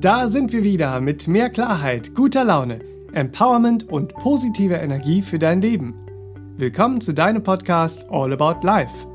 Da 0.00 0.28
sind 0.28 0.54
wir 0.54 0.64
wieder 0.64 0.98
mit 1.02 1.28
mehr 1.28 1.50
Klarheit, 1.50 2.14
guter 2.14 2.42
Laune, 2.42 2.78
Empowerment 3.12 3.86
und 3.90 4.14
positiver 4.14 4.80
Energie 4.80 5.20
für 5.20 5.38
dein 5.38 5.60
Leben. 5.60 5.92
Willkommen 6.56 7.02
zu 7.02 7.12
deinem 7.12 7.42
Podcast 7.42 8.06
All 8.08 8.32
About 8.32 8.66
Life. 8.66 9.06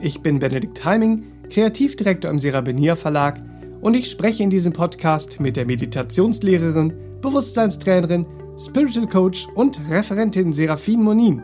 Ich 0.00 0.22
bin 0.22 0.38
Benedikt 0.38 0.82
Heiming, 0.86 1.22
Kreativdirektor 1.50 2.30
im 2.30 2.38
Serabinier 2.38 2.96
Verlag 2.96 3.40
und 3.82 3.94
ich 3.94 4.10
spreche 4.10 4.42
in 4.42 4.48
diesem 4.48 4.72
Podcast 4.72 5.38
mit 5.38 5.58
der 5.58 5.66
Meditationslehrerin, 5.66 6.94
Bewusstseinstrainerin, 7.20 8.24
Spiritual 8.58 9.08
Coach 9.08 9.46
und 9.54 9.78
Referentin 9.90 10.54
Serafin 10.54 11.02
Monin. 11.02 11.42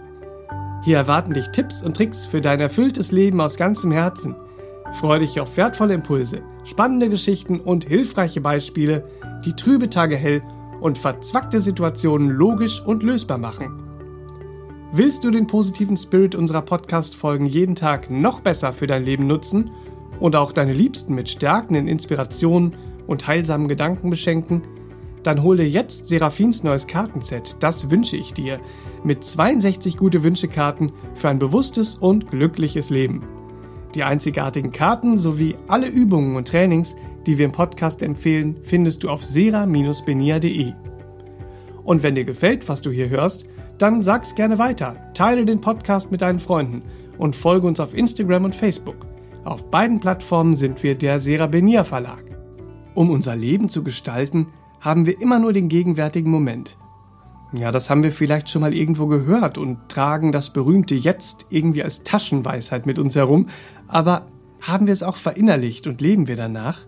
Hier 0.82 0.96
erwarten 0.96 1.34
dich 1.34 1.48
Tipps 1.48 1.82
und 1.82 1.94
Tricks 1.94 2.26
für 2.26 2.40
dein 2.40 2.60
erfülltes 2.60 3.12
Leben 3.12 3.38
aus 3.42 3.58
ganzem 3.58 3.92
Herzen. 3.92 4.34
Freue 4.92 5.20
dich 5.20 5.38
auf 5.40 5.56
wertvolle 5.56 5.94
Impulse, 5.94 6.42
spannende 6.64 7.08
Geschichten 7.08 7.60
und 7.60 7.84
hilfreiche 7.84 8.40
Beispiele, 8.40 9.04
die 9.44 9.52
trübe 9.52 9.90
Tage 9.90 10.16
hell 10.16 10.42
und 10.80 10.98
verzwackte 10.98 11.60
Situationen 11.60 12.30
logisch 12.30 12.82
und 12.84 13.02
lösbar 13.02 13.38
machen. 13.38 13.84
Willst 14.92 15.22
du 15.22 15.30
den 15.30 15.46
positiven 15.46 15.96
Spirit 15.96 16.34
unserer 16.34 16.62
Podcast-Folgen 16.62 17.46
jeden 17.46 17.74
Tag 17.74 18.10
noch 18.10 18.40
besser 18.40 18.72
für 18.72 18.86
dein 18.86 19.04
Leben 19.04 19.26
nutzen 19.26 19.70
und 20.18 20.34
auch 20.34 20.52
deine 20.52 20.72
Liebsten 20.72 21.14
mit 21.14 21.28
stärkenden 21.28 21.86
Inspirationen 21.86 22.74
und 23.06 23.26
heilsamen 23.26 23.68
Gedanken 23.68 24.08
beschenken? 24.08 24.62
Dann 25.22 25.42
hol 25.42 25.58
dir 25.58 25.68
jetzt 25.68 26.08
Serafins 26.08 26.62
neues 26.62 26.86
Kartenset, 26.86 27.56
das 27.60 27.90
wünsche 27.90 28.16
ich 28.16 28.32
dir, 28.32 28.60
mit 29.04 29.24
62 29.24 29.98
gute 29.98 30.24
Wünschekarten 30.24 30.92
für 31.14 31.28
ein 31.28 31.38
bewusstes 31.38 31.96
und 31.96 32.30
glückliches 32.30 32.88
Leben. 32.88 33.22
Die 33.98 34.04
einzigartigen 34.04 34.70
Karten 34.70 35.18
sowie 35.18 35.56
alle 35.66 35.88
Übungen 35.88 36.36
und 36.36 36.46
Trainings, 36.46 36.94
die 37.26 37.36
wir 37.36 37.46
im 37.46 37.50
Podcast 37.50 38.00
empfehlen, 38.00 38.56
findest 38.62 39.02
du 39.02 39.10
auf 39.10 39.24
sera-benia.de. 39.24 40.72
Und 41.82 42.04
wenn 42.04 42.14
dir 42.14 42.24
gefällt, 42.24 42.68
was 42.68 42.80
du 42.80 42.92
hier 42.92 43.08
hörst, 43.08 43.44
dann 43.76 44.00
sag's 44.02 44.36
gerne 44.36 44.56
weiter, 44.56 44.94
teile 45.14 45.44
den 45.44 45.60
Podcast 45.60 46.12
mit 46.12 46.22
deinen 46.22 46.38
Freunden 46.38 46.82
und 47.18 47.34
folge 47.34 47.66
uns 47.66 47.80
auf 47.80 47.92
Instagram 47.92 48.44
und 48.44 48.54
Facebook. 48.54 49.04
Auf 49.42 49.68
beiden 49.68 49.98
Plattformen 49.98 50.54
sind 50.54 50.84
wir 50.84 50.94
der 50.94 51.18
Serabenia 51.18 51.82
Verlag. 51.82 52.22
Um 52.94 53.10
unser 53.10 53.34
Leben 53.34 53.68
zu 53.68 53.82
gestalten, 53.82 54.46
haben 54.78 55.06
wir 55.06 55.20
immer 55.20 55.40
nur 55.40 55.52
den 55.52 55.68
gegenwärtigen 55.68 56.30
Moment. 56.30 56.78
Ja, 57.52 57.72
das 57.72 57.88
haben 57.88 58.02
wir 58.02 58.12
vielleicht 58.12 58.50
schon 58.50 58.60
mal 58.60 58.74
irgendwo 58.74 59.06
gehört 59.06 59.56
und 59.56 59.88
tragen 59.88 60.32
das 60.32 60.50
berühmte 60.50 60.94
Jetzt 60.94 61.46
irgendwie 61.48 61.82
als 61.82 62.02
Taschenweisheit 62.02 62.84
mit 62.84 62.98
uns 62.98 63.16
herum, 63.16 63.48
aber 63.86 64.26
haben 64.60 64.86
wir 64.86 64.92
es 64.92 65.02
auch 65.02 65.16
verinnerlicht 65.16 65.86
und 65.86 66.00
leben 66.00 66.28
wir 66.28 66.36
danach? 66.36 66.80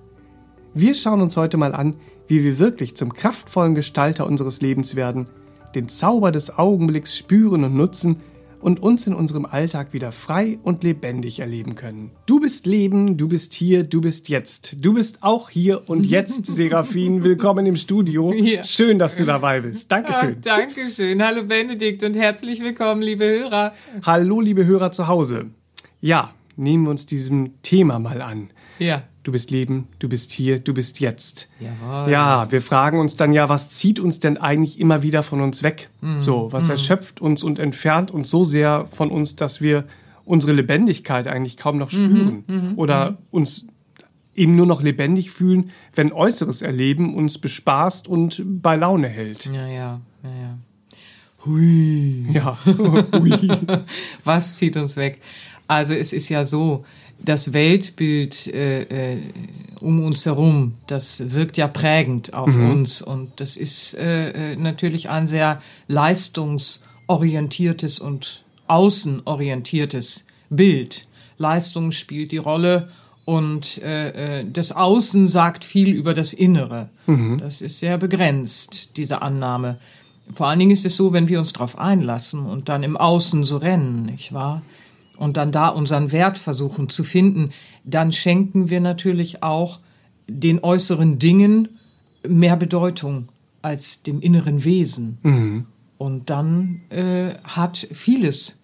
Wir 0.74 0.94
schauen 0.94 1.22
uns 1.22 1.36
heute 1.36 1.56
mal 1.56 1.74
an, 1.74 1.96
wie 2.28 2.44
wir 2.44 2.58
wirklich 2.58 2.94
zum 2.94 3.12
kraftvollen 3.12 3.74
Gestalter 3.74 4.26
unseres 4.26 4.60
Lebens 4.60 4.96
werden, 4.96 5.28
den 5.74 5.88
Zauber 5.88 6.30
des 6.30 6.58
Augenblicks 6.58 7.16
spüren 7.16 7.64
und 7.64 7.74
nutzen 7.74 8.16
und 8.60 8.82
uns 8.82 9.06
in 9.06 9.14
unserem 9.14 9.46
Alltag 9.46 9.92
wieder 9.92 10.12
frei 10.12 10.58
und 10.62 10.84
lebendig 10.84 11.40
erleben 11.40 11.74
können. 11.74 12.10
Du 12.26 12.40
bist 12.40 12.66
Leben, 12.66 13.16
du 13.16 13.28
bist 13.28 13.54
hier, 13.54 13.84
du 13.84 14.00
bist 14.00 14.28
jetzt. 14.28 14.84
Du 14.84 14.94
bist 14.94 15.22
auch 15.22 15.50
hier 15.50 15.88
und 15.88 16.04
jetzt, 16.04 16.46
Serafin. 16.54 17.24
Willkommen 17.24 17.66
im 17.66 17.76
Studio. 17.76 18.32
Ja. 18.32 18.64
Schön, 18.64 18.98
dass 18.98 19.16
du 19.16 19.24
dabei 19.24 19.60
bist. 19.60 19.90
Dankeschön. 19.90 20.36
Ach, 20.38 20.42
Dankeschön. 20.42 21.22
Hallo 21.22 21.44
Benedikt 21.44 22.02
und 22.02 22.14
herzlich 22.14 22.60
willkommen, 22.60 23.02
liebe 23.02 23.24
Hörer. 23.24 23.72
Hallo, 24.04 24.40
liebe 24.40 24.66
Hörer 24.66 24.92
zu 24.92 25.08
Hause. 25.08 25.46
Ja, 26.00 26.34
nehmen 26.56 26.84
wir 26.84 26.90
uns 26.90 27.06
diesem 27.06 27.60
Thema 27.62 27.98
mal 27.98 28.22
an. 28.22 28.50
Ja. 28.78 29.04
Du 29.22 29.32
bist 29.32 29.50
Leben, 29.50 29.86
du 29.98 30.08
bist 30.08 30.32
hier, 30.32 30.58
du 30.60 30.72
bist 30.72 30.98
jetzt. 31.00 31.50
Jawohl. 31.60 32.10
Ja, 32.10 32.50
wir 32.50 32.62
fragen 32.62 32.98
uns 32.98 33.16
dann 33.16 33.32
ja, 33.34 33.50
was 33.50 33.68
zieht 33.68 34.00
uns 34.00 34.18
denn 34.18 34.38
eigentlich 34.38 34.80
immer 34.80 35.02
wieder 35.02 35.22
von 35.22 35.42
uns 35.42 35.62
weg? 35.62 35.90
Mhm. 36.00 36.20
So, 36.20 36.48
was 36.52 36.64
Mhm. 36.64 36.70
erschöpft 36.70 37.20
uns 37.20 37.42
und 37.42 37.58
entfernt 37.58 38.10
uns 38.10 38.30
so 38.30 38.44
sehr 38.44 38.86
von 38.86 39.10
uns, 39.10 39.36
dass 39.36 39.60
wir 39.60 39.84
unsere 40.24 40.52
Lebendigkeit 40.54 41.26
eigentlich 41.28 41.56
kaum 41.58 41.76
noch 41.76 41.90
spüren 41.90 42.44
mhm, 42.46 42.72
oder 42.76 43.18
uns 43.30 43.66
eben 44.34 44.54
nur 44.56 44.66
noch 44.66 44.80
lebendig 44.80 45.30
fühlen, 45.30 45.70
wenn 45.94 46.12
äußeres 46.12 46.62
Erleben 46.62 47.14
uns 47.14 47.36
bespaßt 47.36 48.08
und 48.08 48.42
bei 48.46 48.76
Laune 48.76 49.08
hält. 49.08 49.44
Ja, 49.46 49.66
ja, 49.66 50.00
ja, 50.22 50.30
ja. 50.30 50.58
Hui. 51.44 52.26
Ja, 52.32 52.58
ui. 53.20 53.32
Was 54.24 54.56
zieht 54.56 54.76
uns 54.76 54.96
weg? 54.96 55.20
Also 55.66 55.94
es 55.94 56.12
ist 56.12 56.28
ja 56.28 56.44
so, 56.44 56.84
das 57.24 57.52
Weltbild 57.52 58.46
äh, 58.46 59.14
äh, 59.14 59.18
um 59.80 60.04
uns 60.04 60.26
herum, 60.26 60.74
das 60.86 61.32
wirkt 61.32 61.56
ja 61.56 61.66
prägend 61.68 62.34
auf 62.34 62.54
Mhm. 62.54 62.70
uns 62.70 63.02
und 63.02 63.32
das 63.36 63.56
ist 63.56 63.94
äh, 63.94 64.52
äh, 64.52 64.56
natürlich 64.56 65.08
ein 65.08 65.26
sehr 65.26 65.60
leistungsorientiertes 65.88 67.98
und 67.98 68.42
außenorientiertes 68.68 70.26
Bild. 70.50 71.06
Leistung 71.38 71.92
spielt 71.92 72.32
die 72.32 72.36
Rolle 72.38 72.90
und 73.24 73.78
äh, 73.82 74.40
äh, 74.40 74.46
das 74.50 74.72
Außen 74.72 75.28
sagt 75.28 75.64
viel 75.64 75.88
über 75.90 76.14
das 76.14 76.32
Innere. 76.32 76.88
Das 77.38 77.60
ist 77.60 77.80
sehr 77.80 77.98
begrenzt, 77.98 78.90
diese 78.96 79.20
Annahme. 79.22 79.78
Vor 80.32 80.46
allen 80.46 80.60
Dingen 80.60 80.70
ist 80.70 80.86
es 80.86 80.94
so, 80.96 81.12
wenn 81.12 81.26
wir 81.28 81.40
uns 81.40 81.52
darauf 81.52 81.76
einlassen 81.78 82.46
und 82.46 82.68
dann 82.68 82.84
im 82.84 82.96
Außen 82.96 83.42
so 83.42 83.56
rennen, 83.56 84.04
nicht 84.06 84.32
wahr? 84.32 84.62
Und 85.20 85.36
dann 85.36 85.52
da 85.52 85.68
unseren 85.68 86.12
Wert 86.12 86.38
versuchen 86.38 86.88
zu 86.88 87.04
finden, 87.04 87.50
dann 87.84 88.10
schenken 88.10 88.70
wir 88.70 88.80
natürlich 88.80 89.42
auch 89.42 89.80
den 90.26 90.64
äußeren 90.64 91.18
Dingen 91.18 91.68
mehr 92.26 92.56
Bedeutung 92.56 93.28
als 93.60 94.02
dem 94.02 94.22
inneren 94.22 94.64
Wesen. 94.64 95.18
Und 95.98 96.30
dann 96.30 96.80
äh, 96.88 97.34
hat 97.44 97.86
vieles 97.92 98.60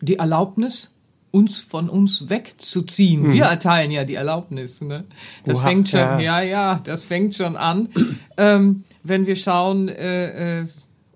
die 0.00 0.16
Erlaubnis, 0.16 0.96
uns 1.32 1.58
von 1.58 1.90
uns 1.90 2.30
wegzuziehen. 2.30 3.30
Wir 3.32 3.44
erteilen 3.44 3.90
ja 3.90 4.04
die 4.04 4.14
Erlaubnis. 4.14 4.80
Ne? 4.80 5.04
Das 5.44 5.58
Oha, 5.58 5.68
fängt 5.68 5.90
schon, 5.90 6.00
ja. 6.00 6.18
ja, 6.18 6.40
ja, 6.40 6.80
das 6.82 7.04
fängt 7.04 7.34
schon 7.34 7.58
an, 7.58 7.90
ähm, 8.38 8.84
wenn 9.02 9.26
wir 9.26 9.36
schauen, 9.36 9.88
äh, 9.88 10.60
äh, 10.60 10.66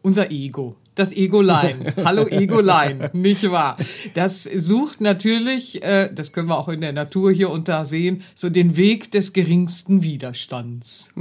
unser 0.02 0.30
Ego. 0.30 0.76
Das 0.94 1.12
Egolein. 1.12 1.92
Hallo 2.04 2.28
Egolein, 2.28 3.10
nicht 3.14 3.50
wahr? 3.50 3.76
Das 4.14 4.44
sucht 4.44 5.00
natürlich, 5.00 5.82
äh, 5.82 6.08
das 6.14 6.30
können 6.32 6.48
wir 6.48 6.56
auch 6.56 6.68
in 6.68 6.80
der 6.82 6.92
Natur 6.92 7.32
hier 7.32 7.50
unter 7.50 7.84
sehen, 7.84 8.22
so 8.36 8.48
den 8.48 8.76
Weg 8.76 9.10
des 9.10 9.32
geringsten 9.32 10.04
Widerstands. 10.04 11.10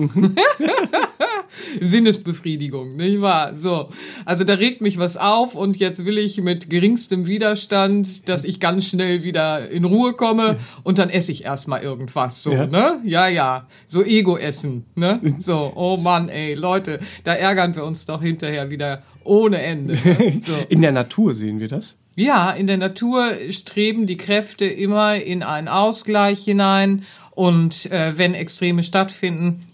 Sinnesbefriedigung, 1.82 2.96
nicht 2.98 3.22
wahr? 3.22 3.58
So. 3.58 3.90
Also 4.26 4.44
da 4.44 4.54
regt 4.54 4.82
mich 4.82 4.98
was 4.98 5.18
auf 5.18 5.56
und 5.56 5.78
jetzt 5.78 6.06
will 6.06 6.18
ich 6.18 6.38
mit 6.42 6.70
geringstem 6.70 7.26
Widerstand, 7.26 8.28
dass 8.30 8.44
ich 8.44 8.60
ganz 8.60 8.88
schnell 8.88 9.24
wieder 9.24 9.70
in 9.70 9.86
Ruhe 9.86 10.14
komme 10.14 10.58
und 10.84 10.98
dann 11.00 11.10
esse 11.10 11.32
ich 11.32 11.46
erstmal 11.46 11.82
irgendwas, 11.82 12.44
so, 12.44 12.52
Ja. 12.52 12.68
ne? 12.68 13.00
Ja, 13.06 13.28
ja. 13.28 13.68
So 13.88 14.04
Ego-Essen, 14.04 14.86
ne? 14.96 15.20
So, 15.40 15.72
oh 15.76 15.98
Mann, 16.02 16.30
ey, 16.30 16.54
Leute, 16.54 17.00
da 17.24 17.34
ärgern 17.34 17.76
wir 17.76 17.84
uns 17.86 18.06
doch 18.06 18.22
hinterher 18.22 18.70
wieder 18.70 19.02
ohne 19.24 19.62
Ende. 19.62 19.94
Ne? 19.94 20.34
So. 20.42 20.54
In 20.70 20.82
der 20.82 20.92
Natur 20.92 21.34
sehen 21.34 21.60
wir 21.60 21.68
das. 21.68 21.98
Ja, 22.16 22.52
in 22.52 22.68
der 22.68 22.78
Natur 22.78 23.32
streben 23.50 24.06
die 24.06 24.18
Kräfte 24.18 24.66
immer 24.66 25.16
in 25.16 25.42
einen 25.42 25.68
Ausgleich 25.68 26.44
hinein 26.44 27.06
und 27.32 27.92
äh, 27.92 28.18
wenn 28.18 28.34
Extreme 28.36 28.84
stattfinden, 28.84 29.68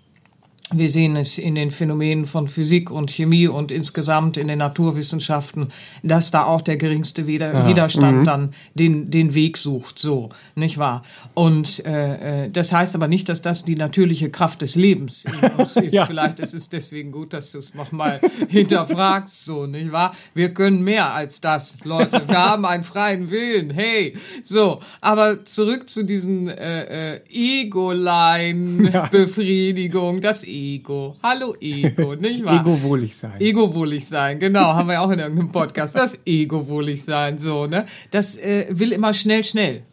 wir 0.71 0.89
sehen 0.89 1.15
es 1.15 1.37
in 1.37 1.55
den 1.55 1.71
Phänomenen 1.71 2.25
von 2.25 2.47
Physik 2.47 2.91
und 2.91 3.09
Chemie 3.09 3.47
und 3.47 3.71
insgesamt 3.71 4.37
in 4.37 4.47
den 4.47 4.59
Naturwissenschaften, 4.59 5.69
dass 6.03 6.31
da 6.31 6.45
auch 6.45 6.61
der 6.61 6.77
geringste 6.77 7.27
Wider 7.27 7.67
Widerstand 7.67 8.27
dann 8.27 8.53
den, 8.75 9.09
den 9.09 9.33
Weg 9.33 9.57
sucht, 9.57 9.97
so, 9.99 10.29
nicht 10.55 10.77
wahr? 10.77 11.03
Und 11.33 11.85
äh, 11.85 12.45
äh, 12.45 12.51
das 12.51 12.71
heißt 12.71 12.95
aber 12.95 13.07
nicht, 13.07 13.29
dass 13.29 13.41
das 13.41 13.65
die 13.65 13.73
natürliche 13.75 14.29
Kraft 14.29 14.61
des 14.61 14.75
Lebens 14.75 15.25
in 15.25 15.33
uns 15.57 15.75
ist. 15.77 15.93
Ja. 15.93 16.05
Vielleicht 16.05 16.39
ist 16.39 16.53
es 16.53 16.69
deswegen 16.69 17.11
gut, 17.11 17.33
dass 17.33 17.51
du 17.51 17.57
es 17.59 17.73
nochmal 17.73 18.19
hinterfragst, 18.49 19.45
so, 19.45 19.65
nicht 19.65 19.91
wahr? 19.91 20.13
Wir 20.33 20.53
können 20.53 20.83
mehr 20.83 21.13
als 21.13 21.41
das, 21.41 21.77
Leute. 21.83 22.21
Wir 22.27 22.37
haben 22.37 22.65
einen 22.65 22.83
freien 22.83 23.31
Willen, 23.31 23.71
hey. 23.71 24.15
So, 24.43 24.81
aber 25.01 25.45
zurück 25.45 25.89
zu 25.89 26.03
diesen 26.03 26.47
äh, 26.47 27.15
äh, 27.15 27.21
Ego-Line-Befriedigung, 27.29 30.21
das 30.21 30.43
Ego. 30.59 31.15
Hallo 31.23 31.55
Ego, 31.61 32.15
nicht 32.19 32.43
wahr? 32.43 32.59
Ego-wohlig 32.59 33.15
sein. 33.15 33.39
Ego-wohlig 33.39 34.05
sein, 34.05 34.39
genau, 34.39 34.73
haben 34.73 34.89
wir 34.89 35.01
auch 35.01 35.09
in 35.09 35.19
irgendeinem 35.19 35.51
Podcast. 35.51 35.95
Das 35.95 36.19
Ego-wohlig 36.25 37.03
sein, 37.03 37.37
so, 37.37 37.65
ne? 37.65 37.85
Das 38.11 38.35
äh, 38.37 38.67
will 38.69 38.91
immer 38.91 39.13
schnell, 39.13 39.43
schnell. 39.43 39.83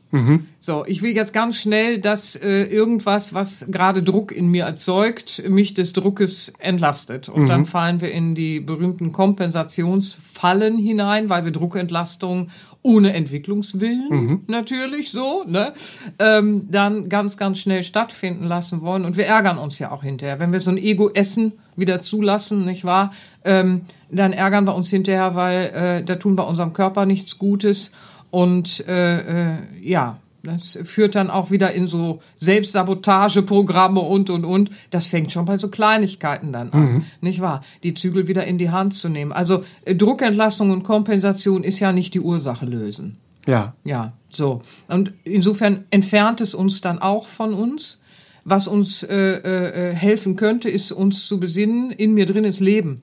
So, 0.60 0.84
ich 0.86 1.02
will 1.02 1.14
jetzt 1.14 1.32
ganz 1.32 1.60
schnell, 1.60 1.98
dass 1.98 2.36
äh, 2.36 2.62
irgendwas, 2.64 3.34
was 3.34 3.66
gerade 3.68 4.02
Druck 4.02 4.32
in 4.32 4.48
mir 4.48 4.64
erzeugt, 4.64 5.42
mich 5.48 5.74
des 5.74 5.92
Druckes 5.92 6.52
entlastet. 6.58 7.28
Und 7.28 7.48
dann 7.48 7.66
fallen 7.66 8.00
wir 8.00 8.12
in 8.12 8.34
die 8.34 8.60
berühmten 8.60 9.12
Kompensationsfallen 9.12 10.78
hinein, 10.78 11.28
weil 11.28 11.44
wir 11.44 11.52
Druckentlastung 11.52 12.48
ohne 12.86 13.12
Entwicklungswillen 13.14 14.08
mhm. 14.08 14.40
natürlich 14.46 15.10
so, 15.10 15.42
ne, 15.44 15.72
ähm, 16.20 16.68
dann 16.70 17.08
ganz, 17.08 17.36
ganz 17.36 17.58
schnell 17.58 17.82
stattfinden 17.82 18.44
lassen 18.44 18.80
wollen. 18.80 19.04
Und 19.04 19.16
wir 19.16 19.26
ärgern 19.26 19.58
uns 19.58 19.80
ja 19.80 19.90
auch 19.90 20.04
hinterher. 20.04 20.38
Wenn 20.38 20.52
wir 20.52 20.60
so 20.60 20.70
ein 20.70 20.78
Ego-Essen 20.78 21.54
wieder 21.74 22.00
zulassen, 22.00 22.64
nicht 22.64 22.84
wahr, 22.84 23.12
ähm, 23.44 23.82
dann 24.08 24.32
ärgern 24.32 24.66
wir 24.68 24.76
uns 24.76 24.88
hinterher, 24.88 25.34
weil 25.34 25.64
äh, 25.74 26.04
da 26.04 26.14
tun 26.14 26.38
wir 26.38 26.46
unserem 26.46 26.72
Körper 26.72 27.06
nichts 27.06 27.38
Gutes. 27.38 27.90
Und 28.30 28.86
äh, 28.86 29.54
äh, 29.54 29.56
ja, 29.80 30.18
das 30.46 30.78
führt 30.84 31.14
dann 31.14 31.30
auch 31.30 31.50
wieder 31.50 31.72
in 31.72 31.86
so 31.86 32.20
Selbstsabotageprogramme 32.36 34.00
und, 34.00 34.30
und, 34.30 34.44
und. 34.44 34.70
Das 34.90 35.06
fängt 35.06 35.32
schon 35.32 35.44
bei 35.44 35.58
so 35.58 35.68
Kleinigkeiten 35.68 36.52
dann 36.52 36.70
an, 36.70 36.92
mhm. 36.92 37.04
nicht 37.20 37.40
wahr? 37.40 37.62
Die 37.82 37.94
Zügel 37.94 38.28
wieder 38.28 38.44
in 38.44 38.58
die 38.58 38.70
Hand 38.70 38.94
zu 38.94 39.08
nehmen. 39.08 39.32
Also 39.32 39.64
äh, 39.84 39.94
Druckentlassung 39.94 40.70
und 40.70 40.82
Kompensation 40.82 41.64
ist 41.64 41.80
ja 41.80 41.92
nicht 41.92 42.14
die 42.14 42.20
Ursache 42.20 42.66
lösen. 42.66 43.18
Ja. 43.46 43.74
Ja, 43.84 44.14
so. 44.30 44.62
Und 44.88 45.12
insofern 45.24 45.84
entfernt 45.90 46.40
es 46.40 46.54
uns 46.54 46.80
dann 46.80 46.98
auch 46.98 47.26
von 47.26 47.54
uns. 47.54 48.00
Was 48.48 48.68
uns 48.68 49.02
äh, 49.02 49.16
äh, 49.16 49.94
helfen 49.94 50.36
könnte, 50.36 50.70
ist 50.70 50.92
uns 50.92 51.26
zu 51.26 51.40
besinnen, 51.40 51.90
in 51.90 52.14
mir 52.14 52.26
drin 52.26 52.44
ist 52.44 52.60
Leben, 52.60 53.02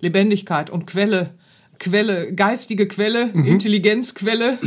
Lebendigkeit 0.00 0.70
und 0.70 0.86
Quelle 0.86 1.34
Quelle, 1.78 2.32
geistige 2.34 2.88
Quelle, 2.88 3.30
mhm. 3.32 3.44
Intelligenzquelle, 3.44 4.58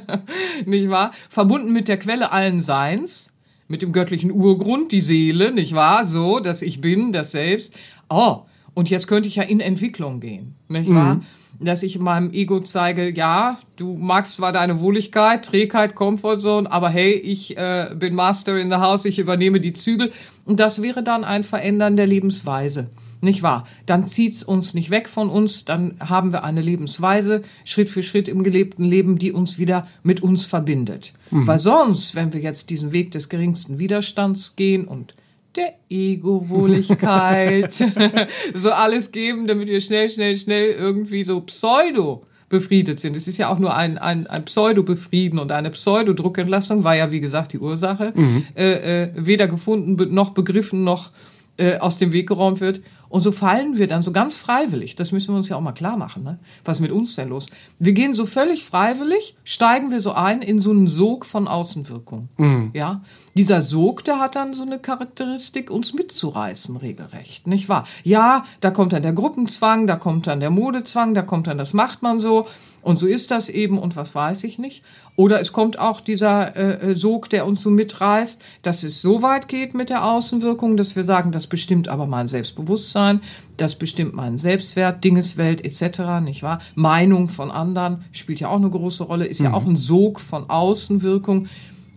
nicht 0.66 0.88
wahr? 0.88 1.12
Verbunden 1.28 1.72
mit 1.72 1.88
der 1.88 1.98
Quelle 1.98 2.32
allen 2.32 2.60
Seins, 2.60 3.32
mit 3.68 3.82
dem 3.82 3.92
göttlichen 3.92 4.30
Urgrund, 4.30 4.92
die 4.92 5.00
Seele, 5.00 5.52
nicht 5.52 5.74
wahr? 5.74 6.04
So, 6.04 6.40
dass 6.40 6.62
ich 6.62 6.80
bin, 6.80 7.12
das 7.12 7.32
Selbst. 7.32 7.74
Oh, 8.08 8.40
und 8.74 8.90
jetzt 8.90 9.06
könnte 9.06 9.28
ich 9.28 9.36
ja 9.36 9.42
in 9.42 9.60
Entwicklung 9.60 10.20
gehen, 10.20 10.54
nicht 10.68 10.92
wahr? 10.92 11.16
Mhm. 11.16 11.22
Dass 11.58 11.82
ich 11.82 11.98
meinem 11.98 12.32
Ego 12.32 12.60
zeige, 12.60 13.10
ja, 13.10 13.58
du 13.76 13.96
magst 13.96 14.36
zwar 14.36 14.52
deine 14.52 14.80
Wohligkeit, 14.80 15.44
Trägheit, 15.44 15.94
Comfortzone, 15.94 16.70
aber 16.70 16.90
hey, 16.90 17.14
ich 17.14 17.56
äh, 17.56 17.94
bin 17.98 18.14
Master 18.14 18.58
in 18.58 18.70
the 18.70 18.76
House, 18.76 19.06
ich 19.06 19.18
übernehme 19.18 19.60
die 19.60 19.72
Zügel. 19.72 20.12
Und 20.44 20.60
das 20.60 20.82
wäre 20.82 21.02
dann 21.02 21.24
ein 21.24 21.44
Verändern 21.44 21.96
der 21.96 22.06
Lebensweise. 22.06 22.90
Nicht 23.20 23.42
wahr? 23.42 23.66
Dann 23.86 24.06
zieht's 24.06 24.42
uns 24.42 24.74
nicht 24.74 24.90
weg 24.90 25.08
von 25.08 25.30
uns, 25.30 25.64
dann 25.64 25.96
haben 26.00 26.32
wir 26.32 26.44
eine 26.44 26.60
Lebensweise, 26.60 27.42
Schritt 27.64 27.90
für 27.90 28.02
Schritt 28.02 28.28
im 28.28 28.42
gelebten 28.42 28.84
Leben, 28.84 29.18
die 29.18 29.32
uns 29.32 29.58
wieder 29.58 29.86
mit 30.02 30.22
uns 30.22 30.44
verbindet. 30.44 31.12
Mhm. 31.30 31.46
Weil 31.46 31.58
sonst, 31.58 32.14
wenn 32.14 32.32
wir 32.32 32.40
jetzt 32.40 32.70
diesen 32.70 32.92
Weg 32.92 33.10
des 33.12 33.28
geringsten 33.28 33.78
Widerstands 33.78 34.56
gehen 34.56 34.86
und 34.86 35.14
der 35.56 35.74
Ego-Wohligkeit 35.88 37.72
so 38.54 38.70
alles 38.70 39.12
geben, 39.12 39.46
damit 39.46 39.68
wir 39.68 39.80
schnell, 39.80 40.10
schnell, 40.10 40.36
schnell 40.36 40.70
irgendwie 40.72 41.24
so 41.24 41.40
pseudo 41.40 42.26
befriedet 42.48 43.00
sind. 43.00 43.16
Es 43.16 43.26
ist 43.26 43.38
ja 43.38 43.48
auch 43.48 43.58
nur 43.58 43.74
ein, 43.74 43.98
ein, 43.98 44.26
ein 44.26 44.44
Pseudo-Befrieden 44.44 45.38
und 45.38 45.50
eine 45.50 45.70
Pseudo-Druckentlassung 45.70 46.84
war 46.84 46.94
ja, 46.94 47.10
wie 47.10 47.20
gesagt, 47.20 47.52
die 47.52 47.58
Ursache. 47.58 48.12
Mhm. 48.14 48.44
Äh, 48.54 49.04
äh, 49.04 49.10
weder 49.16 49.48
gefunden, 49.48 50.14
noch 50.14 50.30
begriffen, 50.30 50.84
noch 50.84 51.10
äh, 51.56 51.78
aus 51.78 51.96
dem 51.96 52.12
Weg 52.12 52.28
geräumt 52.28 52.60
wird. 52.60 52.82
Und 53.08 53.20
so 53.20 53.32
fallen 53.32 53.78
wir 53.78 53.88
dann 53.88 54.02
so 54.02 54.12
ganz 54.12 54.36
freiwillig, 54.36 54.96
das 54.96 55.12
müssen 55.12 55.32
wir 55.32 55.36
uns 55.36 55.48
ja 55.48 55.56
auch 55.56 55.60
mal 55.60 55.72
klar 55.72 55.96
machen, 55.96 56.22
ne? 56.22 56.38
was 56.64 56.78
ist 56.78 56.80
mit 56.80 56.92
uns 56.92 57.16
denn 57.16 57.28
los? 57.28 57.48
Wir 57.78 57.92
gehen 57.92 58.12
so 58.12 58.26
völlig 58.26 58.64
freiwillig, 58.64 59.36
steigen 59.44 59.90
wir 59.90 60.00
so 60.00 60.12
ein 60.12 60.42
in 60.42 60.58
so 60.58 60.70
einen 60.70 60.88
Sog 60.88 61.26
von 61.26 61.48
Außenwirkung. 61.48 62.28
Mhm. 62.36 62.70
Ja, 62.74 63.02
dieser 63.36 63.60
Sog, 63.60 64.04
der 64.04 64.18
hat 64.18 64.34
dann 64.34 64.54
so 64.54 64.62
eine 64.62 64.78
Charakteristik, 64.78 65.70
uns 65.70 65.92
mitzureißen, 65.92 66.76
regelrecht, 66.76 67.46
nicht 67.46 67.68
wahr? 67.68 67.86
Ja, 68.02 68.44
da 68.60 68.70
kommt 68.70 68.92
dann 68.92 69.02
der 69.02 69.12
Gruppenzwang, 69.12 69.86
da 69.86 69.96
kommt 69.96 70.26
dann 70.26 70.40
der 70.40 70.50
Modezwang, 70.50 71.14
da 71.14 71.22
kommt 71.22 71.46
dann, 71.46 71.58
das 71.58 71.74
macht 71.74 72.02
man 72.02 72.18
so. 72.18 72.46
Und 72.80 73.00
so 73.00 73.06
ist 73.08 73.32
das 73.32 73.48
eben 73.48 73.78
und 73.80 73.96
was 73.96 74.14
weiß 74.14 74.44
ich 74.44 74.60
nicht. 74.60 74.84
Oder 75.16 75.40
es 75.40 75.52
kommt 75.52 75.78
auch 75.78 76.00
dieser 76.00 76.56
äh, 76.56 76.94
Sog, 76.94 77.28
der 77.28 77.44
uns 77.44 77.60
so 77.60 77.70
mitreißt, 77.70 78.40
dass 78.62 78.84
es 78.84 79.02
so 79.02 79.22
weit 79.22 79.48
geht 79.48 79.74
mit 79.74 79.90
der 79.90 80.04
Außenwirkung, 80.04 80.76
dass 80.76 80.94
wir 80.94 81.02
sagen, 81.02 81.32
das 81.32 81.48
bestimmt 81.48 81.88
aber 81.88 82.06
mein 82.06 82.28
Selbstbewusstsein, 82.28 83.22
das 83.56 83.74
bestimmt 83.74 84.14
meinen 84.14 84.36
Selbstwert, 84.36 85.02
Dingeswelt 85.02 85.64
etc., 85.64 86.20
nicht 86.22 86.44
wahr? 86.44 86.60
Meinung 86.76 87.28
von 87.28 87.50
anderen 87.50 88.04
spielt 88.12 88.38
ja 88.38 88.48
auch 88.48 88.56
eine 88.56 88.70
große 88.70 89.02
Rolle, 89.02 89.26
ist 89.26 89.40
mhm. 89.40 89.46
ja 89.46 89.52
auch 89.54 89.66
ein 89.66 89.76
Sog 89.76 90.20
von 90.20 90.48
Außenwirkung. 90.48 91.48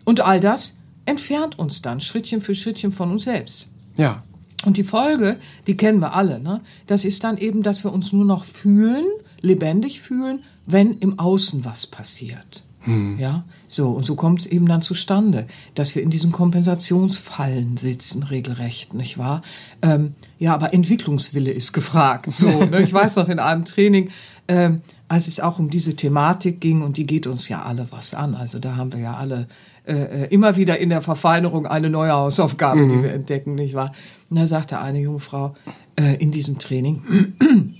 Und 0.05 0.21
all 0.21 0.39
das 0.39 0.78
entfernt 1.09 1.57
uns 1.57 1.81
dann 1.81 1.99
Schrittchen 1.99 2.41
für 2.41 2.55
Schrittchen 2.55 2.91
von 2.91 3.11
uns 3.11 3.23
selbst. 3.23 3.67
Ja. 3.97 4.23
Und 4.65 4.77
die 4.77 4.83
Folge, 4.83 5.37
die 5.67 5.77
kennen 5.77 5.99
wir 5.99 6.13
alle, 6.13 6.39
ne? 6.39 6.61
Das 6.87 7.05
ist 7.05 7.23
dann 7.23 7.37
eben, 7.37 7.63
dass 7.63 7.83
wir 7.83 7.93
uns 7.93 8.11
nur 8.11 8.25
noch 8.25 8.43
fühlen, 8.43 9.05
lebendig 9.41 10.01
fühlen, 10.01 10.43
wenn 10.65 10.99
im 10.99 11.17
Außen 11.17 11.63
was 11.65 11.87
passiert. 11.87 12.63
Hm. 12.81 13.17
Ja, 13.19 13.43
so 13.67 13.89
und 13.89 14.05
so 14.05 14.15
kommt 14.15 14.41
es 14.41 14.47
eben 14.47 14.65
dann 14.65 14.81
zustande, 14.81 15.47
dass 15.75 15.95
wir 15.95 16.03
in 16.03 16.09
diesen 16.09 16.31
Kompensationsfallen 16.31 17.77
sitzen, 17.77 18.23
regelrecht, 18.23 18.93
nicht 18.93 19.17
wahr? 19.17 19.41
Ähm, 19.81 20.15
ja, 20.37 20.53
aber 20.53 20.73
Entwicklungswille 20.73 21.51
ist 21.51 21.73
gefragt. 21.73 22.27
So, 22.31 22.65
ne? 22.65 22.81
ich 22.81 22.93
weiß 22.93 23.17
noch 23.17 23.27
in 23.27 23.39
einem 23.39 23.65
Training, 23.65 24.11
ähm, 24.47 24.81
als 25.09 25.27
es 25.27 25.39
auch 25.39 25.59
um 25.59 25.69
diese 25.69 25.95
Thematik 25.95 26.61
ging 26.61 26.81
und 26.81 26.97
die 26.97 27.05
geht 27.05 27.27
uns 27.27 27.49
ja 27.49 27.63
alle 27.63 27.87
was 27.91 28.13
an. 28.13 28.33
Also 28.33 28.59
da 28.59 28.77
haben 28.77 28.93
wir 28.93 28.99
ja 28.99 29.15
alle 29.15 29.47
äh, 29.89 30.23
äh 30.23 30.27
immer 30.29 30.55
wieder 30.55 30.77
in 30.77 30.89
der 30.89 31.01
Verfeinerung 31.01 31.65
eine 31.65 31.89
neue 31.89 32.11
Hausaufgabe, 32.11 32.81
mhm. 32.81 32.89
die 32.89 33.03
wir 33.03 33.13
entdecken, 33.13 33.55
nicht 33.55 33.73
wahr? 33.73 33.91
Und 34.29 34.37
da 34.37 34.47
sagte 34.47 34.79
eine 34.79 34.99
junge 34.99 35.19
Frau 35.19 35.55
äh, 35.99 36.15
in 36.15 36.31
diesem 36.31 36.59
Training 36.59 37.01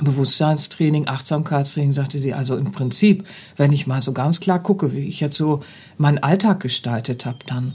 Bewusstseinstraining, 0.00 1.08
Achtsamkeitstraining, 1.08 1.92
sagte 1.92 2.18
sie, 2.18 2.32
also 2.32 2.56
im 2.56 2.70
Prinzip, 2.70 3.24
wenn 3.56 3.72
ich 3.72 3.86
mal 3.86 4.00
so 4.00 4.12
ganz 4.12 4.40
klar 4.40 4.62
gucke, 4.62 4.92
wie 4.92 5.00
ich 5.00 5.20
jetzt 5.20 5.36
so 5.36 5.60
meinen 5.96 6.18
Alltag 6.18 6.60
gestaltet 6.60 7.26
habe, 7.26 7.38
dann 7.46 7.74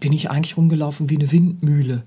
bin 0.00 0.12
ich 0.12 0.30
eigentlich 0.30 0.56
rumgelaufen 0.56 1.08
wie 1.10 1.16
eine 1.16 1.32
Windmühle. 1.32 2.02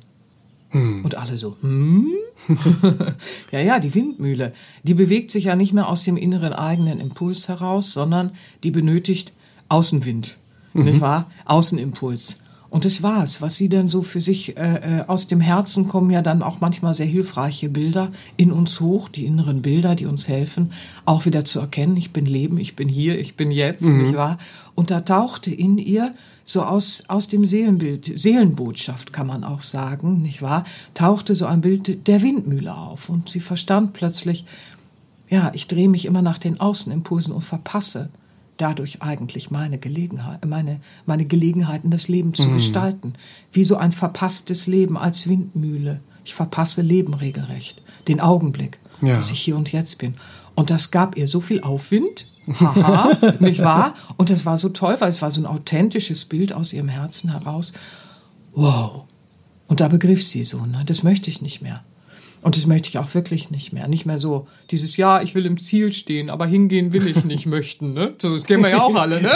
Hm. 0.69 1.03
Und 1.03 1.15
alle 1.18 1.38
so, 1.38 1.57
hm? 1.62 2.12
ja, 3.51 3.59
ja, 3.59 3.80
die 3.80 3.95
Windmühle, 3.95 4.51
die 4.83 4.94
bewegt 4.94 5.31
sich 5.31 5.45
ja 5.45 5.56
nicht 5.56 5.74
mehr 5.74 5.88
aus 5.88 6.03
dem 6.03 6.18
inneren 6.18 6.53
eigenen 6.53 7.00
Impuls 7.00 7.47
heraus, 7.47 7.94
sondern 7.94 8.33
die 8.63 8.71
benötigt 8.71 9.33
Außenwind, 9.69 10.38
mhm. 10.75 10.86
nicht 10.86 11.01
wahr? 11.01 11.30
Außenimpuls. 11.45 12.42
Und 12.75 12.83
das 12.83 13.01
war's. 13.01 13.42
Was 13.42 13.56
sie 13.56 13.69
dann 13.69 13.88
so 13.88 14.01
für 14.01 14.19
sich 14.19 14.57
äh, 14.57 15.00
äh, 15.00 15.07
aus 15.07 15.27
dem 15.27 15.39
Herzen 15.39 15.88
kommen, 15.88 16.12
ja 16.12 16.22
dann 16.22 16.44
auch 16.44 16.60
manchmal 16.60 16.94
sehr 16.94 17.06
hilfreiche 17.06 17.69
Bilder 17.69 18.12
in 18.36 18.51
uns 18.51 18.81
hoch, 18.81 19.07
die 19.07 19.25
inneren 19.25 19.62
Bilder, 19.62 19.95
die 19.95 20.06
uns 20.06 20.27
helfen, 20.27 20.74
auch 21.06 21.25
wieder 21.25 21.45
zu 21.45 21.62
erkennen, 21.62 21.95
ich 21.95 22.12
bin 22.12 22.25
Leben, 22.25 22.57
ich 22.57 22.75
bin 22.75 22.89
hier, 22.89 23.18
ich 23.18 23.38
bin 23.38 23.50
jetzt, 23.50 23.83
mhm. 23.83 24.04
nicht 24.04 24.16
wahr? 24.16 24.39
Und 24.74 24.92
da 24.92 25.00
tauchte 25.00 25.51
in 25.51 25.77
ihr 25.77 26.13
so 26.44 26.63
aus, 26.63 27.06
aus 27.07 27.30
dem 27.30 27.48
Seelenbild, 27.48 28.12
Seelenbotschaft 28.19 29.13
kann 29.13 29.28
man 29.28 29.45
auch 29.45 29.62
sagen, 29.62 30.21
nicht 30.21 30.42
wahr? 30.42 30.66
Tauchte 30.94 31.33
so 31.33 31.45
ein 31.45 31.62
Bild 31.62 32.07
der 32.07 32.21
Windmühle 32.21 32.76
auf 32.76 33.07
und 33.07 33.30
sie 33.30 33.40
verstand 33.40 33.94
plötzlich, 33.94 34.44
ja, 35.30 35.50
ich 35.54 35.69
drehe 35.69 35.88
mich 35.88 36.06
immer 36.06 36.21
nach 36.21 36.40
den 36.40 36.59
Außenimpulsen 36.59 37.33
und 37.33 37.42
verpasse 37.42 38.09
dadurch 38.57 39.02
eigentlich 39.02 39.52
meine 39.52 39.78
Gelegenheit, 39.78 40.45
meine, 40.45 40.80
meine 41.06 41.26
Gelegenheiten, 41.26 41.90
das 41.90 42.07
Leben 42.07 42.33
zu 42.33 42.47
mhm. 42.47 42.54
gestalten. 42.54 43.14
Wie 43.52 43.64
so 43.64 43.78
ein 43.78 43.92
verpasstes 43.92 44.68
Leben 44.68 44.97
als 44.97 45.28
Windmühle. 45.28 46.02
Ich 46.24 46.33
verpasse 46.33 46.81
Leben 46.81 47.14
regelrecht. 47.14 47.81
Den 48.07 48.19
Augenblick, 48.19 48.80
ja. 49.02 49.18
dass 49.18 49.31
ich 49.31 49.40
hier 49.40 49.56
und 49.56 49.71
jetzt 49.71 49.97
bin. 49.97 50.16
Und 50.56 50.69
das 50.69 50.92
gab 50.92 51.18
ihr 51.18 51.28
so 51.28 51.42
viel 51.42 51.62
Aufwind. 51.62 52.28
Haha, 52.59 53.33
nicht 53.40 53.62
wahr? 53.62 53.95
Und 54.18 54.30
das 54.30 54.45
war 54.45 54.57
so 54.57 54.69
toll, 54.69 54.95
weil 55.00 55.09
es 55.09 55.21
war 55.21 55.31
so 55.31 55.42
ein 55.42 55.45
authentisches 55.45 56.26
Bild 56.26 56.54
aus 56.54 56.74
ihrem 56.74 56.90
Herzen 56.90 57.31
heraus. 57.31 57.74
Wow. 58.54 59.04
Und 59.68 59.80
da 59.80 59.88
begriff 59.88 60.24
sie 60.24 60.44
so, 60.44 60.66
ne? 60.66 60.83
Das 60.85 61.04
möchte 61.04 61.30
ich 61.30 61.42
nicht 61.42 61.62
mehr. 61.62 61.83
Und 62.45 62.56
das 62.56 62.68
möchte 62.68 62.90
ich 62.90 62.99
auch 62.99 63.11
wirklich 63.16 63.49
nicht 63.49 63.73
mehr. 63.73 63.87
Nicht 63.87 64.06
mehr 64.06 64.19
so 64.19 64.47
dieses 64.69 64.97
Ja, 64.97 65.19
ich 65.19 65.33
will 65.33 65.47
im 65.47 65.59
Ziel 65.59 65.92
stehen, 65.92 66.30
aber 66.30 66.45
hingehen 66.45 66.94
will 66.94 67.07
ich 67.07 67.25
nicht 67.25 67.45
möchten. 67.47 67.94
Ne? 67.94 68.14
So, 68.19 68.35
das 68.35 68.45
kennen 68.45 68.61
wir 68.61 68.69
ja 68.69 68.83
auch 68.83 68.94
alle, 68.94 69.19
ne? 69.19 69.31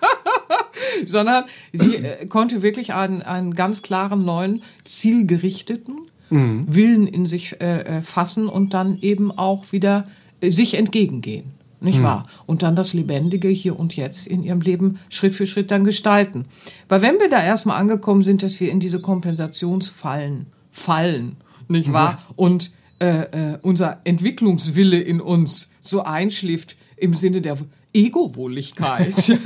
Sondern 1.04 1.44
sie 1.74 1.96
äh, 1.96 2.24
konnte 2.24 2.62
wirklich 2.62 2.94
einen, 2.94 3.20
einen 3.20 3.52
ganz 3.52 3.82
klaren, 3.82 4.24
neuen, 4.24 4.62
zielgerichteten 4.84 6.08
mhm. 6.30 6.64
Willen 6.66 7.06
in 7.06 7.26
sich 7.26 7.60
äh, 7.60 7.98
äh, 7.98 8.00
fassen 8.00 8.46
und 8.46 8.72
dann 8.72 8.98
eben 9.02 9.30
auch 9.30 9.72
wieder 9.72 10.08
äh, 10.40 10.50
sich 10.50 10.72
entgegengehen. 10.72 11.52
Nicht 11.80 11.98
mhm. 11.98 12.04
wahr? 12.04 12.26
Und 12.46 12.62
dann 12.62 12.76
das 12.76 12.94
Lebendige 12.94 13.48
hier 13.48 13.78
und 13.78 13.94
jetzt 13.94 14.26
in 14.26 14.42
ihrem 14.42 14.62
Leben 14.62 15.00
Schritt 15.10 15.34
für 15.34 15.44
Schritt 15.44 15.70
dann 15.70 15.84
gestalten. 15.84 16.46
Weil 16.88 17.02
wenn 17.02 17.20
wir 17.20 17.28
da 17.28 17.44
erstmal 17.44 17.78
angekommen 17.78 18.22
sind, 18.22 18.42
dass 18.42 18.58
wir 18.58 18.70
in 18.70 18.80
diese 18.80 19.00
Kompensationsfallen 19.00 20.46
fallen, 20.70 21.36
nicht 21.68 21.92
wahr? 21.92 22.18
Ja. 22.18 22.34
Und 22.36 22.70
äh, 22.98 23.52
äh, 23.52 23.58
unser 23.62 24.00
Entwicklungswille 24.04 24.98
in 24.98 25.20
uns 25.20 25.70
so 25.80 26.02
einschläft 26.02 26.76
im 26.96 27.14
Sinne 27.14 27.42
der 27.42 27.58
Ego-Wohligkeit. 27.92 29.14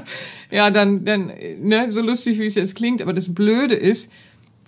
ja, 0.50 0.70
dann, 0.70 1.04
dann, 1.04 1.32
ne, 1.60 1.90
so 1.90 2.00
lustig 2.00 2.38
wie 2.38 2.46
es 2.46 2.54
jetzt 2.54 2.76
klingt, 2.76 3.02
aber 3.02 3.12
das 3.12 3.34
Blöde 3.34 3.74
ist, 3.74 4.10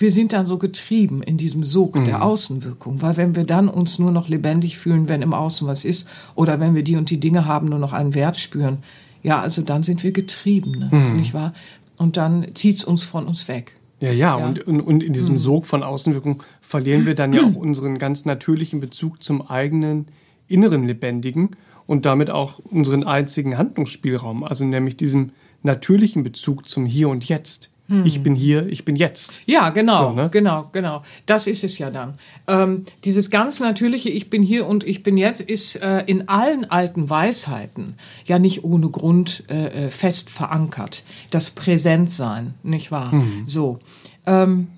wir 0.00 0.10
sind 0.10 0.32
dann 0.32 0.46
so 0.46 0.58
getrieben 0.58 1.22
in 1.22 1.36
diesem 1.36 1.64
Sog 1.64 1.96
mhm. 1.96 2.06
der 2.06 2.22
Außenwirkung, 2.22 3.02
weil 3.02 3.16
wenn 3.16 3.36
wir 3.36 3.44
dann 3.44 3.68
uns 3.68 3.98
nur 3.98 4.10
noch 4.10 4.28
lebendig 4.28 4.78
fühlen, 4.78 5.08
wenn 5.08 5.22
im 5.22 5.34
Außen 5.34 5.68
was 5.68 5.84
ist, 5.84 6.08
oder 6.34 6.58
wenn 6.58 6.74
wir 6.74 6.82
die 6.82 6.96
und 6.96 7.10
die 7.10 7.20
Dinge 7.20 7.44
haben, 7.44 7.68
nur 7.68 7.78
noch 7.78 7.92
einen 7.92 8.14
Wert 8.14 8.38
spüren, 8.38 8.78
ja, 9.22 9.40
also 9.40 9.62
dann 9.62 9.82
sind 9.82 10.02
wir 10.02 10.12
getrieben, 10.12 10.72
ne? 10.72 10.88
mhm. 10.90 11.16
nicht 11.16 11.34
wahr? 11.34 11.52
Und 11.98 12.16
dann 12.16 12.46
zieht's 12.54 12.82
uns 12.82 13.02
von 13.02 13.26
uns 13.26 13.46
weg. 13.48 13.74
Ja, 14.00 14.10
ja, 14.10 14.38
ja. 14.38 14.46
Und, 14.46 14.66
und, 14.66 14.80
und 14.80 15.02
in 15.02 15.12
diesem 15.12 15.34
mhm. 15.34 15.38
Sog 15.38 15.66
von 15.66 15.82
Außenwirkung 15.82 16.42
verlieren 16.60 17.06
wir 17.06 17.14
dann 17.14 17.32
ja 17.32 17.42
auch 17.42 17.54
unseren 17.54 17.98
ganz 17.98 18.24
natürlichen 18.24 18.80
Bezug 18.80 19.22
zum 19.22 19.42
eigenen 19.42 20.06
inneren 20.48 20.84
Lebendigen 20.84 21.50
und 21.86 22.06
damit 22.06 22.30
auch 22.30 22.58
unseren 22.60 23.04
einzigen 23.04 23.58
Handlungsspielraum, 23.58 24.42
also 24.42 24.64
nämlich 24.64 24.96
diesem 24.96 25.32
natürlichen 25.62 26.22
Bezug 26.22 26.68
zum 26.68 26.86
Hier 26.86 27.08
und 27.08 27.28
Jetzt. 27.28 27.70
Hm. 27.90 28.06
Ich 28.06 28.22
bin 28.22 28.36
hier, 28.36 28.68
ich 28.68 28.84
bin 28.84 28.94
jetzt. 28.94 29.42
Ja, 29.46 29.70
genau, 29.70 30.10
so, 30.10 30.14
ne? 30.14 30.28
genau, 30.30 30.70
genau. 30.72 31.02
Das 31.26 31.48
ist 31.48 31.64
es 31.64 31.76
ja 31.78 31.90
dann. 31.90 32.14
Ähm, 32.46 32.84
dieses 33.04 33.30
ganz 33.30 33.58
natürliche 33.58 34.08
Ich 34.10 34.30
bin 34.30 34.44
hier 34.44 34.68
und 34.68 34.84
ich 34.84 35.02
bin 35.02 35.16
jetzt 35.16 35.40
ist 35.40 35.74
äh, 35.82 36.04
in 36.06 36.28
allen 36.28 36.70
alten 36.70 37.10
Weisheiten 37.10 37.94
ja 38.24 38.38
nicht 38.38 38.62
ohne 38.62 38.90
Grund 38.90 39.42
äh, 39.50 39.86
äh 39.86 39.90
fest 39.90 40.30
verankert. 40.30 41.02
Das 41.32 41.50
Präsentsein, 41.50 42.54
nicht 42.62 42.92
wahr? 42.92 43.10
Hm. 43.10 43.42
So. 43.44 43.80
Ähm, 44.24 44.68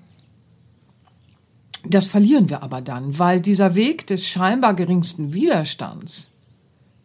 das 1.85 2.07
verlieren 2.07 2.49
wir 2.49 2.63
aber 2.63 2.81
dann, 2.81 3.19
weil 3.19 3.41
dieser 3.41 3.75
Weg 3.75 4.07
des 4.07 4.25
scheinbar 4.25 4.73
geringsten 4.73 5.33
Widerstands, 5.33 6.31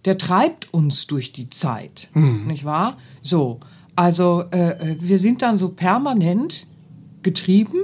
der 0.07 0.17
treibt 0.17 0.73
uns 0.73 1.07
durch 1.07 1.33
die 1.33 1.51
Zeit, 1.51 2.09
hm. 2.15 2.47
nicht 2.47 2.65
wahr? 2.65 2.97
So. 3.21 3.61
Also 3.99 4.45
äh, 4.53 4.93
äh, 4.93 4.97
wir 5.01 5.19
sind 5.19 5.43
dann 5.43 5.57
so 5.57 5.71
permanent 5.71 6.69
getrieben 7.25 7.81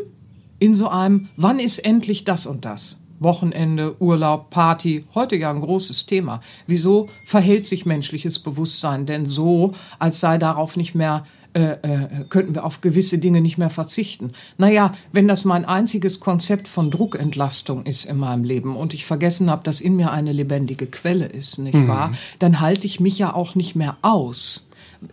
in 0.60 0.76
so 0.76 0.86
einem, 0.86 1.28
wann 1.36 1.58
ist 1.58 1.80
endlich 1.80 2.22
das 2.22 2.46
und 2.46 2.64
das? 2.64 3.00
Wochenende, 3.18 4.00
Urlaub, 4.00 4.48
Party, 4.48 5.06
heute 5.16 5.34
ja 5.34 5.50
ein 5.50 5.58
großes 5.58 6.06
Thema. 6.06 6.40
Wieso 6.68 7.08
verhält 7.24 7.66
sich 7.66 7.84
menschliches 7.84 8.38
Bewusstsein 8.38 9.06
denn 9.06 9.26
so, 9.26 9.72
als 9.98 10.20
sei 10.20 10.38
darauf 10.38 10.76
nicht 10.76 10.94
mehr, 10.94 11.26
äh, 11.52 11.78
äh, 11.82 12.08
könnten 12.28 12.54
wir 12.54 12.64
auf 12.64 12.80
gewisse 12.80 13.18
Dinge 13.18 13.40
nicht 13.40 13.58
mehr 13.58 13.70
verzichten? 13.70 14.34
Naja, 14.56 14.94
wenn 15.10 15.26
das 15.26 15.44
mein 15.44 15.64
einziges 15.64 16.20
Konzept 16.20 16.68
von 16.68 16.92
Druckentlastung 16.92 17.86
ist 17.86 18.04
in 18.04 18.18
meinem 18.18 18.44
Leben 18.44 18.76
und 18.76 18.94
ich 18.94 19.04
vergessen 19.04 19.50
habe, 19.50 19.64
dass 19.64 19.80
in 19.80 19.96
mir 19.96 20.12
eine 20.12 20.30
lebendige 20.32 20.86
Quelle 20.86 21.26
ist, 21.26 21.58
nicht 21.58 21.74
mhm. 21.74 21.88
wahr? 21.88 22.12
Dann 22.38 22.60
halte 22.60 22.86
ich 22.86 23.00
mich 23.00 23.18
ja 23.18 23.34
auch 23.34 23.56
nicht 23.56 23.74
mehr 23.74 23.96
aus 24.02 24.68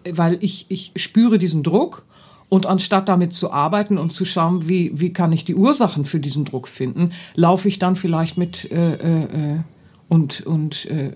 weil 0.09 0.37
ich, 0.41 0.65
ich 0.69 0.91
spüre 0.95 1.37
diesen 1.37 1.63
Druck 1.63 2.05
und 2.49 2.65
anstatt 2.65 3.07
damit 3.07 3.33
zu 3.33 3.51
arbeiten 3.51 3.97
und 3.97 4.11
zu 4.11 4.25
schauen, 4.25 4.67
wie, 4.67 4.91
wie 4.99 5.13
kann 5.13 5.31
ich 5.31 5.45
die 5.45 5.55
Ursachen 5.55 6.05
für 6.05 6.19
diesen 6.19 6.43
Druck 6.43 6.67
finden, 6.67 7.13
laufe 7.33 7.67
ich 7.67 7.79
dann 7.79 7.95
vielleicht 7.95 8.37
mit 8.37 8.69
äh, 8.71 8.93
äh, 8.93 9.59
und, 10.09 10.41
und 10.41 10.85
äh, 10.87 11.11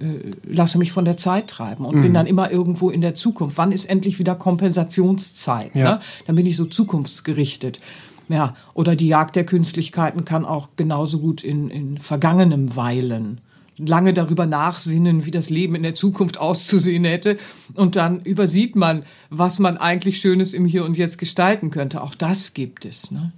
lasse 0.48 0.77
mich 0.77 0.94
von 0.94 1.03
der 1.03 1.17
Zeit 1.17 1.50
treiben 1.50 1.84
und 1.84 1.98
mhm. 1.98 2.01
bin 2.01 2.13
dann 2.13 2.27
immer 2.27 2.50
irgendwo 2.50 2.89
in 2.89 3.01
der 3.01 3.13
Zukunft. 3.13 3.58
Wann 3.58 3.74
ist 3.74 3.84
endlich 3.84 4.20
wieder 4.20 4.36
Kompensationszeit? 4.36 5.75
Ja. 5.75 5.96
Ne? 5.96 6.00
Dann 6.25 6.38
bin 6.38 6.46
ich 6.46 6.55
so 6.55 6.63
zukunftsgerichtet. 6.63 7.82
Ja, 8.29 8.55
oder 8.74 8.96
die 8.96 9.10
Jagd 9.10 9.36
der 9.36 9.46
Künstlichkeiten 9.46 10.24
kann 10.24 10.46
auch 10.46 10.70
genauso 10.77 11.20
gut 11.20 11.44
in, 11.44 11.70
in 11.70 11.98
Vergangenem 11.98 12.77
weilen 12.77 13.41
lange 13.77 14.13
darüber 14.13 14.46
nachsinnen, 14.46 15.25
wie 15.25 15.32
das 15.32 15.50
Leben 15.50 15.75
in 15.75 15.84
der 15.84 15.96
Zukunft 15.96 16.39
auszusehen 16.39 17.03
hätte. 17.03 17.38
Und 17.74 17.96
dann 17.96 18.22
übersieht 18.22 18.75
man, 18.75 19.03
was 19.29 19.60
man 19.60 19.77
eigentlich 19.77 20.20
Schönes 20.20 20.53
im 20.53 20.65
Hier 20.65 20.86
und 20.86 20.98
Jetzt 20.98 21.17
gestalten 21.17 21.72
könnte. 21.72 22.01
Auch 22.01 22.15
das 22.15 22.53
gibt 22.53 22.86
es. 22.86 23.12
Ne? 23.12 23.34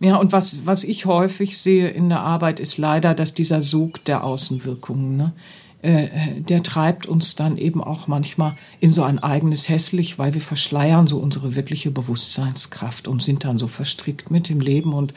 Ja, 0.00 0.16
und 0.16 0.32
was, 0.32 0.66
was 0.66 0.84
ich 0.84 1.06
häufig 1.06 1.58
sehe 1.58 1.88
in 1.88 2.08
der 2.08 2.20
Arbeit, 2.20 2.58
ist 2.60 2.78
leider, 2.78 3.14
dass 3.14 3.34
dieser 3.34 3.62
Sog 3.62 4.04
der 4.06 4.24
Außenwirkungen, 4.24 5.16
ne, 5.16 5.32
äh, 5.82 6.40
der 6.40 6.62
treibt 6.62 7.06
uns 7.06 7.36
dann 7.36 7.56
eben 7.56 7.82
auch 7.82 8.06
manchmal 8.06 8.56
in 8.80 8.92
so 8.92 9.02
ein 9.02 9.18
eigenes 9.18 9.68
Hässlich, 9.68 10.18
weil 10.18 10.34
wir 10.34 10.40
verschleiern 10.40 11.06
so 11.06 11.18
unsere 11.18 11.54
wirkliche 11.54 11.90
Bewusstseinskraft 11.90 13.08
und 13.08 13.22
sind 13.22 13.44
dann 13.44 13.58
so 13.58 13.66
verstrickt 13.66 14.30
mit 14.30 14.48
dem 14.48 14.60
Leben 14.60 14.92
und 14.92 15.14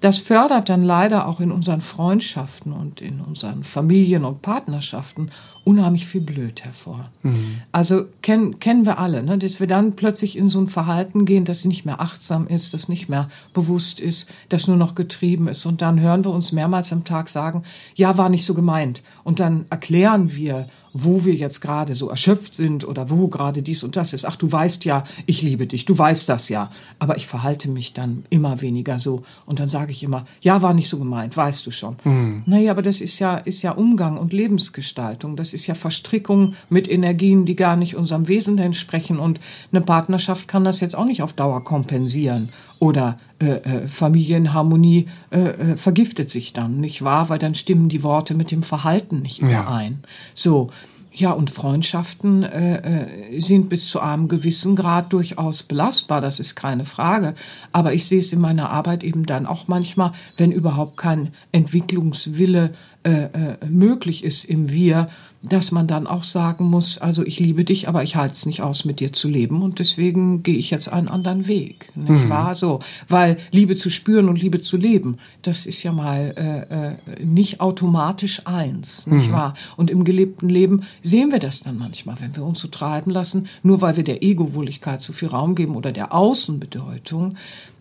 das 0.00 0.18
fördert 0.18 0.68
dann 0.68 0.82
leider 0.82 1.26
auch 1.26 1.40
in 1.40 1.50
unseren 1.50 1.80
Freundschaften 1.80 2.72
und 2.72 3.00
in 3.00 3.20
unseren 3.20 3.64
Familien 3.64 4.24
und 4.24 4.42
Partnerschaften 4.42 5.30
unheimlich 5.64 6.06
viel 6.06 6.20
Blöd 6.20 6.64
hervor. 6.64 7.10
Mhm. 7.22 7.62
Also 7.72 8.06
kennen, 8.22 8.58
kennen 8.58 8.86
wir 8.86 8.98
alle, 8.98 9.22
ne? 9.22 9.36
dass 9.38 9.60
wir 9.60 9.66
dann 9.66 9.96
plötzlich 9.96 10.36
in 10.36 10.48
so 10.48 10.60
ein 10.60 10.68
Verhalten 10.68 11.24
gehen, 11.24 11.44
das 11.44 11.64
nicht 11.64 11.84
mehr 11.84 12.00
achtsam 12.00 12.46
ist, 12.46 12.74
das 12.74 12.88
nicht 12.88 13.08
mehr 13.08 13.28
bewusst 13.52 14.00
ist, 14.00 14.30
das 14.48 14.66
nur 14.66 14.76
noch 14.76 14.94
getrieben 14.94 15.48
ist. 15.48 15.66
Und 15.66 15.82
dann 15.82 16.00
hören 16.00 16.24
wir 16.24 16.30
uns 16.30 16.52
mehrmals 16.52 16.92
am 16.92 17.04
Tag 17.04 17.28
sagen, 17.28 17.64
ja, 17.94 18.16
war 18.16 18.28
nicht 18.28 18.46
so 18.46 18.54
gemeint. 18.54 19.02
Und 19.24 19.40
dann 19.40 19.66
erklären 19.68 20.34
wir 20.34 20.68
wo 21.04 21.24
wir 21.24 21.34
jetzt 21.34 21.60
gerade 21.60 21.94
so 21.94 22.08
erschöpft 22.08 22.54
sind 22.54 22.86
oder 22.86 23.10
wo 23.10 23.28
gerade 23.28 23.62
dies 23.62 23.82
und 23.84 23.96
das 23.96 24.12
ist. 24.12 24.24
Ach, 24.24 24.36
du 24.36 24.50
weißt 24.50 24.84
ja, 24.84 25.04
ich 25.26 25.42
liebe 25.42 25.66
dich, 25.66 25.84
du 25.84 25.96
weißt 25.96 26.28
das 26.28 26.48
ja. 26.48 26.70
Aber 26.98 27.16
ich 27.16 27.26
verhalte 27.26 27.68
mich 27.68 27.92
dann 27.92 28.24
immer 28.30 28.60
weniger 28.60 28.98
so. 28.98 29.22
Und 29.46 29.60
dann 29.60 29.68
sage 29.68 29.92
ich 29.92 30.02
immer, 30.02 30.24
ja, 30.40 30.62
war 30.62 30.74
nicht 30.74 30.88
so 30.88 30.98
gemeint, 30.98 31.36
weißt 31.36 31.66
du 31.66 31.70
schon. 31.70 31.96
Mhm. 32.04 32.42
Naja, 32.46 32.70
aber 32.70 32.82
das 32.82 33.00
ist 33.00 33.18
ja, 33.18 33.36
ist 33.36 33.62
ja 33.62 33.72
Umgang 33.72 34.18
und 34.18 34.32
Lebensgestaltung. 34.32 35.36
Das 35.36 35.54
ist 35.54 35.66
ja 35.66 35.74
Verstrickung 35.74 36.54
mit 36.68 36.88
Energien, 36.90 37.46
die 37.46 37.56
gar 37.56 37.76
nicht 37.76 37.96
unserem 37.96 38.28
Wesen 38.28 38.58
entsprechen. 38.58 39.18
Und 39.18 39.40
eine 39.72 39.80
Partnerschaft 39.80 40.48
kann 40.48 40.64
das 40.64 40.80
jetzt 40.80 40.96
auch 40.96 41.04
nicht 41.04 41.22
auf 41.22 41.32
Dauer 41.32 41.64
kompensieren. 41.64 42.50
Oder 42.80 43.18
äh, 43.40 43.46
äh, 43.46 43.88
Familienharmonie 43.88 45.08
äh, 45.30 45.38
äh, 45.38 45.76
vergiftet 45.76 46.30
sich 46.30 46.52
dann, 46.52 46.78
nicht 46.78 47.02
wahr? 47.02 47.28
Weil 47.28 47.38
dann 47.38 47.54
stimmen 47.54 47.88
die 47.88 48.02
Worte 48.02 48.34
mit 48.34 48.50
dem 48.50 48.62
Verhalten 48.62 49.22
nicht 49.22 49.40
überein. 49.40 49.98
Ja. 50.02 50.08
So. 50.34 50.70
Ja, 51.10 51.32
und 51.32 51.50
Freundschaften 51.50 52.44
äh, 52.44 52.76
äh, 52.76 53.40
sind 53.40 53.68
bis 53.70 53.88
zu 53.88 53.98
einem 53.98 54.28
gewissen 54.28 54.76
Grad 54.76 55.12
durchaus 55.12 55.64
belastbar, 55.64 56.20
das 56.20 56.38
ist 56.38 56.54
keine 56.54 56.84
Frage. 56.84 57.34
Aber 57.72 57.92
ich 57.92 58.06
sehe 58.06 58.20
es 58.20 58.32
in 58.32 58.40
meiner 58.40 58.70
Arbeit 58.70 59.02
eben 59.02 59.26
dann 59.26 59.44
auch 59.44 59.66
manchmal, 59.66 60.12
wenn 60.36 60.52
überhaupt 60.52 60.96
kein 60.96 61.30
Entwicklungswille 61.50 62.70
äh, 63.02 63.10
äh, 63.10 63.66
möglich 63.68 64.22
ist 64.22 64.44
im 64.44 64.70
Wir, 64.70 65.08
dass 65.42 65.70
man 65.70 65.86
dann 65.86 66.08
auch 66.08 66.24
sagen 66.24 66.64
muss, 66.64 66.98
also 66.98 67.24
ich 67.24 67.38
liebe 67.38 67.64
dich, 67.64 67.88
aber 67.88 68.02
ich 68.02 68.16
halte 68.16 68.34
es 68.34 68.46
nicht 68.46 68.60
aus, 68.60 68.84
mit 68.84 68.98
dir 68.98 69.12
zu 69.12 69.28
leben 69.28 69.62
und 69.62 69.78
deswegen 69.78 70.42
gehe 70.42 70.56
ich 70.56 70.70
jetzt 70.70 70.88
einen 70.88 71.08
anderen 71.08 71.46
Weg. 71.46 71.90
Nicht 71.94 72.24
mhm. 72.24 72.28
wahr? 72.28 72.56
So, 72.56 72.80
weil 73.06 73.36
Liebe 73.52 73.76
zu 73.76 73.88
spüren 73.88 74.28
und 74.28 74.40
Liebe 74.40 74.60
zu 74.60 74.76
leben, 74.76 75.18
das 75.42 75.64
ist 75.64 75.82
ja 75.84 75.92
mal 75.92 76.34
äh, 76.36 77.20
äh, 77.20 77.24
nicht 77.24 77.60
automatisch 77.60 78.42
eins, 78.46 79.06
nicht 79.06 79.28
mhm. 79.28 79.32
wahr? 79.32 79.54
Und 79.76 79.90
im 79.90 80.02
gelebten 80.02 80.48
Leben 80.48 80.82
sehen 81.02 81.30
wir 81.30 81.38
das 81.38 81.60
dann 81.60 81.78
manchmal, 81.78 82.20
wenn 82.20 82.34
wir 82.34 82.44
uns 82.44 82.60
so 82.60 82.68
treiben 82.68 83.12
lassen, 83.12 83.46
nur 83.62 83.80
weil 83.80 83.96
wir 83.96 84.04
der 84.04 84.24
Ego-Wohligkeit 84.24 85.02
zu 85.02 85.12
viel 85.12 85.28
Raum 85.28 85.54
geben 85.54 85.76
oder 85.76 85.92
der 85.92 86.12
Außenbedeutung, 86.12 87.36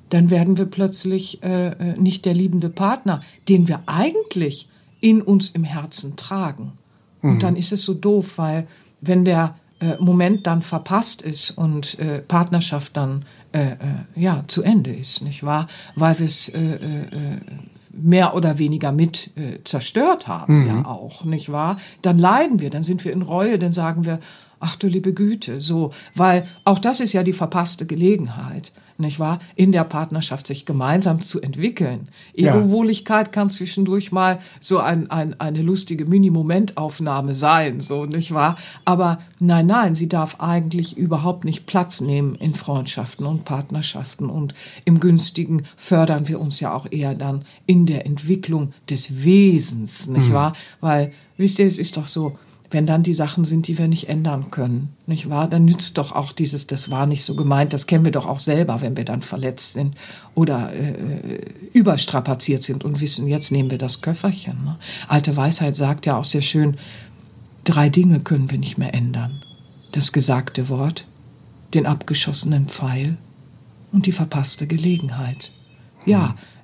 dann 0.09 0.29
werden 0.29 0.57
wir 0.57 0.65
plötzlich 0.65 1.43
äh, 1.43 1.69
äh 1.69 1.97
nicht 1.97 2.25
der 2.25 2.35
liebende 2.35 2.69
Partner, 2.69 3.21
den 3.49 3.67
wir 3.67 3.81
eigentlich 3.87 4.69
in 5.01 5.21
uns 5.21 5.49
im 5.49 5.63
Herzen 5.63 6.15
tragen. 6.15 6.73
Und 7.21 7.35
mhm. 7.35 7.39
dann 7.39 7.55
ist 7.55 7.71
es 7.71 7.83
so 7.83 7.93
doof, 7.93 8.37
weil 8.37 8.67
wenn 9.01 9.25
der 9.25 9.55
äh, 9.79 9.95
Moment 9.99 10.47
dann 10.47 10.61
verpasst 10.61 11.21
ist 11.21 11.51
und 11.51 11.99
äh, 11.99 12.19
Partnerschaft 12.19 12.97
dann 12.97 13.25
äh, 13.51 13.71
äh 13.71 13.75
ja 14.15 14.43
zu 14.47 14.63
Ende 14.63 14.91
ist, 14.93 15.21
nicht 15.21 15.43
wahr? 15.43 15.67
Weil 15.95 16.19
wir 16.19 16.25
es 16.25 16.49
äh, 16.49 16.59
äh, 16.59 17.39
mehr 17.91 18.35
oder 18.35 18.59
weniger 18.59 18.91
mit 18.91 19.31
zerstört 19.63 20.27
haben, 20.27 20.61
mhm. 20.61 20.67
ja 20.67 20.85
auch, 20.85 21.23
nicht 21.25 21.51
wahr? 21.51 21.77
Dann 22.03 22.19
leiden 22.19 22.59
wir, 22.59 22.69
dann 22.69 22.83
sind 22.83 23.03
wir 23.03 23.11
in 23.11 23.23
Reue, 23.23 23.57
dann 23.57 23.71
sagen 23.71 24.05
wir, 24.05 24.19
ach 24.59 24.75
du 24.75 24.87
liebe 24.87 25.13
Güte, 25.13 25.61
so, 25.61 25.91
weil 26.15 26.47
auch 26.63 26.79
das 26.79 26.99
ist 26.99 27.13
ja 27.13 27.23
die 27.23 27.33
verpasste 27.33 27.85
Gelegenheit 27.85 28.71
nicht 28.99 29.19
wahr, 29.19 29.39
in 29.55 29.71
der 29.71 29.83
Partnerschaft 29.83 30.47
sich 30.47 30.65
gemeinsam 30.65 31.21
zu 31.21 31.41
entwickeln. 31.41 32.07
Ego-Wohligkeit 32.33 33.31
kann 33.31 33.49
zwischendurch 33.49 34.11
mal 34.11 34.39
so 34.59 34.79
ein, 34.79 35.11
ein, 35.11 35.39
eine 35.39 35.61
lustige 35.61 36.05
Mini-Momentaufnahme 36.05 37.35
sein, 37.35 37.79
so, 37.79 38.05
nicht 38.05 38.33
wahr? 38.33 38.57
Aber 38.85 39.19
nein, 39.39 39.67
nein, 39.67 39.95
sie 39.95 40.09
darf 40.09 40.39
eigentlich 40.39 40.97
überhaupt 40.97 41.45
nicht 41.45 41.65
Platz 41.65 42.01
nehmen 42.01 42.35
in 42.35 42.53
Freundschaften 42.53 43.25
und 43.25 43.45
Partnerschaften 43.45 44.29
und 44.29 44.53
im 44.85 44.99
Günstigen 44.99 45.63
fördern 45.75 46.27
wir 46.27 46.39
uns 46.39 46.59
ja 46.59 46.73
auch 46.73 46.87
eher 46.91 47.13
dann 47.13 47.45
in 47.65 47.85
der 47.85 48.05
Entwicklung 48.05 48.73
des 48.89 49.23
Wesens, 49.23 50.07
nicht 50.07 50.29
mhm. 50.29 50.33
wahr? 50.33 50.53
Weil, 50.81 51.13
wisst 51.37 51.59
ihr, 51.59 51.67
es 51.67 51.77
ist 51.77 51.97
doch 51.97 52.07
so, 52.07 52.37
wenn 52.69 52.85
dann 52.85 53.03
die 53.03 53.13
Sachen 53.13 53.45
sind, 53.45 53.67
die 53.67 53.77
wir 53.77 53.87
nicht 53.87 54.09
ändern 54.09 54.51
können, 54.51 54.89
nicht 55.05 55.29
wahr? 55.29 55.47
Dann 55.47 55.65
nützt 55.65 55.97
doch 55.97 56.11
auch 56.11 56.33
dieses, 56.33 56.67
das 56.67 56.91
war 56.91 57.05
nicht 57.05 57.23
so 57.23 57.35
gemeint, 57.35 57.71
das 57.73 57.87
kennen 57.87 58.03
wir 58.03 58.11
doch 58.11 58.25
auch 58.25 58.39
selber, 58.39 58.81
wenn 58.81 58.97
wir 58.97 59.05
dann 59.05 59.21
verletzt 59.21 59.73
sind 59.73 59.95
oder 60.35 60.73
äh, 60.73 61.39
überstrapaziert 61.73 62.63
sind 62.63 62.83
und 62.83 62.99
wissen, 62.99 63.27
jetzt 63.27 63.51
nehmen 63.51 63.71
wir 63.71 63.77
das 63.77 64.01
Köfferchen. 64.01 64.63
Ne? 64.65 64.77
Alte 65.07 65.35
Weisheit 65.37 65.75
sagt 65.77 66.05
ja 66.05 66.17
auch 66.17 66.25
sehr 66.25 66.41
schön, 66.41 66.77
drei 67.63 67.89
Dinge 67.89 68.19
können 68.19 68.51
wir 68.51 68.57
nicht 68.57 68.77
mehr 68.77 68.93
ändern. 68.93 69.43
Das 69.93 70.11
gesagte 70.11 70.67
Wort, 70.67 71.07
den 71.73 71.85
abgeschossenen 71.85 72.67
Pfeil 72.67 73.17
und 73.93 74.05
die 74.05 74.11
verpasste 74.11 74.67
Gelegenheit. 74.67 75.51
Ja, 76.05 76.35
äh, 76.35 76.56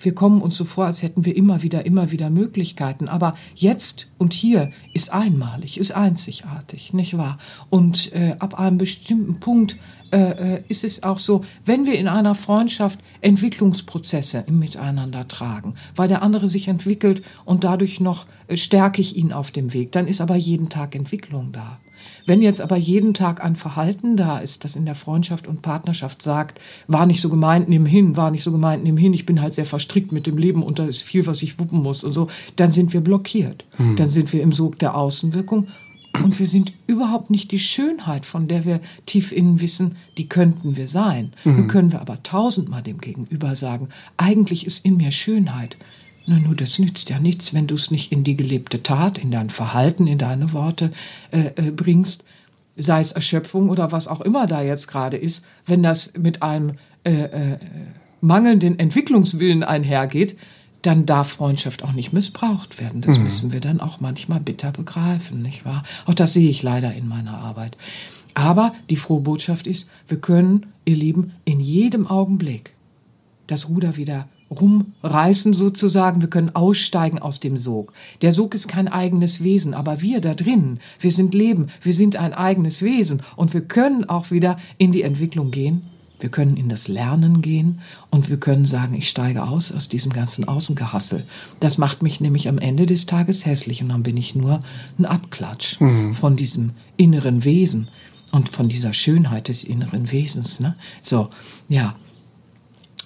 wir 0.00 0.14
kommen 0.14 0.42
uns 0.42 0.56
so 0.56 0.64
vor, 0.64 0.86
als 0.86 1.02
hätten 1.02 1.24
wir 1.24 1.36
immer 1.36 1.62
wieder, 1.62 1.86
immer 1.86 2.12
wieder 2.12 2.30
Möglichkeiten. 2.30 3.08
Aber 3.08 3.36
jetzt 3.54 4.08
und 4.18 4.32
hier 4.32 4.70
ist 4.92 5.12
einmalig, 5.12 5.78
ist 5.78 5.92
einzigartig, 5.92 6.92
nicht 6.92 7.16
wahr? 7.16 7.38
Und 7.70 8.12
äh, 8.12 8.36
ab 8.38 8.58
einem 8.58 8.78
bestimmten 8.78 9.40
Punkt 9.40 9.76
äh, 10.12 10.54
äh, 10.56 10.62
ist 10.68 10.84
es 10.84 11.02
auch 11.02 11.18
so, 11.18 11.44
wenn 11.64 11.84
wir 11.84 11.98
in 11.98 12.06
einer 12.06 12.34
Freundschaft 12.34 13.00
Entwicklungsprozesse 13.22 14.44
im 14.46 14.58
Miteinander 14.60 15.26
tragen, 15.26 15.74
weil 15.96 16.08
der 16.08 16.22
andere 16.22 16.46
sich 16.46 16.68
entwickelt 16.68 17.22
und 17.44 17.64
dadurch 17.64 18.00
noch 18.00 18.26
äh, 18.46 18.56
stärke 18.56 19.00
ich 19.00 19.16
ihn 19.16 19.32
auf 19.32 19.50
dem 19.50 19.72
Weg, 19.72 19.92
dann 19.92 20.06
ist 20.06 20.20
aber 20.20 20.36
jeden 20.36 20.68
Tag 20.68 20.94
Entwicklung 20.94 21.50
da. 21.52 21.78
Wenn 22.26 22.42
jetzt 22.42 22.60
aber 22.60 22.76
jeden 22.76 23.14
Tag 23.14 23.44
ein 23.44 23.56
Verhalten 23.56 24.16
da 24.16 24.38
ist, 24.38 24.64
das 24.64 24.76
in 24.76 24.86
der 24.86 24.94
Freundschaft 24.94 25.46
und 25.46 25.62
Partnerschaft 25.62 26.22
sagt, 26.22 26.60
war 26.86 27.06
nicht 27.06 27.20
so 27.20 27.28
gemeint, 27.28 27.68
nimm 27.68 27.86
hin, 27.86 28.16
war 28.16 28.30
nicht 28.30 28.42
so 28.42 28.52
gemeint, 28.52 28.84
nimm 28.84 28.96
hin, 28.96 29.14
ich 29.14 29.26
bin 29.26 29.40
halt 29.40 29.54
sehr 29.54 29.66
verstrickt 29.66 30.12
mit 30.12 30.26
dem 30.26 30.38
Leben 30.38 30.62
und 30.62 30.78
da 30.78 30.86
ist 30.86 31.02
viel, 31.02 31.26
was 31.26 31.42
ich 31.42 31.58
wuppen 31.58 31.82
muss 31.82 32.04
und 32.04 32.12
so, 32.12 32.28
dann 32.56 32.72
sind 32.72 32.92
wir 32.92 33.00
blockiert. 33.00 33.64
Hm. 33.76 33.96
Dann 33.96 34.10
sind 34.10 34.32
wir 34.32 34.42
im 34.42 34.52
Sog 34.52 34.78
der 34.78 34.96
Außenwirkung 34.96 35.68
und 36.22 36.38
wir 36.38 36.46
sind 36.46 36.72
überhaupt 36.86 37.30
nicht 37.30 37.52
die 37.52 37.58
Schönheit, 37.58 38.26
von 38.26 38.48
der 38.48 38.64
wir 38.64 38.80
tief 39.06 39.32
innen 39.32 39.60
wissen, 39.60 39.96
die 40.18 40.28
könnten 40.28 40.76
wir 40.76 40.88
sein. 40.88 41.32
Mhm. 41.44 41.56
Nun 41.56 41.66
können 41.66 41.92
wir 41.92 42.00
aber 42.00 42.22
tausendmal 42.22 42.82
dem 42.82 42.98
Gegenüber 42.98 43.54
sagen, 43.56 43.88
eigentlich 44.16 44.66
ist 44.66 44.84
in 44.84 44.96
mir 44.96 45.10
Schönheit. 45.10 45.76
Na, 46.26 46.38
nur 46.38 46.56
das 46.56 46.78
nützt 46.78 47.08
ja 47.08 47.20
nichts, 47.20 47.54
wenn 47.54 47.68
du 47.68 47.76
es 47.76 47.90
nicht 47.90 48.10
in 48.10 48.24
die 48.24 48.36
gelebte 48.36 48.82
Tat, 48.82 49.16
in 49.16 49.30
dein 49.30 49.48
Verhalten, 49.48 50.08
in 50.08 50.18
deine 50.18 50.52
Worte 50.52 50.90
äh, 51.30 51.52
äh, 51.56 51.70
bringst, 51.70 52.24
sei 52.76 53.00
es 53.00 53.12
Erschöpfung 53.12 53.70
oder 53.70 53.92
was 53.92 54.08
auch 54.08 54.20
immer 54.20 54.46
da 54.46 54.60
jetzt 54.60 54.88
gerade 54.88 55.16
ist, 55.16 55.44
wenn 55.64 55.82
das 55.82 56.12
mit 56.18 56.42
einem 56.42 56.74
äh, 57.04 57.12
äh, 57.12 57.58
mangelnden 58.20 58.78
Entwicklungswillen 58.78 59.62
einhergeht, 59.62 60.36
dann 60.82 61.06
darf 61.06 61.30
Freundschaft 61.30 61.82
auch 61.82 61.92
nicht 61.92 62.12
missbraucht 62.12 62.80
werden. 62.80 63.00
Das 63.00 63.18
mhm. 63.18 63.24
müssen 63.24 63.52
wir 63.52 63.60
dann 63.60 63.80
auch 63.80 64.00
manchmal 64.00 64.40
bitter 64.40 64.72
begreifen, 64.72 65.42
nicht 65.42 65.64
wahr? 65.64 65.84
Auch 66.06 66.14
das 66.14 66.32
sehe 66.32 66.48
ich 66.48 66.62
leider 66.62 66.92
in 66.92 67.08
meiner 67.08 67.38
Arbeit. 67.38 67.76
Aber 68.34 68.74
die 68.90 68.96
frohe 68.96 69.20
Botschaft 69.20 69.66
ist, 69.66 69.90
wir 70.06 70.20
können, 70.20 70.66
ihr 70.84 70.96
Lieben, 70.96 71.32
in 71.44 71.60
jedem 71.60 72.06
Augenblick 72.06 72.74
das 73.46 73.68
Ruder 73.68 73.96
wieder 73.96 74.28
rumreißen 74.50 75.52
sozusagen. 75.54 76.20
Wir 76.20 76.30
können 76.30 76.54
aussteigen 76.54 77.18
aus 77.18 77.40
dem 77.40 77.56
Sog. 77.56 77.92
Der 78.22 78.32
Sog 78.32 78.54
ist 78.54 78.68
kein 78.68 78.88
eigenes 78.88 79.42
Wesen, 79.42 79.74
aber 79.74 80.00
wir 80.02 80.20
da 80.20 80.34
drinnen, 80.34 80.80
wir 81.00 81.12
sind 81.12 81.34
Leben, 81.34 81.68
wir 81.82 81.94
sind 81.94 82.16
ein 82.16 82.32
eigenes 82.32 82.82
Wesen 82.82 83.22
und 83.36 83.54
wir 83.54 83.62
können 83.62 84.08
auch 84.08 84.30
wieder 84.30 84.58
in 84.78 84.92
die 84.92 85.02
Entwicklung 85.02 85.50
gehen. 85.50 85.82
Wir 86.18 86.30
können 86.30 86.56
in 86.56 86.70
das 86.70 86.88
Lernen 86.88 87.42
gehen 87.42 87.80
und 88.10 88.30
wir 88.30 88.38
können 88.38 88.64
sagen, 88.64 88.94
ich 88.94 89.10
steige 89.10 89.44
aus 89.44 89.70
aus 89.70 89.90
diesem 89.90 90.12
ganzen 90.12 90.48
Außengehassel. 90.48 91.26
Das 91.60 91.76
macht 91.76 92.02
mich 92.02 92.22
nämlich 92.22 92.48
am 92.48 92.56
Ende 92.56 92.86
des 92.86 93.04
Tages 93.04 93.44
hässlich 93.44 93.82
und 93.82 93.90
dann 93.90 94.02
bin 94.02 94.16
ich 94.16 94.34
nur 94.34 94.60
ein 94.98 95.04
Abklatsch 95.04 95.78
mhm. 95.78 96.14
von 96.14 96.36
diesem 96.36 96.70
inneren 96.96 97.44
Wesen 97.44 97.88
und 98.32 98.48
von 98.48 98.68
dieser 98.68 98.94
Schönheit 98.94 99.48
des 99.48 99.62
inneren 99.62 100.10
Wesens. 100.10 100.58
Ne? 100.60 100.74
So, 101.02 101.28
ja. 101.68 101.94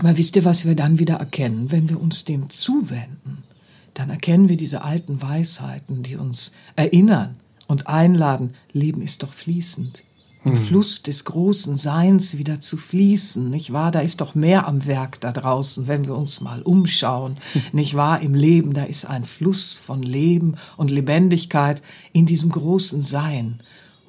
Aber 0.00 0.16
wisst 0.16 0.34
ihr, 0.36 0.44
was 0.46 0.64
wir 0.64 0.74
dann 0.74 0.98
wieder 0.98 1.16
erkennen, 1.16 1.70
wenn 1.70 1.88
wir 1.90 2.00
uns 2.00 2.24
dem 2.24 2.48
zuwenden? 2.48 3.44
Dann 3.92 4.08
erkennen 4.08 4.48
wir 4.48 4.56
diese 4.56 4.82
alten 4.82 5.20
Weisheiten, 5.20 6.02
die 6.02 6.16
uns 6.16 6.52
erinnern 6.74 7.36
und 7.66 7.86
einladen, 7.86 8.54
Leben 8.72 9.02
ist 9.02 9.22
doch 9.22 9.32
fließend. 9.32 10.04
Im 10.42 10.54
hm. 10.54 10.58
Fluss 10.58 11.02
des 11.02 11.26
großen 11.26 11.76
Seins 11.76 12.38
wieder 12.38 12.60
zu 12.62 12.78
fließen, 12.78 13.50
nicht 13.50 13.74
wahr? 13.74 13.90
Da 13.90 14.00
ist 14.00 14.22
doch 14.22 14.34
mehr 14.34 14.66
am 14.66 14.86
Werk 14.86 15.20
da 15.20 15.32
draußen, 15.32 15.86
wenn 15.86 16.06
wir 16.06 16.16
uns 16.16 16.40
mal 16.40 16.62
umschauen, 16.62 17.36
nicht 17.72 17.94
wahr? 17.94 18.20
Im 18.20 18.34
Leben, 18.34 18.72
da 18.72 18.84
ist 18.84 19.04
ein 19.04 19.24
Fluss 19.24 19.76
von 19.76 20.02
Leben 20.02 20.54
und 20.78 20.90
Lebendigkeit 20.90 21.82
in 22.14 22.24
diesem 22.24 22.48
großen 22.48 23.02
Sein. 23.02 23.60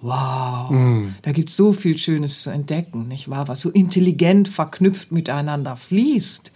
Wow, 0.02 0.72
mm. 0.72 1.16
da 1.22 1.32
gibt's 1.32 1.56
so 1.56 1.74
viel 1.74 1.98
Schönes 1.98 2.42
zu 2.42 2.50
entdecken, 2.50 3.08
nicht 3.08 3.30
wahr? 3.30 3.48
Was 3.48 3.62
so 3.62 3.70
intelligent 3.70 4.48
verknüpft 4.48 5.12
miteinander 5.12 5.76
fließt. 5.76 6.52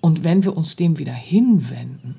Und 0.00 0.24
wenn 0.24 0.44
wir 0.44 0.56
uns 0.56 0.76
dem 0.76 0.98
wieder 0.98 1.12
hinwenden, 1.12 2.16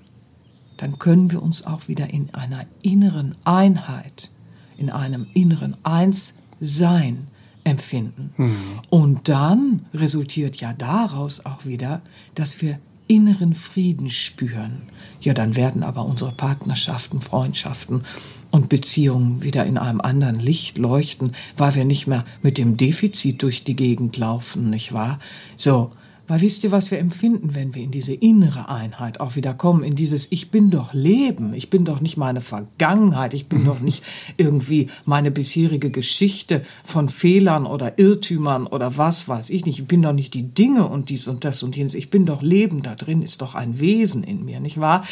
dann 0.78 1.00
können 1.00 1.32
wir 1.32 1.42
uns 1.42 1.66
auch 1.66 1.88
wieder 1.88 2.12
in 2.12 2.34
einer 2.34 2.66
inneren 2.84 3.36
Einheit, 3.44 4.30
in 4.78 4.92
einem 4.92 5.28
inneren 5.34 5.78
Einssein 5.84 7.28
empfinden. 7.64 8.34
Mm. 8.38 8.52
Und 8.90 9.30
dann 9.30 9.86
resultiert 9.94 10.58
ja 10.58 10.74
daraus 10.74 11.46
auch 11.46 11.66
wieder, 11.66 12.02
dass 12.36 12.62
wir 12.62 12.80
inneren 13.12 13.54
Frieden 13.54 14.10
spüren. 14.10 14.84
Ja, 15.20 15.34
dann 15.34 15.58
werden 15.58 15.84
aber 15.84 16.06
unsere 16.06 16.32
Partnerschaften, 16.32 17.20
Freundschaften 17.20 18.04
und 18.52 18.70
Beziehungen 18.70 19.44
wieder 19.44 19.66
in 19.66 19.78
einem 19.78 20.00
anderen 20.00 20.40
Licht 20.40 20.78
leuchten, 20.78 21.34
weil 21.58 21.76
wir 21.76 21.84
nicht 21.84 22.08
mehr 22.08 22.24
mit 22.42 22.58
dem 22.58 22.78
Defizit 22.78 23.44
durch 23.44 23.66
die 23.66 23.76
Gegend 23.76 24.16
laufen, 24.16 24.70
nicht 24.70 24.94
wahr? 24.94 25.20
So, 25.58 25.92
weil 26.32 26.40
wisst 26.40 26.64
ihr, 26.64 26.72
was 26.72 26.92
wir 26.92 27.00
empfinden, 27.00 27.56
wenn 27.56 27.76
wir 27.76 27.84
in 27.84 27.92
diese 27.92 28.14
innere 28.14 28.70
Einheit 28.70 29.20
auch 29.20 29.36
wieder 29.36 29.54
kommen, 29.54 29.84
in 29.84 29.96
dieses 29.96 30.32
Ich 30.32 30.50
bin 30.50 30.72
doch 30.72 30.94
Leben, 30.94 31.54
ich 31.54 31.70
bin 31.70 31.84
doch 31.84 32.00
nicht 32.00 32.16
meine 32.16 32.40
Vergangenheit, 32.40 33.34
ich 33.34 33.48
bin 33.48 33.66
doch 33.66 33.80
nicht 33.82 34.02
irgendwie 34.38 34.88
meine 35.04 35.30
bisherige 35.30 35.92
Geschichte 35.92 36.64
von 36.86 37.10
Fehlern 37.10 37.66
oder 37.66 38.00
Irrtümern 38.00 38.66
oder 38.66 38.96
was 38.96 39.28
weiß 39.28 39.50
ich 39.50 39.66
nicht, 39.66 39.80
ich 39.80 39.88
bin 39.88 40.02
doch 40.02 40.14
nicht 40.14 40.34
die 40.34 40.44
Dinge 40.44 40.88
und 40.88 41.10
dies 41.10 41.28
und 41.28 41.44
das 41.44 41.64
und 41.64 41.76
jenes, 41.76 41.96
ich 41.96 42.10
bin 42.10 42.26
doch 42.26 42.42
Leben, 42.42 42.82
da 42.82 42.96
drin 42.96 43.22
ist 43.22 43.42
doch 43.42 43.54
ein 43.54 43.82
Wesen 43.82 44.24
in 44.24 44.46
mir, 44.46 44.62
nicht 44.62 44.80
wahr? 44.80 45.04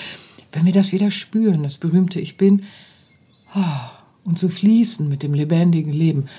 Wenn 0.54 0.66
wir 0.66 0.74
das 0.74 0.94
wieder 0.94 1.12
spüren, 1.12 1.64
das 1.64 1.76
berühmte 1.76 2.22
Ich 2.22 2.38
bin, 2.38 2.64
ah, 3.54 3.92
und 4.24 4.40
so 4.40 4.48
fließen 4.48 5.10
mit 5.10 5.22
dem 5.24 5.34
lebendigen 5.34 5.92
Leben, 5.92 6.30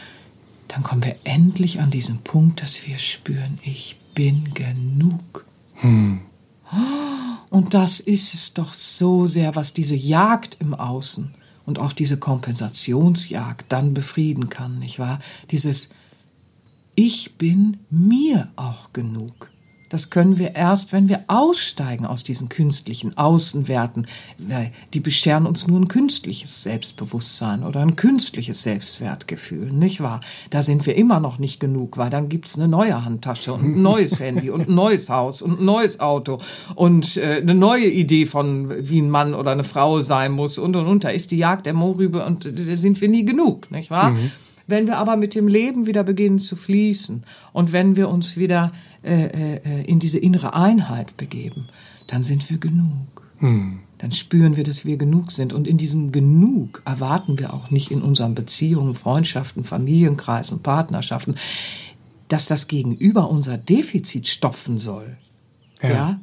dann 0.69 0.83
kommen 0.83 1.05
wir 1.05 1.17
endlich 1.25 1.81
an 1.81 1.91
diesen 1.91 2.21
Punkt, 2.21 2.63
dass 2.63 2.87
wir 2.87 2.97
spüren, 2.97 3.59
ich 3.63 4.00
bin 4.15 4.53
genug. 4.55 5.45
Hm. 5.75 6.21
Und 7.51 7.75
das 7.75 8.01
ist 8.01 8.35
es 8.35 8.55
doch 8.55 8.73
so 8.73 9.27
sehr, 9.27 9.57
was 9.57 9.75
diese 9.75 9.97
Jagd 9.97 10.57
im 10.61 10.75
Außen 10.75 11.33
und 11.67 11.79
auch 11.79 11.93
diese 11.93 12.17
Kompensationsjagd 12.17 13.67
dann 13.69 13.93
befrieden 13.93 14.49
kann, 14.49 14.79
nicht 14.79 14.99
wahr? 14.99 15.19
Dieses 15.51 15.91
Ich 16.95 17.37
bin 17.37 17.79
mir 17.91 18.49
auch 18.57 18.93
genug. 18.93 19.50
Das 19.91 20.09
können 20.09 20.39
wir 20.39 20.55
erst, 20.55 20.93
wenn 20.93 21.09
wir 21.09 21.25
aussteigen 21.27 22.07
aus 22.07 22.25
diesen 22.25 22.49
künstlichen 22.49 23.19
Außenwerten. 23.19 24.07
Die 24.95 25.01
bescheren 25.01 25.47
uns 25.47 25.67
nur 25.67 25.81
ein 25.81 25.89
künstliches 25.89 26.63
Selbstbewusstsein 26.63 27.65
oder 27.65 27.81
ein 27.81 27.97
künstliches 27.97 28.63
Selbstwertgefühl, 28.63 29.73
nicht 29.73 30.01
wahr? 30.01 30.21
Da 30.51 30.63
sind 30.63 30.87
wir 30.87 30.97
immer 30.97 31.19
noch 31.19 31.39
nicht 31.39 31.59
genug, 31.59 31.99
weil 31.99 32.09
dann 32.09 32.29
gibt's 32.29 32.57
eine 32.57 32.69
neue 32.69 33.05
Handtasche 33.05 33.53
und 33.53 33.65
ein 33.65 33.83
neues 33.91 34.21
Handy 34.21 34.49
und 34.49 34.69
ein 34.69 34.75
neues 34.75 35.11
Haus 35.11 35.43
und 35.43 35.61
ein 35.61 35.65
neues 35.65 35.99
Auto 35.99 36.39
und 36.77 37.17
äh, 37.17 37.41
eine 37.43 37.57
neue 37.57 37.89
Idee 37.89 38.27
von, 38.27 38.73
wie 38.89 39.03
ein 39.03 39.11
Mann 39.11 39.35
oder 39.35 39.51
eine 39.51 39.65
Frau 39.65 40.01
sein 40.01 40.31
muss 40.31 40.59
und 40.59 40.77
und 40.77 40.87
und. 40.87 41.03
Da 41.03 41.09
ist 41.09 41.33
die 41.33 41.37
Jagd 41.37 41.67
der 41.67 41.75
Mohrrübe 41.75 42.25
und 42.25 42.45
da 42.45 42.77
sind 42.77 43.01
wir 43.01 43.09
nie 43.09 43.25
genug, 43.25 43.69
nicht 43.73 43.91
wahr? 43.91 44.13
Mhm. 44.13 44.31
Wenn 44.71 44.87
wir 44.87 44.97
aber 44.97 45.17
mit 45.17 45.35
dem 45.35 45.49
Leben 45.49 45.87
wieder 45.87 46.05
beginnen 46.05 46.39
zu 46.39 46.57
fließen 46.57 47.25
und 47.53 47.73
wenn 47.73 47.97
wir 47.97 48.09
uns 48.09 48.37
wieder 48.37 48.73
äh, 49.03 49.27
äh, 49.27 49.85
in 49.85 49.99
diese 49.99 50.19
innere 50.19 50.55
Einheit 50.55 51.17
begeben, 51.17 51.69
dann 52.07 52.23
sind 52.23 52.49
wir 52.51 52.59
genug. 52.59 53.23
Hm. 53.39 53.81
Dann 53.99 54.11
spüren 54.11 54.57
wir, 54.57 54.65
dass 54.65 54.85
wir 54.85 54.97
genug 54.97 55.31
sind. 55.31 55.53
Und 55.53 55.67
in 55.67 55.77
diesem 55.77 56.13
Genug 56.13 56.83
erwarten 56.85 57.39
wir 57.39 57.53
auch 57.53 57.71
nicht 57.71 57.91
in 57.91 58.01
unseren 58.01 58.35
Beziehungen, 58.35 58.95
Freundschaften, 58.95 59.65
Familienkreisen, 59.65 60.61
Partnerschaften, 60.61 61.35
dass 62.29 62.47
das 62.47 62.67
Gegenüber 62.69 63.29
unser 63.29 63.59
Defizit 63.59 64.27
stopfen 64.27 64.79
soll. 64.79 65.17
ja? 65.83 65.91
ja? 65.91 66.21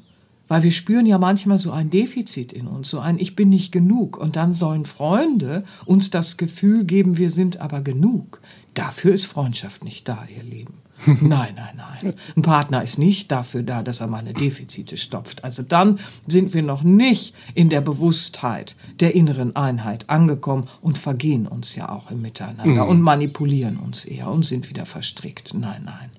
Weil 0.48 0.64
wir 0.64 0.72
spüren 0.72 1.06
ja 1.06 1.18
manchmal 1.18 1.58
so 1.58 1.72
ein 1.72 1.90
Defizit 1.90 2.54
in 2.54 2.68
uns, 2.68 2.90
so 2.90 3.00
ein 3.00 3.20
Ich 3.20 3.36
bin 3.36 3.50
nicht 3.50 3.72
genug. 3.72 4.18
Und 4.18 4.36
dann 4.36 4.54
sollen 4.54 4.86
Freunde 4.86 5.64
uns 5.86 6.10
das 6.10 6.38
Gefühl 6.38 6.86
geben, 6.86 7.18
wir 7.18 7.32
sind 7.32 7.60
aber 7.60 7.82
genug. 7.82 8.42
Dafür 8.74 9.14
ist 9.14 9.26
Freundschaft 9.26 9.84
nicht 9.84 10.08
da, 10.08 10.26
ihr 10.36 10.44
Lieben. 10.44 10.87
Nein, 11.06 11.54
nein, 11.56 11.76
nein. 11.76 12.14
Ein 12.36 12.42
Partner 12.42 12.84
ist 12.84 12.98
nicht 12.98 13.32
dafür 13.32 13.64
da, 13.64 13.84
dass 13.84 14.02
er 14.02 14.08
meine 14.08 14.34
Defizite 14.34 14.98
stopft. 14.98 15.44
Also 15.44 15.62
dann 15.62 16.00
sind 16.28 16.54
wir 16.54 16.64
noch 16.64 16.84
nicht 16.84 17.36
in 17.54 17.70
der 17.70 17.82
Bewusstheit 17.82 18.76
der 19.00 19.16
inneren 19.16 19.56
Einheit 19.56 20.10
angekommen 20.10 20.66
und 20.82 20.98
vergehen 20.98 21.48
uns 21.48 21.76
ja 21.76 21.90
auch 21.90 22.10
im 22.10 22.22
Miteinander 22.22 22.86
mhm. 22.86 22.90
und 22.90 23.02
manipulieren 23.02 23.78
uns 23.78 24.06
eher 24.06 24.28
und 24.30 24.46
sind 24.46 24.70
wieder 24.70 24.86
verstrickt. 24.86 25.54
Nein, 25.54 25.84
nein. 25.86 26.10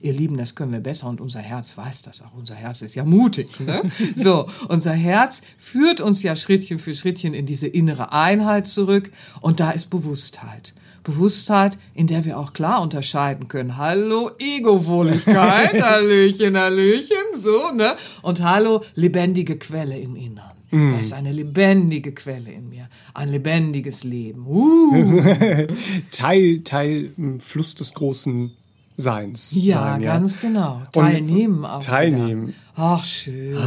Ihr 0.00 0.12
Lieben, 0.12 0.36
das 0.36 0.54
können 0.54 0.72
wir 0.72 0.80
besser 0.80 1.08
und 1.08 1.20
unser 1.20 1.40
Herz 1.40 1.76
weiß 1.76 2.02
das 2.02 2.20
auch. 2.22 2.34
Unser 2.36 2.56
Herz 2.56 2.82
ist 2.82 2.94
ja 2.94 3.04
mutig. 3.04 3.60
Ne? 3.60 3.82
So, 4.16 4.48
unser 4.68 4.92
Herz 4.92 5.42
führt 5.56 6.00
uns 6.00 6.22
ja 6.22 6.36
Schrittchen 6.36 6.78
für 6.78 6.94
Schrittchen 6.94 7.34
in 7.34 7.46
diese 7.46 7.66
innere 7.66 8.12
Einheit 8.12 8.68
zurück 8.68 9.10
und 9.40 9.60
da 9.60 9.70
ist 9.70 9.90
Bewusstheit. 9.90 10.74
Bewusstheit, 11.04 11.78
in 11.94 12.06
der 12.06 12.24
wir 12.24 12.38
auch 12.38 12.52
klar 12.52 12.82
unterscheiden 12.82 13.46
können. 13.46 13.76
Hallo 13.76 14.30
Ego-Wohligkeit, 14.38 15.80
Hallöchen, 15.82 16.56
Hallöchen, 16.56 17.40
so, 17.40 17.70
ne? 17.72 17.94
Und 18.22 18.42
hallo 18.42 18.82
lebendige 18.94 19.56
Quelle 19.56 19.98
im 19.98 20.16
Innern. 20.16 20.50
Mm. 20.70 20.92
Da 20.92 20.98
ist 20.98 21.12
eine 21.12 21.30
lebendige 21.30 22.12
Quelle 22.12 22.50
in 22.50 22.70
mir, 22.70 22.88
ein 23.12 23.28
lebendiges 23.28 24.02
Leben. 24.02 24.46
Uh. 24.46 25.22
Teil, 26.10 26.60
Teil 26.64 27.12
im 27.16 27.38
Fluss 27.38 27.74
des 27.74 27.94
großen 27.94 28.52
Seins. 28.96 29.52
Ja, 29.56 29.80
sein, 29.80 30.02
ja. 30.02 30.14
ganz 30.14 30.40
genau. 30.40 30.82
Teilnehmen 30.92 31.58
und, 31.58 31.64
auch. 31.66 31.84
Teilnehmen. 31.84 32.48
Wieder. 32.48 32.56
Ach, 32.76 33.04
schön. 33.04 33.58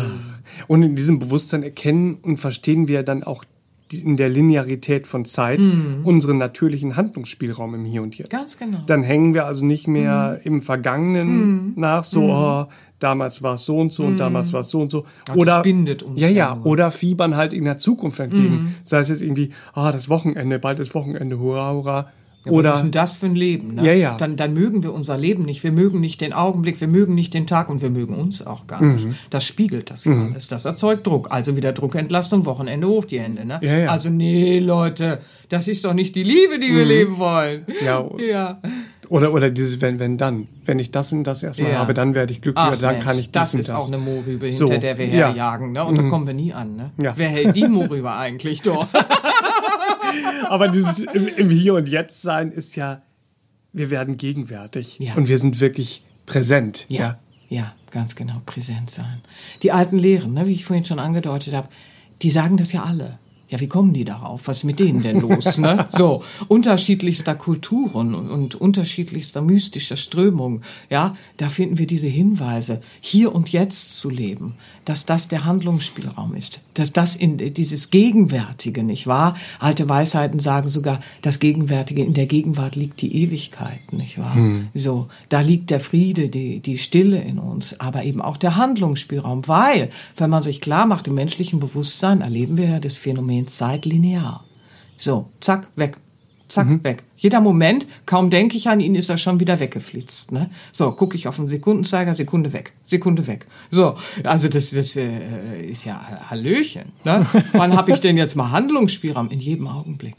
Und 0.67 0.83
in 0.83 0.95
diesem 0.95 1.19
Bewusstsein 1.19 1.63
erkennen 1.63 2.15
und 2.15 2.37
verstehen 2.37 2.87
wir 2.87 3.03
dann 3.03 3.23
auch 3.23 3.43
in 3.93 4.17
der 4.17 4.29
Linearität 4.29 5.07
von 5.07 5.25
Zeit 5.25 5.59
mm. 5.59 6.05
unseren 6.05 6.37
natürlichen 6.37 6.95
Handlungsspielraum 6.95 7.75
im 7.75 7.85
Hier 7.85 8.01
und 8.01 8.17
Jetzt. 8.17 8.31
Ganz 8.31 8.57
genau. 8.57 8.79
Dann 8.85 9.03
hängen 9.03 9.33
wir 9.33 9.45
also 9.45 9.65
nicht 9.65 9.87
mehr 9.87 10.39
mm. 10.43 10.47
im 10.47 10.61
Vergangenen 10.61 11.73
mm. 11.73 11.73
nach, 11.75 12.03
so, 12.03 12.21
mm. 12.21 12.29
oh, 12.31 12.65
damals 12.99 13.43
war 13.43 13.55
es 13.55 13.65
so 13.65 13.77
und 13.79 13.91
so 13.93 14.05
und 14.05 14.17
damals 14.17 14.53
war 14.53 14.61
es 14.61 14.69
so 14.69 14.81
und 14.81 14.91
so. 14.91 15.05
Oder 15.35 15.53
das 15.53 15.63
bindet 15.63 16.03
uns. 16.03 16.19
Ja, 16.19 16.27
ja, 16.27 16.59
oder 16.63 16.91
fiebern 16.91 17.35
halt 17.35 17.53
in 17.53 17.65
der 17.65 17.77
Zukunft 17.77 18.19
entgegen. 18.19 18.75
Sei 18.83 18.99
es 18.99 19.09
jetzt 19.09 19.21
irgendwie, 19.21 19.51
ah, 19.73 19.89
oh, 19.89 19.91
das 19.91 20.09
Wochenende, 20.09 20.59
bald 20.59 20.79
ist 20.79 20.93
Wochenende, 20.93 21.39
hurra, 21.39 21.73
hurra. 21.73 22.11
Ja, 22.45 22.51
Oder, 22.51 22.69
was 22.69 22.75
ist 22.77 22.83
denn 22.83 22.91
das 22.91 23.15
für 23.15 23.25
ein 23.25 23.35
Leben? 23.35 23.75
Ne? 23.75 23.85
Ja, 23.85 23.93
ja. 23.93 24.17
Dann, 24.17 24.37
dann 24.37 24.53
mögen 24.53 24.83
wir 24.83 24.93
unser 24.93 25.17
Leben 25.17 25.43
nicht. 25.43 25.63
Wir 25.63 25.71
mögen 25.71 25.99
nicht 25.99 26.21
den 26.21 26.33
Augenblick, 26.33 26.79
wir 26.79 26.87
mögen 26.87 27.13
nicht 27.13 27.33
den 27.33 27.45
Tag 27.45 27.69
und 27.69 27.81
wir 27.81 27.89
mögen 27.89 28.15
uns 28.15 28.45
auch 28.45 28.67
gar 28.67 28.81
nicht. 28.81 29.05
Mhm. 29.05 29.15
Das 29.29 29.43
spiegelt 29.43 29.91
das 29.91 30.05
mhm. 30.05 30.31
alles. 30.31 30.47
Das 30.47 30.65
erzeugt 30.65 31.05
Druck. 31.05 31.31
Also 31.31 31.57
wieder 31.57 31.73
Druckentlastung, 31.73 32.45
Wochenende 32.45 32.87
hoch 32.87 33.05
die 33.05 33.19
Hände. 33.19 33.45
Ne? 33.45 33.59
Ja, 33.61 33.77
ja. 33.77 33.89
Also 33.89 34.09
nee, 34.09 34.59
Leute, 34.59 35.19
das 35.49 35.67
ist 35.67 35.83
doch 35.83 35.93
nicht 35.93 36.15
die 36.15 36.23
Liebe, 36.23 36.59
die 36.59 36.73
wir 36.73 36.83
mhm. 36.83 36.89
leben 36.89 37.17
wollen. 37.17 37.65
Ja. 37.83 38.07
ja. 38.29 38.61
Oder, 39.09 39.33
oder 39.33 39.49
dieses 39.49 39.81
wenn, 39.81 39.99
wenn, 39.99 40.17
dann. 40.17 40.47
Wenn 40.65 40.79
ich 40.79 40.91
das 40.91 41.13
und 41.13 41.23
das 41.23 41.43
erstmal 41.43 41.71
ja. 41.71 41.77
habe, 41.79 41.93
dann 41.93 42.13
werde 42.13 42.33
ich 42.33 42.41
glücklicher, 42.41 42.71
Ach, 42.73 42.77
dann 42.77 42.93
Mensch, 42.93 43.05
kann 43.05 43.17
ich 43.17 43.31
das, 43.31 43.51
das 43.51 43.53
und 43.53 43.59
das. 43.59 43.67
Das 43.67 43.83
ist 43.83 43.89
auch 43.89 43.93
eine 43.93 44.03
Mohrrübe, 44.03 44.47
hinter 44.47 44.67
so. 44.67 44.77
der 44.77 44.97
wir 44.97 45.05
herjagen. 45.05 45.71
Ne? 45.71 45.83
Und 45.85 45.93
mhm. 45.97 46.03
da 46.03 46.09
kommen 46.09 46.27
wir 46.27 46.33
nie 46.33 46.53
an. 46.53 46.75
Ne? 46.75 46.91
Ja. 47.01 47.13
Wer 47.15 47.29
hält 47.29 47.55
die 47.55 47.67
Mohrrübe 47.67 48.11
eigentlich 48.11 48.61
doch? 48.61 48.87
Aber 50.43 50.67
dieses 50.67 50.99
im, 50.99 51.27
im 51.27 51.49
Hier 51.49 51.75
und 51.75 51.89
Jetzt 51.89 52.21
sein 52.21 52.51
ist 52.51 52.75
ja 52.75 53.01
wir 53.77 53.89
werden 53.89 54.17
gegenwärtig 54.17 54.99
ja. 54.99 55.13
und 55.15 55.29
wir 55.29 55.37
sind 55.37 55.59
wirklich 55.59 56.03
präsent. 56.25 56.85
Ja, 56.89 56.99
ja, 56.99 57.19
ja, 57.49 57.75
ganz 57.91 58.15
genau, 58.15 58.41
präsent 58.45 58.89
sein. 58.89 59.21
Die 59.61 59.71
alten 59.71 59.97
Lehren, 59.97 60.33
ne, 60.33 60.47
wie 60.47 60.53
ich 60.53 60.65
vorhin 60.65 60.83
schon 60.83 60.99
angedeutet 60.99 61.53
habe, 61.53 61.69
die 62.21 62.31
sagen 62.31 62.57
das 62.57 62.71
ja 62.71 62.83
alle. 62.83 63.19
Ja, 63.49 63.61
wie 63.61 63.67
kommen 63.67 63.93
die 63.93 64.03
darauf? 64.03 64.47
Was 64.47 64.57
ist 64.57 64.63
mit 64.65 64.79
denen 64.79 65.01
denn 65.01 65.21
los? 65.21 65.57
Ne? 65.57 65.85
So, 65.97 66.23
unterschiedlichster 66.47 67.33
Kulturen 67.35 68.13
und, 68.13 68.55
unterschiedlichster 68.55 69.41
mystischer 69.41 69.95
Strömungen, 69.95 70.63
ja, 70.89 71.15
da 71.37 71.49
finden 71.49 71.77
wir 71.77 71.87
diese 71.87 72.07
Hinweise, 72.07 72.81
hier 72.99 73.33
und 73.33 73.49
jetzt 73.49 73.97
zu 73.97 74.09
leben, 74.09 74.55
dass 74.85 75.05
das 75.05 75.27
der 75.27 75.45
Handlungsspielraum 75.45 76.35
ist, 76.35 76.63
dass 76.73 76.93
das 76.93 77.15
in 77.15 77.37
dieses 77.37 77.89
Gegenwärtige, 77.89 78.83
nicht 78.83 79.07
wahr? 79.07 79.35
Alte 79.59 79.87
Weisheiten 79.87 80.39
sagen 80.39 80.67
sogar, 80.69 80.99
das 81.21 81.39
Gegenwärtige, 81.39 82.03
in 82.03 82.13
der 82.13 82.27
Gegenwart 82.27 82.75
liegt 82.75 83.01
die 83.01 83.15
Ewigkeit, 83.15 83.93
nicht 83.93 84.19
wahr? 84.19 84.35
Hm. 84.35 84.67
So, 84.73 85.07
da 85.29 85.41
liegt 85.41 85.69
der 85.71 85.79
Friede, 85.79 86.29
die, 86.29 86.59
die 86.59 86.77
Stille 86.77 87.21
in 87.21 87.39
uns, 87.39 87.79
aber 87.79 88.03
eben 88.03 88.21
auch 88.21 88.37
der 88.37 88.57
Handlungsspielraum, 88.57 89.47
weil, 89.47 89.89
wenn 90.17 90.29
man 90.29 90.43
sich 90.43 90.61
klar 90.61 90.85
macht, 90.85 91.07
im 91.07 91.15
menschlichen 91.15 91.59
Bewusstsein 91.59 92.21
erleben 92.21 92.57
wir 92.57 92.69
ja 92.69 92.79
das 92.79 92.97
Phänomen 92.97 93.36
Zeit 93.45 93.85
linear. 93.85 94.43
So, 94.97 95.29
zack, 95.39 95.69
weg. 95.75 95.97
Zack, 96.47 96.67
mhm. 96.67 96.83
weg. 96.83 97.03
Jeder 97.17 97.41
Moment, 97.41 97.87
kaum 98.05 98.29
denke 98.29 98.55
ich 98.55 98.69
an 98.69 98.79
ihn, 98.79 98.95
ist 98.95 99.09
er 99.09 99.17
schon 99.17 99.39
wieder 99.39 99.59
weggeflitzt. 99.59 100.31
Ne? 100.31 100.49
So, 100.71 100.91
gucke 100.91 101.17
ich 101.17 101.27
auf 101.27 101.35
den 101.35 101.49
Sekundenzeiger, 101.49 102.13
Sekunde 102.13 102.53
weg, 102.53 102.71
Sekunde 102.85 103.27
weg. 103.27 103.47
So, 103.69 103.95
also 104.23 104.47
das, 104.47 104.71
das 104.71 104.95
äh, 104.95 105.61
ist 105.65 105.83
ja 105.83 106.29
Hallöchen. 106.29 106.93
Ne? 107.03 107.25
Wann 107.51 107.75
habe 107.75 107.91
ich 107.91 107.99
denn 107.99 108.15
jetzt 108.15 108.35
mal 108.35 108.51
Handlungsspielraum? 108.51 109.29
In 109.29 109.39
jedem 109.39 109.67
Augenblick. 109.67 110.15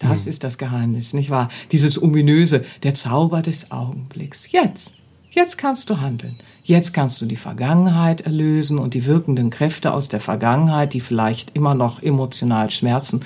Das 0.00 0.24
mhm. 0.24 0.30
ist 0.30 0.42
das 0.42 0.58
Geheimnis, 0.58 1.12
nicht 1.12 1.30
wahr? 1.30 1.48
Dieses 1.70 2.02
ominöse, 2.02 2.64
der 2.82 2.94
Zauber 2.94 3.42
des 3.42 3.70
Augenblicks. 3.70 4.50
Jetzt. 4.50 4.94
Jetzt 5.30 5.56
kannst 5.56 5.88
du 5.88 6.00
handeln. 6.00 6.36
Jetzt 6.70 6.92
kannst 6.92 7.20
du 7.20 7.26
die 7.26 7.34
Vergangenheit 7.34 8.20
erlösen 8.20 8.78
und 8.78 8.94
die 8.94 9.04
wirkenden 9.04 9.50
Kräfte 9.50 9.92
aus 9.92 10.06
der 10.06 10.20
Vergangenheit, 10.20 10.94
die 10.94 11.00
vielleicht 11.00 11.56
immer 11.56 11.74
noch 11.74 12.00
emotional 12.00 12.70
schmerzen, 12.70 13.22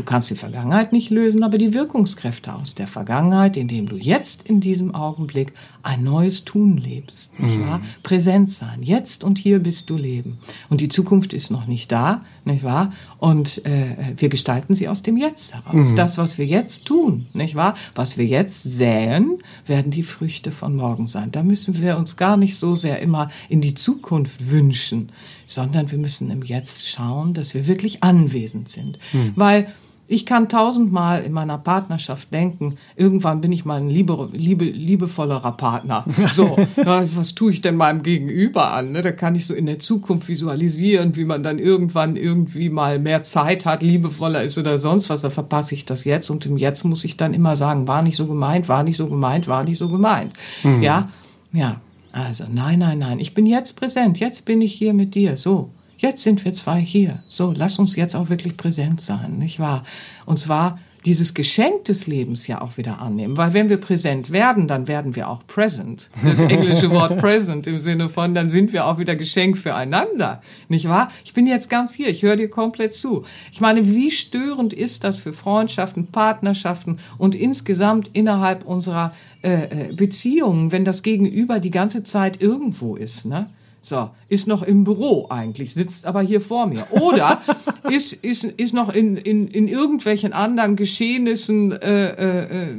Du 0.00 0.06
kannst 0.06 0.30
die 0.30 0.36
Vergangenheit 0.36 0.94
nicht 0.94 1.10
lösen, 1.10 1.42
aber 1.42 1.58
die 1.58 1.74
Wirkungskräfte 1.74 2.54
aus 2.54 2.74
der 2.74 2.86
Vergangenheit, 2.86 3.58
indem 3.58 3.86
du 3.86 3.96
jetzt 3.96 4.42
in 4.44 4.60
diesem 4.60 4.94
Augenblick 4.94 5.52
ein 5.82 6.04
neues 6.04 6.46
Tun 6.46 6.78
lebst, 6.78 7.38
nicht 7.38 7.58
mhm. 7.58 7.66
wahr? 7.66 7.80
Präsent 8.02 8.50
sein. 8.50 8.82
Jetzt 8.82 9.24
und 9.24 9.36
hier 9.36 9.58
bist 9.58 9.90
du 9.90 9.98
leben. 9.98 10.38
Und 10.70 10.80
die 10.80 10.88
Zukunft 10.88 11.34
ist 11.34 11.50
noch 11.50 11.66
nicht 11.66 11.92
da, 11.92 12.22
nicht 12.44 12.64
wahr? 12.64 12.92
Und 13.18 13.64
äh, 13.66 13.96
wir 14.16 14.28
gestalten 14.28 14.74
sie 14.74 14.88
aus 14.88 15.02
dem 15.02 15.16
Jetzt 15.16 15.54
heraus. 15.54 15.90
Mhm. 15.90 15.96
Das, 15.96 16.18
was 16.18 16.38
wir 16.38 16.46
jetzt 16.46 16.86
tun, 16.86 17.26
nicht 17.32 17.54
wahr? 17.54 17.74
Was 17.94 18.16
wir 18.16 18.24
jetzt 18.24 18.62
säen, 18.62 19.38
werden 19.66 19.90
die 19.90 20.02
Früchte 20.02 20.50
von 20.50 20.74
morgen 20.74 21.06
sein. 21.06 21.32
Da 21.32 21.42
müssen 21.42 21.80
wir 21.80 21.96
uns 21.96 22.16
gar 22.16 22.36
nicht 22.36 22.56
so 22.56 22.74
sehr 22.74 23.00
immer 23.00 23.30
in 23.48 23.60
die 23.60 23.74
Zukunft 23.74 24.50
wünschen, 24.50 25.12
sondern 25.46 25.90
wir 25.90 25.98
müssen 25.98 26.30
im 26.30 26.42
Jetzt 26.42 26.88
schauen, 26.88 27.34
dass 27.34 27.54
wir 27.54 27.66
wirklich 27.66 28.02
anwesend 28.02 28.68
sind. 28.68 28.98
Mhm. 29.12 29.32
Weil 29.36 29.68
ich 30.10 30.26
kann 30.26 30.48
tausendmal 30.48 31.22
in 31.22 31.32
meiner 31.32 31.56
Partnerschaft 31.56 32.32
denken, 32.32 32.76
irgendwann 32.96 33.40
bin 33.40 33.52
ich 33.52 33.64
mal 33.64 33.80
ein 33.80 33.88
liebe, 33.88 34.28
liebe, 34.32 34.64
liebevollerer 34.64 35.52
Partner. 35.52 36.04
So, 36.30 36.56
na, 36.76 37.04
was 37.16 37.34
tue 37.34 37.50
ich 37.50 37.60
denn 37.60 37.76
meinem 37.76 38.02
Gegenüber 38.02 38.72
an? 38.72 38.92
Ne? 38.92 39.02
Da 39.02 39.12
kann 39.12 39.34
ich 39.34 39.46
so 39.46 39.54
in 39.54 39.66
der 39.66 39.78
Zukunft 39.78 40.28
visualisieren, 40.28 41.16
wie 41.16 41.24
man 41.24 41.42
dann 41.42 41.58
irgendwann 41.58 42.16
irgendwie 42.16 42.68
mal 42.68 42.98
mehr 42.98 43.22
Zeit 43.22 43.66
hat, 43.66 43.82
liebevoller 43.82 44.42
ist 44.42 44.58
oder 44.58 44.78
sonst 44.78 45.10
was. 45.10 45.22
Da 45.22 45.30
verpasse 45.30 45.74
ich 45.74 45.86
das 45.86 46.04
jetzt 46.04 46.30
und 46.30 46.46
im 46.46 46.56
Jetzt 46.56 46.84
muss 46.84 47.04
ich 47.04 47.16
dann 47.16 47.34
immer 47.34 47.56
sagen, 47.56 47.88
war 47.88 48.02
nicht 48.02 48.16
so 48.16 48.26
gemeint, 48.26 48.68
war 48.68 48.84
nicht 48.84 48.96
so 48.96 49.06
gemeint, 49.08 49.48
war 49.48 49.64
nicht 49.64 49.78
so 49.78 49.88
gemeint. 49.88 50.32
Mhm. 50.62 50.82
Ja, 50.82 51.08
ja. 51.52 51.80
Also, 52.12 52.44
nein, 52.50 52.80
nein, 52.80 52.98
nein. 52.98 53.20
Ich 53.20 53.34
bin 53.34 53.46
jetzt 53.46 53.76
präsent. 53.76 54.18
Jetzt 54.18 54.44
bin 54.44 54.60
ich 54.60 54.72
hier 54.72 54.92
mit 54.92 55.14
dir. 55.14 55.36
So. 55.36 55.70
Jetzt 56.00 56.22
sind 56.22 56.46
wir 56.46 56.54
zwei 56.54 56.80
hier. 56.80 57.22
So, 57.28 57.52
lass 57.54 57.78
uns 57.78 57.94
jetzt 57.94 58.16
auch 58.16 58.30
wirklich 58.30 58.56
präsent 58.56 59.02
sein, 59.02 59.36
nicht 59.36 59.60
wahr? 59.60 59.84
Und 60.24 60.38
zwar 60.38 60.78
dieses 61.04 61.34
Geschenk 61.34 61.84
des 61.84 62.06
Lebens 62.06 62.46
ja 62.46 62.62
auch 62.62 62.78
wieder 62.78 63.00
annehmen. 63.00 63.36
Weil 63.36 63.52
wenn 63.52 63.68
wir 63.68 63.76
präsent 63.76 64.30
werden, 64.30 64.66
dann 64.66 64.88
werden 64.88 65.14
wir 65.14 65.28
auch 65.28 65.46
present. 65.46 66.10
Das 66.22 66.38
englische 66.38 66.90
Wort 66.90 67.18
present 67.18 67.66
im 67.66 67.80
Sinne 67.80 68.08
von, 68.08 68.34
dann 68.34 68.48
sind 68.48 68.72
wir 68.72 68.86
auch 68.86 68.98
wieder 68.98 69.14
Geschenk 69.14 69.58
füreinander. 69.58 70.40
Nicht 70.68 70.88
wahr? 70.88 71.10
Ich 71.24 71.34
bin 71.34 71.46
jetzt 71.46 71.68
ganz 71.68 71.92
hier, 71.92 72.08
ich 72.08 72.22
höre 72.22 72.36
dir 72.36 72.48
komplett 72.48 72.94
zu. 72.94 73.24
Ich 73.52 73.60
meine, 73.60 73.86
wie 73.86 74.10
störend 74.10 74.72
ist 74.72 75.04
das 75.04 75.18
für 75.18 75.34
Freundschaften, 75.34 76.06
Partnerschaften 76.08 76.98
und 77.18 77.34
insgesamt 77.34 78.10
innerhalb 78.14 78.64
unserer 78.64 79.12
äh, 79.42 79.88
äh 79.88 79.92
Beziehungen, 79.92 80.72
wenn 80.72 80.86
das 80.86 81.02
Gegenüber 81.02 81.60
die 81.60 81.70
ganze 81.70 82.04
Zeit 82.04 82.40
irgendwo 82.40 82.96
ist, 82.96 83.26
ne? 83.26 83.50
So, 83.82 84.10
ist 84.28 84.46
noch 84.46 84.62
im 84.62 84.84
Büro 84.84 85.26
eigentlich, 85.30 85.72
sitzt 85.74 86.06
aber 86.06 86.20
hier 86.20 86.40
vor 86.40 86.66
mir. 86.66 86.86
Oder 86.90 87.40
ist, 87.90 88.12
ist, 88.12 88.44
ist 88.44 88.74
noch 88.74 88.92
in, 88.92 89.16
in, 89.16 89.48
in 89.48 89.68
irgendwelchen 89.68 90.32
anderen 90.32 90.76
Geschehnissen, 90.76 91.72
äh, 91.72 92.10
äh, 92.10 92.72
äh 92.72 92.74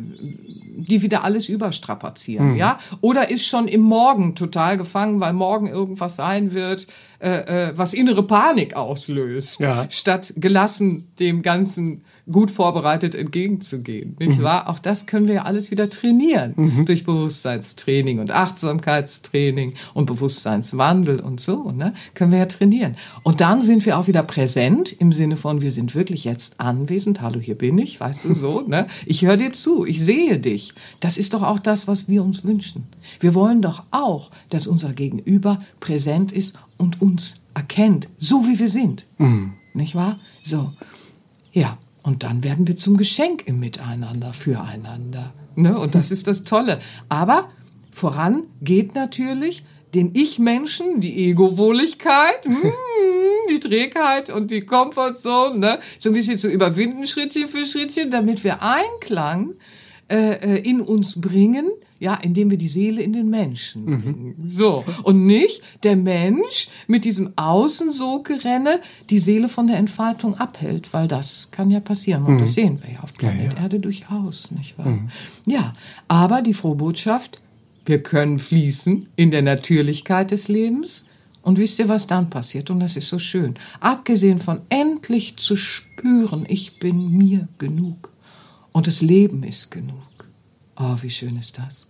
die 0.82 1.04
wieder 1.04 1.24
alles 1.24 1.48
überstrapazieren, 1.48 2.52
mhm. 2.52 2.58
ja? 2.58 2.80
Oder 3.02 3.30
ist 3.30 3.46
schon 3.46 3.68
im 3.68 3.82
Morgen 3.82 4.36
total 4.36 4.78
gefangen, 4.78 5.20
weil 5.20 5.32
morgen 5.32 5.68
irgendwas 5.68 6.16
sein 6.16 6.54
wird, 6.54 6.88
äh, 7.20 7.70
äh, 7.70 7.78
was 7.78 7.94
innere 7.94 8.24
Panik 8.24 8.76
auslöst, 8.76 9.60
ja. 9.60 9.86
statt 9.90 10.34
gelassen 10.38 11.12
dem 11.20 11.44
Ganzen 11.44 12.04
gut 12.30 12.52
vorbereitet 12.52 13.16
entgegenzugehen, 13.16 14.16
nicht 14.20 14.40
mhm. 14.40 14.44
wahr? 14.44 14.70
Auch 14.70 14.80
das 14.80 15.06
können 15.06 15.28
wir 15.28 15.36
ja 15.36 15.42
alles 15.44 15.72
wieder 15.72 15.90
trainieren 15.90 16.54
mhm. 16.56 16.86
durch 16.86 17.04
Bewusstseinstraining 17.04 18.20
und 18.20 18.32
Achtsamkeitstraining 18.32 19.74
und 19.94 20.06
Bewusstseinswandel 20.06 21.20
und 21.20 21.42
so, 21.42 21.72
ne? 21.72 21.94
Können 22.14 22.32
wir 22.32 22.40
ja 22.40 22.46
trainieren. 22.46 22.98
Und 23.24 23.42
dann 23.42 23.62
sind 23.62 23.86
wir 23.86 23.98
auch 23.98 24.08
wieder 24.08 24.24
präsent 24.24 24.94
im 24.94 25.12
Sinne 25.12 25.36
von, 25.36 25.62
wir 25.62 25.72
sind 25.72 25.96
wirklich 25.96 26.24
jetzt 26.24 26.60
anwesend. 26.60 27.22
Hallo, 27.22 27.40
hier 27.40 27.56
bin 27.56 27.78
ich, 27.78 28.00
weißt 28.00 28.26
du 28.26 28.34
so, 28.34 28.62
ne? 28.68 28.88
Ich 29.06 29.24
höre 29.24 29.38
dir 29.38 29.54
zu, 29.54 29.86
ich 29.86 30.04
sehe 30.04 30.40
dich. 30.40 30.74
Das 31.00 31.18
ist 31.18 31.34
doch 31.34 31.44
auch 31.44 31.60
das, 31.60 31.88
was 31.88 32.08
wir 32.08 32.24
uns 32.24 32.44
wünschen. 32.44 32.88
Wir 33.20 33.34
wollen 33.34 33.62
doch 33.62 33.84
auch, 33.92 34.32
dass 34.50 34.68
unser 34.68 34.94
Gegenüber 34.94 35.60
präsent 35.80 36.32
ist 36.32 36.58
und 36.78 37.02
uns 37.02 37.42
erkennt, 37.54 38.10
so 38.18 38.48
wie 38.48 38.60
wir 38.60 38.70
sind. 38.70 39.06
Mhm. 39.18 39.54
Nicht 39.74 39.96
wahr? 39.96 40.20
So. 40.42 40.74
Ja. 41.54 41.78
Und 42.04 42.24
dann 42.24 42.44
werden 42.44 42.68
wir 42.68 42.78
zum 42.78 42.98
Geschenk 42.98 43.48
im 43.48 43.60
Miteinander, 43.60 44.34
füreinander. 44.34 45.34
Ne? 45.56 45.78
Und 45.78 45.96
das 45.96 46.12
ist 46.12 46.28
das 46.28 46.44
Tolle. 46.44 46.80
Aber 47.10 47.50
voran 47.92 48.48
geht 48.62 48.96
natürlich 48.96 49.64
den 49.94 50.12
Ich-Menschen, 50.14 51.02
die 51.02 51.30
Ego-Wohligkeit, 51.30 52.48
mm, 52.48 52.72
die 53.50 53.60
Trägheit 53.60 54.30
und 54.30 54.52
die 54.52 54.62
Comfortzone, 54.62 55.60
ne? 55.60 55.80
so 56.00 56.10
ein 56.10 56.14
bisschen 56.14 56.38
zu 56.38 56.50
überwinden, 56.50 57.06
Schrittchen 57.06 57.48
für 57.48 57.66
Schrittchen, 57.66 58.10
damit 58.10 58.44
wir 58.44 58.64
Einklang 58.64 59.56
äh, 60.10 60.56
äh, 60.56 60.70
in 60.70 60.82
uns 60.82 61.20
bringen, 61.20 61.70
ja, 62.02 62.16
indem 62.16 62.50
wir 62.50 62.58
die 62.58 62.68
Seele 62.68 63.04
in 63.04 63.14
den 63.14 63.30
Menschen 63.30 63.86
bringen. 63.86 64.36
Mhm. 64.36 64.50
So. 64.50 64.84
Und 65.04 65.28
nicht 65.28 65.62
der 65.84 65.96
Mensch 65.96 66.70
mit 66.88 67.06
diesem 67.06 67.34
Außensogerenne 67.36 68.82
die 69.12 69.20
Seele 69.20 69.48
von 69.48 69.68
der 69.68 69.78
Entfaltung 69.78 70.34
abhält, 70.34 70.94
weil 70.94 71.08
das 71.08 71.50
kann 71.52 71.70
ja 71.70 71.80
passieren. 71.80 72.24
Und 72.24 72.34
mhm. 72.34 72.40
das 72.40 72.56
sehen 72.56 72.80
wir 72.82 72.96
ja 72.96 73.00
auf 73.02 73.14
Planet 73.14 73.54
ja, 73.54 73.58
ja. 73.58 73.64
Erde 73.64 73.80
durchaus, 73.80 74.50
nicht 74.50 74.80
wahr? 74.80 74.88
Mhm. 74.88 75.10
Ja. 75.46 75.74
Aber 76.08 76.42
die 76.42 76.56
frohe 76.56 76.76
Botschaft, 76.76 77.40
wir 77.86 78.02
können 78.02 78.40
fließen 78.40 79.06
in 79.16 79.30
der 79.30 79.44
Natürlichkeit 79.44 80.32
des 80.32 80.48
Lebens. 80.48 81.06
Und 81.44 81.60
wisst 81.60 81.78
ihr, 81.78 81.88
was 81.88 82.08
dann 82.08 82.32
passiert? 82.32 82.72
Und 82.72 82.80
das 82.80 82.98
ist 82.98 83.10
so 83.10 83.20
schön. 83.20 83.56
Abgesehen 83.80 84.40
von 84.40 84.62
endlich 84.70 85.38
zu 85.38 85.56
spüren, 85.56 86.46
ich 86.48 86.80
bin 86.80 87.16
mir 87.16 87.48
genug. 87.60 88.10
Und 88.72 88.88
das 88.88 89.02
Leben 89.02 89.44
ist 89.44 89.70
genug. 89.70 90.02
Oh, 90.78 90.96
wie 91.02 91.10
schön 91.10 91.38
ist 91.38 91.58
das. 91.58 91.88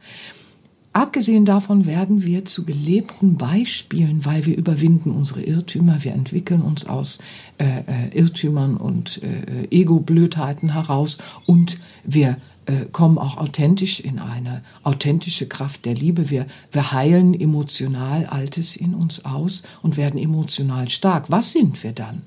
Abgesehen 0.93 1.45
davon 1.45 1.85
werden 1.85 2.23
wir 2.23 2.43
zu 2.43 2.65
gelebten 2.65 3.37
Beispielen, 3.37 4.25
weil 4.25 4.45
wir 4.45 4.57
überwinden 4.57 5.11
unsere 5.11 5.41
Irrtümer, 5.41 6.03
wir 6.03 6.11
entwickeln 6.11 6.61
uns 6.61 6.85
aus 6.85 7.19
äh, 7.59 7.65
äh, 7.65 8.17
Irrtümern 8.17 8.75
und 8.75 9.21
äh, 9.23 9.67
Ego-Blödheiten 9.71 10.73
heraus 10.73 11.17
und 11.45 11.79
wir 12.03 12.37
äh, 12.65 12.87
kommen 12.91 13.17
auch 13.17 13.37
authentisch 13.37 14.01
in 14.01 14.19
eine 14.19 14.63
authentische 14.83 15.47
Kraft 15.47 15.85
der 15.85 15.95
Liebe. 15.95 16.29
Wir, 16.29 16.45
wir 16.73 16.91
heilen 16.91 17.39
emotional 17.39 18.25
Altes 18.25 18.75
in 18.75 18.93
uns 18.93 19.23
aus 19.23 19.63
und 19.81 19.95
werden 19.95 20.19
emotional 20.19 20.89
stark. 20.89 21.31
Was 21.31 21.53
sind 21.53 21.81
wir 21.83 21.93
dann? 21.93 22.23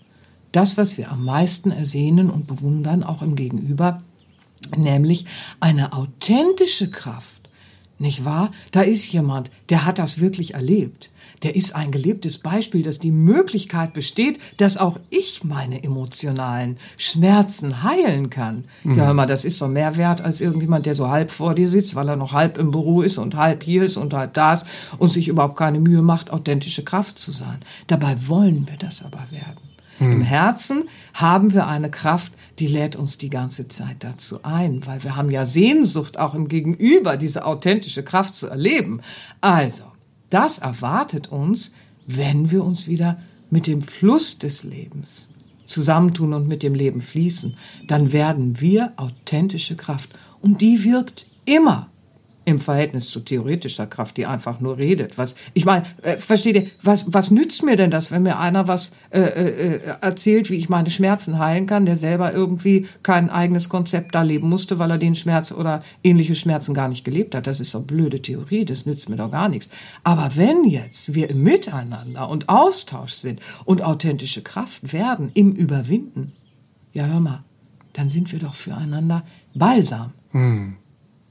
Das, 0.52 0.78
was 0.78 0.96
wir 0.96 1.12
am 1.12 1.24
meisten 1.24 1.70
ersehnen 1.70 2.30
und 2.30 2.46
bewundern, 2.46 3.02
auch 3.02 3.20
im 3.20 3.34
Gegenüber, 3.36 4.02
nämlich 4.76 5.26
eine 5.60 5.92
authentische 5.92 6.90
Kraft. 6.90 7.44
Nicht 7.98 8.24
wahr? 8.24 8.50
Da 8.72 8.82
ist 8.82 9.12
jemand, 9.12 9.50
der 9.68 9.84
hat 9.84 9.98
das 9.98 10.20
wirklich 10.20 10.54
erlebt. 10.54 11.10
Der 11.42 11.54
ist 11.54 11.74
ein 11.74 11.92
gelebtes 11.92 12.38
Beispiel, 12.38 12.82
dass 12.82 12.98
die 12.98 13.10
Möglichkeit 13.10 13.92
besteht, 13.92 14.40
dass 14.56 14.78
auch 14.78 14.98
ich 15.10 15.44
meine 15.44 15.84
emotionalen 15.84 16.78
Schmerzen 16.98 17.82
heilen 17.82 18.30
kann. 18.30 18.64
Mhm. 18.82 18.96
Ja, 18.96 19.06
hör 19.06 19.14
mal, 19.14 19.26
das 19.26 19.44
ist 19.44 19.60
doch 19.60 19.68
mehr 19.68 19.96
wert 19.96 20.22
als 20.22 20.40
irgendjemand, 20.40 20.86
der 20.86 20.94
so 20.94 21.08
halb 21.08 21.30
vor 21.30 21.54
dir 21.54 21.68
sitzt, 21.68 21.94
weil 21.94 22.08
er 22.08 22.16
noch 22.16 22.32
halb 22.32 22.56
im 22.56 22.70
Büro 22.70 23.02
ist 23.02 23.18
und 23.18 23.36
halb 23.36 23.62
hier 23.62 23.82
ist 23.82 23.96
und 23.96 24.14
halb 24.14 24.32
da 24.34 24.54
ist 24.54 24.66
und 24.98 25.12
sich 25.12 25.28
überhaupt 25.28 25.56
keine 25.56 25.80
Mühe 25.80 26.02
macht, 26.02 26.30
authentische 26.30 26.82
Kraft 26.82 27.18
zu 27.18 27.30
sein. 27.30 27.60
Dabei 27.86 28.16
wollen 28.26 28.66
wir 28.66 28.76
das 28.78 29.04
aber 29.04 29.26
werden. 29.30 29.73
Mhm. 30.06 30.12
Im 30.12 30.22
Herzen 30.22 30.84
haben 31.14 31.54
wir 31.54 31.66
eine 31.66 31.90
Kraft, 31.90 32.32
die 32.58 32.66
lädt 32.66 32.96
uns 32.96 33.18
die 33.18 33.30
ganze 33.30 33.68
Zeit 33.68 33.96
dazu 34.00 34.42
ein, 34.42 34.86
weil 34.86 35.02
wir 35.02 35.16
haben 35.16 35.30
ja 35.30 35.44
Sehnsucht 35.44 36.18
auch 36.18 36.34
im 36.34 36.48
Gegenüber, 36.48 37.16
diese 37.16 37.44
authentische 37.44 38.02
Kraft 38.02 38.34
zu 38.34 38.46
erleben. 38.46 39.00
Also, 39.40 39.84
das 40.30 40.58
erwartet 40.58 41.30
uns, 41.30 41.74
wenn 42.06 42.50
wir 42.50 42.64
uns 42.64 42.86
wieder 42.86 43.18
mit 43.50 43.66
dem 43.66 43.82
Fluss 43.82 44.38
des 44.38 44.64
Lebens 44.64 45.30
zusammentun 45.64 46.34
und 46.34 46.46
mit 46.46 46.62
dem 46.62 46.74
Leben 46.74 47.00
fließen, 47.00 47.56
dann 47.86 48.12
werden 48.12 48.60
wir 48.60 48.92
authentische 48.96 49.76
Kraft 49.76 50.10
und 50.40 50.60
die 50.60 50.84
wirkt 50.84 51.26
immer 51.44 51.88
im 52.44 52.58
Verhältnis 52.58 53.10
zu 53.10 53.20
theoretischer 53.20 53.86
Kraft, 53.86 54.16
die 54.16 54.26
einfach 54.26 54.60
nur 54.60 54.78
redet. 54.78 55.18
Was 55.18 55.34
ich 55.52 55.64
meine, 55.64 55.84
äh, 56.02 56.18
versteht 56.18 56.56
ihr? 56.56 56.66
Was 56.82 57.04
was 57.12 57.30
nützt 57.30 57.62
mir 57.64 57.76
denn 57.76 57.90
das, 57.90 58.10
wenn 58.10 58.22
mir 58.22 58.38
einer 58.38 58.68
was 58.68 58.92
äh, 59.10 59.20
äh, 59.20 59.80
erzählt, 60.00 60.50
wie 60.50 60.56
ich 60.56 60.68
meine 60.68 60.90
Schmerzen 60.90 61.38
heilen 61.38 61.66
kann, 61.66 61.86
der 61.86 61.96
selber 61.96 62.32
irgendwie 62.32 62.86
kein 63.02 63.30
eigenes 63.30 63.68
Konzept 63.68 64.14
da 64.14 64.22
leben 64.22 64.48
musste, 64.48 64.78
weil 64.78 64.90
er 64.90 64.98
den 64.98 65.14
Schmerz 65.14 65.52
oder 65.52 65.82
ähnliche 66.02 66.34
Schmerzen 66.34 66.74
gar 66.74 66.88
nicht 66.88 67.04
gelebt 67.04 67.34
hat? 67.34 67.46
Das 67.46 67.60
ist 67.60 67.74
doch 67.74 67.82
blöde 67.82 68.20
Theorie. 68.20 68.64
Das 68.64 68.86
nützt 68.86 69.08
mir 69.08 69.16
doch 69.16 69.30
gar 69.30 69.48
nichts. 69.48 69.70
Aber 70.02 70.36
wenn 70.36 70.64
jetzt 70.64 71.14
wir 71.14 71.30
im 71.30 71.42
Miteinander 71.42 72.28
und 72.28 72.48
Austausch 72.48 73.12
sind 73.12 73.40
und 73.64 73.82
authentische 73.82 74.42
Kraft 74.42 74.92
werden 74.92 75.30
im 75.34 75.52
Überwinden, 75.52 76.32
ja 76.92 77.06
hör 77.06 77.20
mal, 77.20 77.44
dann 77.94 78.08
sind 78.08 78.32
wir 78.32 78.38
doch 78.38 78.54
füreinander 78.54 79.24
Balsam. 79.54 80.12
Hm. 80.32 80.76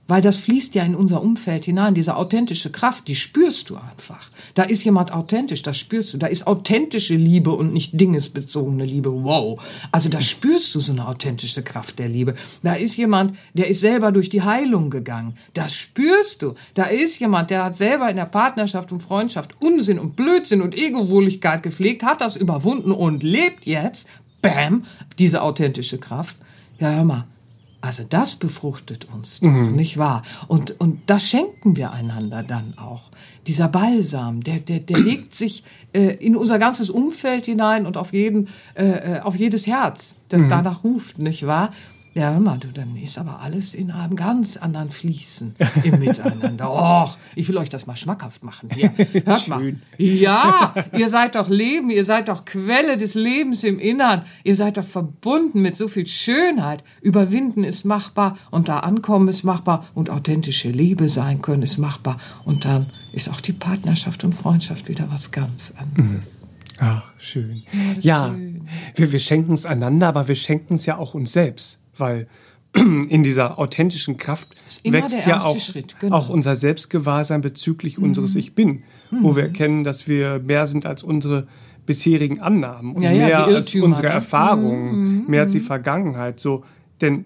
Weil 0.06 0.22
das 0.22 0.38
fließt 0.38 0.76
ja 0.76 0.84
in 0.84 0.96
unser 0.96 1.22
Umfeld 1.22 1.64
hinein, 1.64 1.94
diese 1.94 2.18
authentische 2.18 2.72
Kraft, 2.72 3.08
die 3.08 3.16
spürst 3.16 3.70
du 3.70 3.78
einfach. 3.78 4.30
Da 4.54 4.64
ist 4.64 4.84
jemand 4.84 5.14
authentisch, 5.14 5.64
das 5.64 5.78
spürst 5.78 6.14
du. 6.14 6.18
Da 6.18 6.28
ist 6.28 6.46
authentische 6.46 7.16
Liebe 7.16 7.52
und 7.52 7.72
nicht 7.72 8.00
dingesbezogene 8.00 8.84
Liebe. 8.84 9.24
Wow. 9.24 9.64
Also 9.94 10.10
da 10.10 10.20
spürst 10.20 10.76
du 10.76 10.82
so 10.82 10.92
eine 10.92 11.08
authentische 11.08 11.64
Kraft 11.64 12.00
der 12.00 12.10
Liebe. 12.10 12.36
Da 12.64 12.74
ist 12.74 12.98
jemand, 12.98 13.38
der 13.54 13.70
ist 13.70 13.80
selber 13.80 14.12
durch 14.12 14.28
die 14.28 14.42
Heilung 14.42 14.90
gegangen. 14.90 15.36
Das 15.54 15.74
spürst 15.74 16.42
du. 16.42 16.56
Da 16.74 16.84
ist 16.84 17.20
jemand, 17.20 17.50
der 17.50 17.64
hat 17.64 17.78
selber 17.78 18.10
in 18.10 18.18
der 18.18 18.26
Partnerschaft 18.26 18.92
und 18.92 19.00
Freundschaft 19.00 19.52
Unsinn 19.62 20.00
und 20.00 20.18
Blödsinn 20.18 20.62
und 20.62 20.76
Egowohligkeit 20.76 21.64
gepflegt, 21.64 22.04
hat 22.04 22.20
das 22.20 22.36
überwunden 22.36 22.92
und 22.92 23.24
lebt 23.24 23.66
jetzt, 23.66 24.10
bam, 24.42 24.84
diese 25.18 25.42
authentische 25.42 25.98
Kraft. 25.98 26.36
Ja, 26.78 26.92
hör 26.92 27.06
mal 27.06 27.28
also 27.84 28.06
das 28.08 28.36
befruchtet 28.36 29.10
uns 29.14 29.42
doch, 29.42 29.50
mhm. 29.50 29.76
nicht 29.76 29.98
wahr? 29.98 30.22
Und, 30.48 30.80
und 30.80 31.02
das 31.08 31.28
schenken 31.28 31.76
wir 31.76 31.92
einander 31.92 32.42
dann 32.42 32.78
auch. 32.78 33.10
Dieser 33.46 33.68
Balsam, 33.68 34.42
der, 34.42 34.62
der, 34.62 34.80
der 34.80 35.00
legt 35.02 35.36
sich 35.36 35.66
äh, 35.92 36.16
in 36.16 36.38
unser 36.38 36.60
ganzes 36.60 36.90
Umfeld 36.90 37.46
hinein 37.46 37.86
und 37.86 37.98
auf 37.98 38.14
jeden, 38.14 38.48
äh, 38.76 39.18
äh 39.18 39.20
auf 39.20 39.36
jedes 39.36 39.68
Herz, 39.68 40.16
das 40.30 40.44
mhm. 40.44 40.50
danach 40.50 40.86
ruft, 40.86 41.20
nicht 41.20 41.46
wahr? 41.46 41.74
Ja, 42.16 42.32
hör 42.32 42.40
mal, 42.40 42.60
du, 42.60 42.68
dann 42.68 42.96
ist 42.96 43.18
aber 43.18 43.40
alles 43.40 43.74
in 43.74 43.90
einem 43.90 44.16
ganz 44.16 44.58
anderen 44.58 44.92
Fließen 44.92 45.56
im 45.84 46.00
Miteinander. 46.00 46.70
Och, 46.72 47.18
ich 47.36 47.50
will 47.50 47.58
euch 47.58 47.70
das 47.70 47.88
mal 47.88 47.96
schmackhaft 47.96 48.44
machen. 48.44 48.70
Hier, 48.72 48.92
hört 49.26 49.42
Schön. 49.42 49.50
mal. 49.50 49.76
Ja, 49.98 50.76
ihr 50.96 51.10
seid 51.10 51.34
doch 51.34 51.50
Leben, 51.50 51.90
ihr 51.90 52.06
seid 52.06 52.30
doch 52.30 52.46
Quelle 52.46 52.98
des 52.98 53.16
Lebens 53.16 53.64
im 53.64 53.80
Innern. 53.80 54.26
Ihr 54.44 54.56
seid 54.56 54.78
doch 54.78 54.86
verbunden 54.86 55.64
mit 55.64 55.76
so 55.76 55.88
viel 55.88 56.06
Schönheit. 56.06 56.84
Überwinden 57.02 57.64
ist 57.64 57.84
machbar 57.84 58.38
und 58.52 58.70
da 58.70 58.82
ankommen 58.82 59.28
ist 59.28 59.44
machbar 59.44 59.88
und 59.96 60.12
authentische 60.12 60.70
Liebe 60.70 61.10
sein 61.10 61.42
können 61.42 61.64
ist 61.64 61.80
machbar. 61.80 62.20
Und 62.46 62.66
dann 62.66 62.92
ist 63.12 63.28
auch 63.28 63.42
die 63.42 63.54
Partnerschaft 63.54 64.24
und 64.24 64.34
Freundschaft 64.34 64.88
wieder 64.88 65.08
was 65.10 65.32
ganz 65.32 65.74
anderes. 65.76 66.42
Mhm. 66.42 66.48
Ach, 66.80 67.04
schön. 67.18 67.64
Ja, 68.02 68.28
ja 68.28 68.30
schön. 68.30 68.68
wir, 68.96 69.12
wir 69.12 69.20
schenken 69.20 69.54
es 69.54 69.66
einander, 69.66 70.10
aber 70.10 70.28
wir 70.28 70.36
schenken 70.36 70.76
es 70.76 70.86
ja 70.86 70.98
auch 70.98 71.16
uns 71.16 71.34
selbst 71.34 71.83
weil 72.04 72.28
in 72.74 73.24
dieser 73.24 73.58
authentischen 73.60 74.18
Kraft 74.18 74.50
wächst 74.84 75.26
ja 75.26 75.40
auch, 75.40 75.58
Schritt, 75.58 75.96
genau. 76.00 76.18
auch 76.18 76.30
unser 76.30 76.56
Selbstgewahrsein 76.56 77.40
bezüglich 77.40 77.98
mhm. 77.98 78.04
unseres 78.06 78.36
Ich 78.36 78.56
Bin, 78.56 78.84
mhm. 79.10 79.24
wo 79.24 79.36
wir 79.38 79.44
erkennen, 79.44 79.86
dass 79.86 80.08
wir 80.08 80.40
mehr 80.40 80.68
sind 80.68 80.86
als 80.86 81.02
unsere 81.02 81.48
bisherigen 81.86 82.42
Annahmen 82.42 82.94
und 82.94 83.04
ja, 83.04 83.12
mehr 83.12 83.30
ja, 83.30 83.44
als 83.46 83.74
unsere 83.76 84.08
ne? 84.08 84.14
Erfahrungen, 84.14 85.22
mhm. 85.22 85.26
mehr 85.28 85.44
als 85.44 85.54
die 85.54 85.60
mhm. 85.60 85.66
Vergangenheit. 85.66 86.42
So, 86.42 86.66
denn 87.00 87.24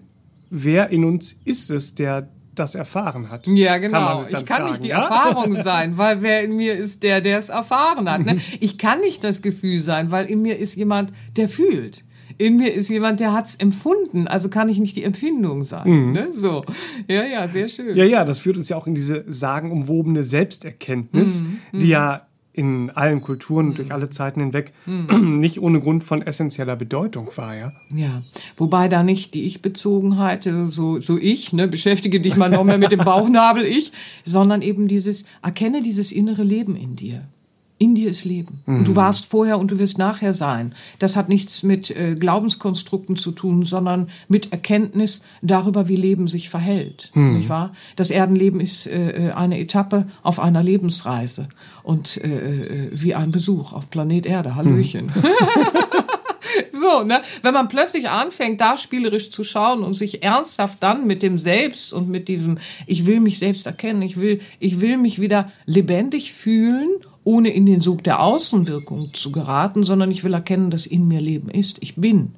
wer 0.48 0.90
in 0.90 1.04
uns 1.04 1.34
ist 1.44 1.70
es, 1.70 1.96
der 1.96 2.28
das 2.54 2.74
erfahren 2.74 3.30
hat. 3.30 3.46
Ja, 3.46 3.78
genau. 3.78 4.18
Kann 4.18 4.26
ich 4.28 4.32
kann 4.32 4.46
fragen, 4.46 4.70
nicht 4.70 4.84
die 4.84 4.88
ja? 4.88 5.02
Erfahrung 5.02 5.54
sein, 5.62 5.96
weil 5.96 6.22
wer 6.22 6.42
in 6.42 6.56
mir 6.56 6.74
ist, 6.74 7.02
der, 7.02 7.20
der 7.20 7.38
es 7.38 7.48
erfahren 7.48 8.08
hat. 8.10 8.24
Ne? 8.24 8.40
Ich 8.60 8.78
kann 8.78 9.00
nicht 9.00 9.24
das 9.24 9.42
Gefühl 9.42 9.80
sein, 9.80 10.10
weil 10.10 10.26
in 10.26 10.42
mir 10.42 10.58
ist 10.58 10.74
jemand, 10.74 11.12
der 11.36 11.48
fühlt 11.48 12.04
in 12.38 12.56
mir 12.56 12.72
ist 12.72 12.88
jemand, 12.88 13.20
der 13.20 13.32
hat's 13.32 13.56
empfunden, 13.56 14.28
also 14.28 14.48
kann 14.48 14.68
ich 14.68 14.78
nicht 14.78 14.96
die 14.96 15.02
Empfindung 15.02 15.64
sein. 15.64 15.88
Mhm. 15.90 16.12
Ne? 16.12 16.28
So, 16.32 16.64
ja, 17.08 17.24
ja, 17.24 17.48
sehr 17.48 17.68
schön. 17.68 17.96
Ja, 17.96 18.04
ja, 18.04 18.24
das 18.24 18.38
führt 18.38 18.56
uns 18.56 18.68
ja 18.68 18.76
auch 18.76 18.86
in 18.86 18.94
diese 18.94 19.24
sagenumwobene 19.26 20.24
Selbsterkenntnis, 20.24 21.42
mhm. 21.42 21.78
die 21.78 21.86
mhm. 21.86 21.92
ja 21.92 22.28
in 22.52 22.90
allen 22.90 23.22
Kulturen 23.22 23.68
mhm. 23.68 23.74
durch 23.74 23.92
alle 23.92 24.10
Zeiten 24.10 24.40
hinweg 24.40 24.72
mhm. 24.84 25.38
nicht 25.40 25.60
ohne 25.60 25.80
Grund 25.80 26.02
von 26.02 26.22
essentieller 26.22 26.74
Bedeutung 26.74 27.28
war, 27.36 27.56
ja. 27.56 27.72
Ja, 27.94 28.22
wobei 28.56 28.88
da 28.88 29.04
nicht 29.04 29.34
die 29.34 29.44
Ich-Bezogenheit, 29.44 30.46
äh, 30.46 30.68
so, 30.68 31.00
so 31.00 31.18
ich, 31.18 31.52
ne, 31.52 31.68
beschäftige 31.68 32.20
dich 32.20 32.36
mal 32.36 32.50
noch 32.50 32.64
mehr 32.64 32.78
mit 32.78 32.90
dem 32.90 32.98
Bauchnabel 33.04 33.64
ich, 33.64 33.92
sondern 34.24 34.62
eben 34.62 34.88
dieses, 34.88 35.24
erkenne 35.40 35.82
dieses 35.82 36.10
innere 36.10 36.42
Leben 36.42 36.74
in 36.74 36.96
dir. 36.96 37.28
In 37.78 37.94
dir 37.94 38.10
ist 38.10 38.24
Leben. 38.24 38.60
Mhm. 38.66 38.78
Und 38.78 38.88
du 38.88 38.90
mhm. 38.92 38.96
warst 38.96 39.26
vorher 39.26 39.58
und 39.58 39.70
du 39.70 39.78
wirst 39.78 39.98
nachher 39.98 40.34
sein. 40.34 40.74
Das 40.98 41.14
hat 41.14 41.28
nichts 41.28 41.62
mit 41.62 41.90
äh, 41.90 42.16
Glaubenskonstrukten 42.18 43.16
zu 43.16 43.30
tun, 43.30 43.62
sondern 43.62 44.08
mit 44.26 44.50
Erkenntnis 44.50 45.22
darüber, 45.42 45.88
wie 45.88 45.96
Leben 45.96 46.26
sich 46.26 46.48
verhält. 46.48 47.12
Mhm. 47.14 47.38
Nicht 47.38 47.48
wahr? 47.48 47.72
Das 47.94 48.10
Erdenleben 48.10 48.60
ist 48.60 48.86
äh, 48.86 49.28
äh 49.28 49.32
eine 49.32 49.60
Etappe 49.60 50.08
auf 50.22 50.40
einer 50.40 50.62
Lebensreise 50.62 51.48
und 51.84 52.16
äh, 52.18 52.28
äh, 52.28 52.90
wie 52.92 53.14
ein 53.14 53.30
Besuch 53.30 53.72
auf 53.72 53.90
Planet 53.90 54.26
Erde. 54.26 54.56
Hallöchen. 54.56 55.06
Mhm. 55.06 55.22
so, 56.72 57.04
ne? 57.04 57.22
Wenn 57.42 57.54
man 57.54 57.68
plötzlich 57.68 58.08
anfängt, 58.08 58.60
da 58.60 58.76
spielerisch 58.76 59.30
zu 59.30 59.44
schauen 59.44 59.82
und 59.82 59.94
sich 59.94 60.22
ernsthaft 60.22 60.78
dann 60.80 61.06
mit 61.06 61.22
dem 61.22 61.38
Selbst 61.38 61.92
und 61.92 62.08
mit 62.08 62.28
diesem, 62.28 62.58
ich 62.86 63.06
will 63.06 63.20
mich 63.20 63.38
selbst 63.38 63.66
erkennen, 63.66 64.02
ich 64.02 64.16
will, 64.16 64.40
ich 64.58 64.80
will 64.80 64.98
mich 64.98 65.20
wieder 65.20 65.52
lebendig 65.66 66.32
fühlen 66.32 66.88
ohne 67.28 67.50
in 67.50 67.66
den 67.66 67.82
Sog 67.82 68.02
der 68.04 68.22
Außenwirkung 68.22 69.12
zu 69.12 69.30
geraten, 69.32 69.84
sondern 69.84 70.10
ich 70.10 70.24
will 70.24 70.32
erkennen, 70.32 70.70
dass 70.70 70.86
in 70.86 71.06
mir 71.06 71.20
Leben 71.20 71.50
ist. 71.50 71.76
Ich 71.82 71.96
bin. 71.96 72.30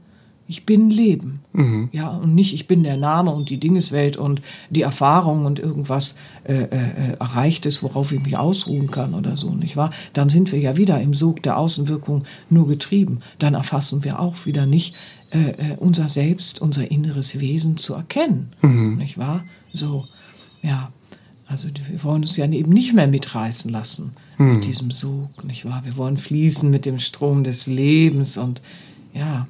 Ich 0.48 0.66
bin 0.66 0.90
Leben. 0.90 1.42
Mhm. 1.52 1.90
Ja, 1.92 2.08
und 2.08 2.34
nicht 2.34 2.52
ich 2.54 2.66
bin 2.66 2.82
der 2.82 2.96
Name 2.96 3.30
und 3.30 3.50
die 3.50 3.60
Dingeswelt 3.60 4.16
und 4.16 4.42
die 4.68 4.82
Erfahrung 4.82 5.46
und 5.46 5.60
irgendwas 5.60 6.16
äh, 6.42 6.54
äh, 6.54 7.12
erreichtes, 7.20 7.84
worauf 7.84 8.10
ich 8.10 8.20
mich 8.20 8.36
ausruhen 8.36 8.90
kann 8.90 9.14
oder 9.14 9.36
so, 9.36 9.54
nicht 9.54 9.76
wahr? 9.76 9.92
Dann 10.12 10.28
sind 10.28 10.50
wir 10.50 10.58
ja 10.58 10.76
wieder 10.76 11.00
im 11.00 11.14
Sog 11.14 11.40
der 11.44 11.56
Außenwirkung 11.56 12.24
nur 12.48 12.66
getrieben. 12.66 13.20
Dann 13.38 13.54
erfassen 13.54 14.02
wir 14.02 14.18
auch 14.18 14.44
wieder 14.44 14.66
nicht 14.66 14.96
äh, 15.30 15.50
äh 15.50 15.76
unser 15.78 16.08
Selbst, 16.08 16.60
unser 16.60 16.90
inneres 16.90 17.38
Wesen 17.38 17.76
zu 17.76 17.94
erkennen, 17.94 18.50
mhm. 18.60 18.96
nicht 18.96 19.18
wahr? 19.18 19.44
So, 19.72 20.06
ja. 20.62 20.90
Also 21.50 21.68
wir 21.68 22.04
wollen 22.04 22.22
uns 22.22 22.36
ja 22.36 22.46
eben 22.46 22.72
nicht 22.72 22.94
mehr 22.94 23.08
mitreißen 23.08 23.72
lassen 23.72 24.12
hm. 24.36 24.54
mit 24.54 24.66
diesem 24.66 24.92
Sog, 24.92 25.44
nicht 25.44 25.64
wahr? 25.64 25.84
Wir 25.84 25.96
wollen 25.96 26.16
fließen 26.16 26.70
mit 26.70 26.86
dem 26.86 27.00
Strom 27.00 27.42
des 27.42 27.66
Lebens 27.66 28.38
und 28.38 28.62
ja, 29.12 29.48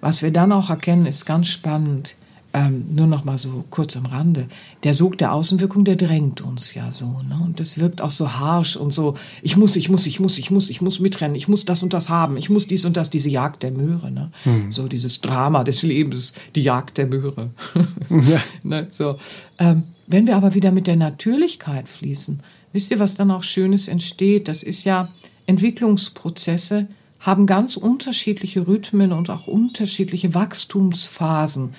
was 0.00 0.22
wir 0.22 0.32
dann 0.32 0.50
auch 0.50 0.68
erkennen, 0.68 1.06
ist 1.06 1.26
ganz 1.26 1.46
spannend. 1.46 2.16
Ähm, 2.54 2.86
nur 2.94 3.06
noch 3.06 3.24
mal 3.24 3.36
so 3.36 3.64
kurz 3.68 3.94
am 3.98 4.06
Rande. 4.06 4.48
Der 4.82 4.94
Sog 4.94 5.18
der 5.18 5.34
Außenwirkung, 5.34 5.84
der 5.84 5.96
drängt 5.96 6.40
uns 6.40 6.72
ja 6.72 6.90
so. 6.92 7.20
Ne? 7.28 7.38
Und 7.44 7.60
das 7.60 7.78
wirkt 7.78 8.00
auch 8.00 8.10
so 8.10 8.32
harsch 8.38 8.76
und 8.76 8.94
so, 8.94 9.16
ich 9.42 9.58
muss, 9.58 9.76
ich 9.76 9.90
muss, 9.90 10.06
ich 10.06 10.18
muss, 10.18 10.38
ich 10.38 10.50
muss, 10.50 10.70
ich 10.70 10.80
muss 10.80 10.98
mitrennen, 10.98 11.36
ich 11.36 11.46
muss 11.46 11.66
das 11.66 11.82
und 11.82 11.92
das 11.92 12.08
haben, 12.08 12.38
ich 12.38 12.48
muss 12.48 12.66
dies 12.66 12.86
und 12.86 12.96
das, 12.96 13.10
diese 13.10 13.28
Jagd 13.28 13.62
der 13.62 13.72
Möhre. 13.72 14.10
Ne? 14.10 14.32
Hm. 14.44 14.70
So 14.70 14.88
dieses 14.88 15.20
Drama 15.20 15.62
des 15.62 15.82
Lebens, 15.82 16.32
die 16.54 16.62
Jagd 16.62 16.96
der 16.96 17.06
Möhre. 17.06 17.50
ja. 18.08 18.40
ne? 18.62 18.86
so. 18.90 19.18
Ähm, 19.58 19.82
wenn 20.06 20.26
wir 20.26 20.34
aber 20.34 20.54
wieder 20.54 20.70
mit 20.70 20.86
der 20.86 20.96
Natürlichkeit 20.96 21.86
fließen, 21.86 22.42
wisst 22.72 22.90
ihr, 22.90 22.98
was 22.98 23.14
dann 23.14 23.30
auch 23.30 23.42
Schönes 23.42 23.88
entsteht? 23.88 24.48
Das 24.48 24.62
ist 24.62 24.84
ja 24.84 25.10
Entwicklungsprozesse 25.44 26.88
haben 27.20 27.46
ganz 27.46 27.76
unterschiedliche 27.76 28.66
Rhythmen 28.66 29.12
und 29.12 29.30
auch 29.30 29.46
unterschiedliche 29.46 30.34
Wachstumsphasen. 30.34 31.74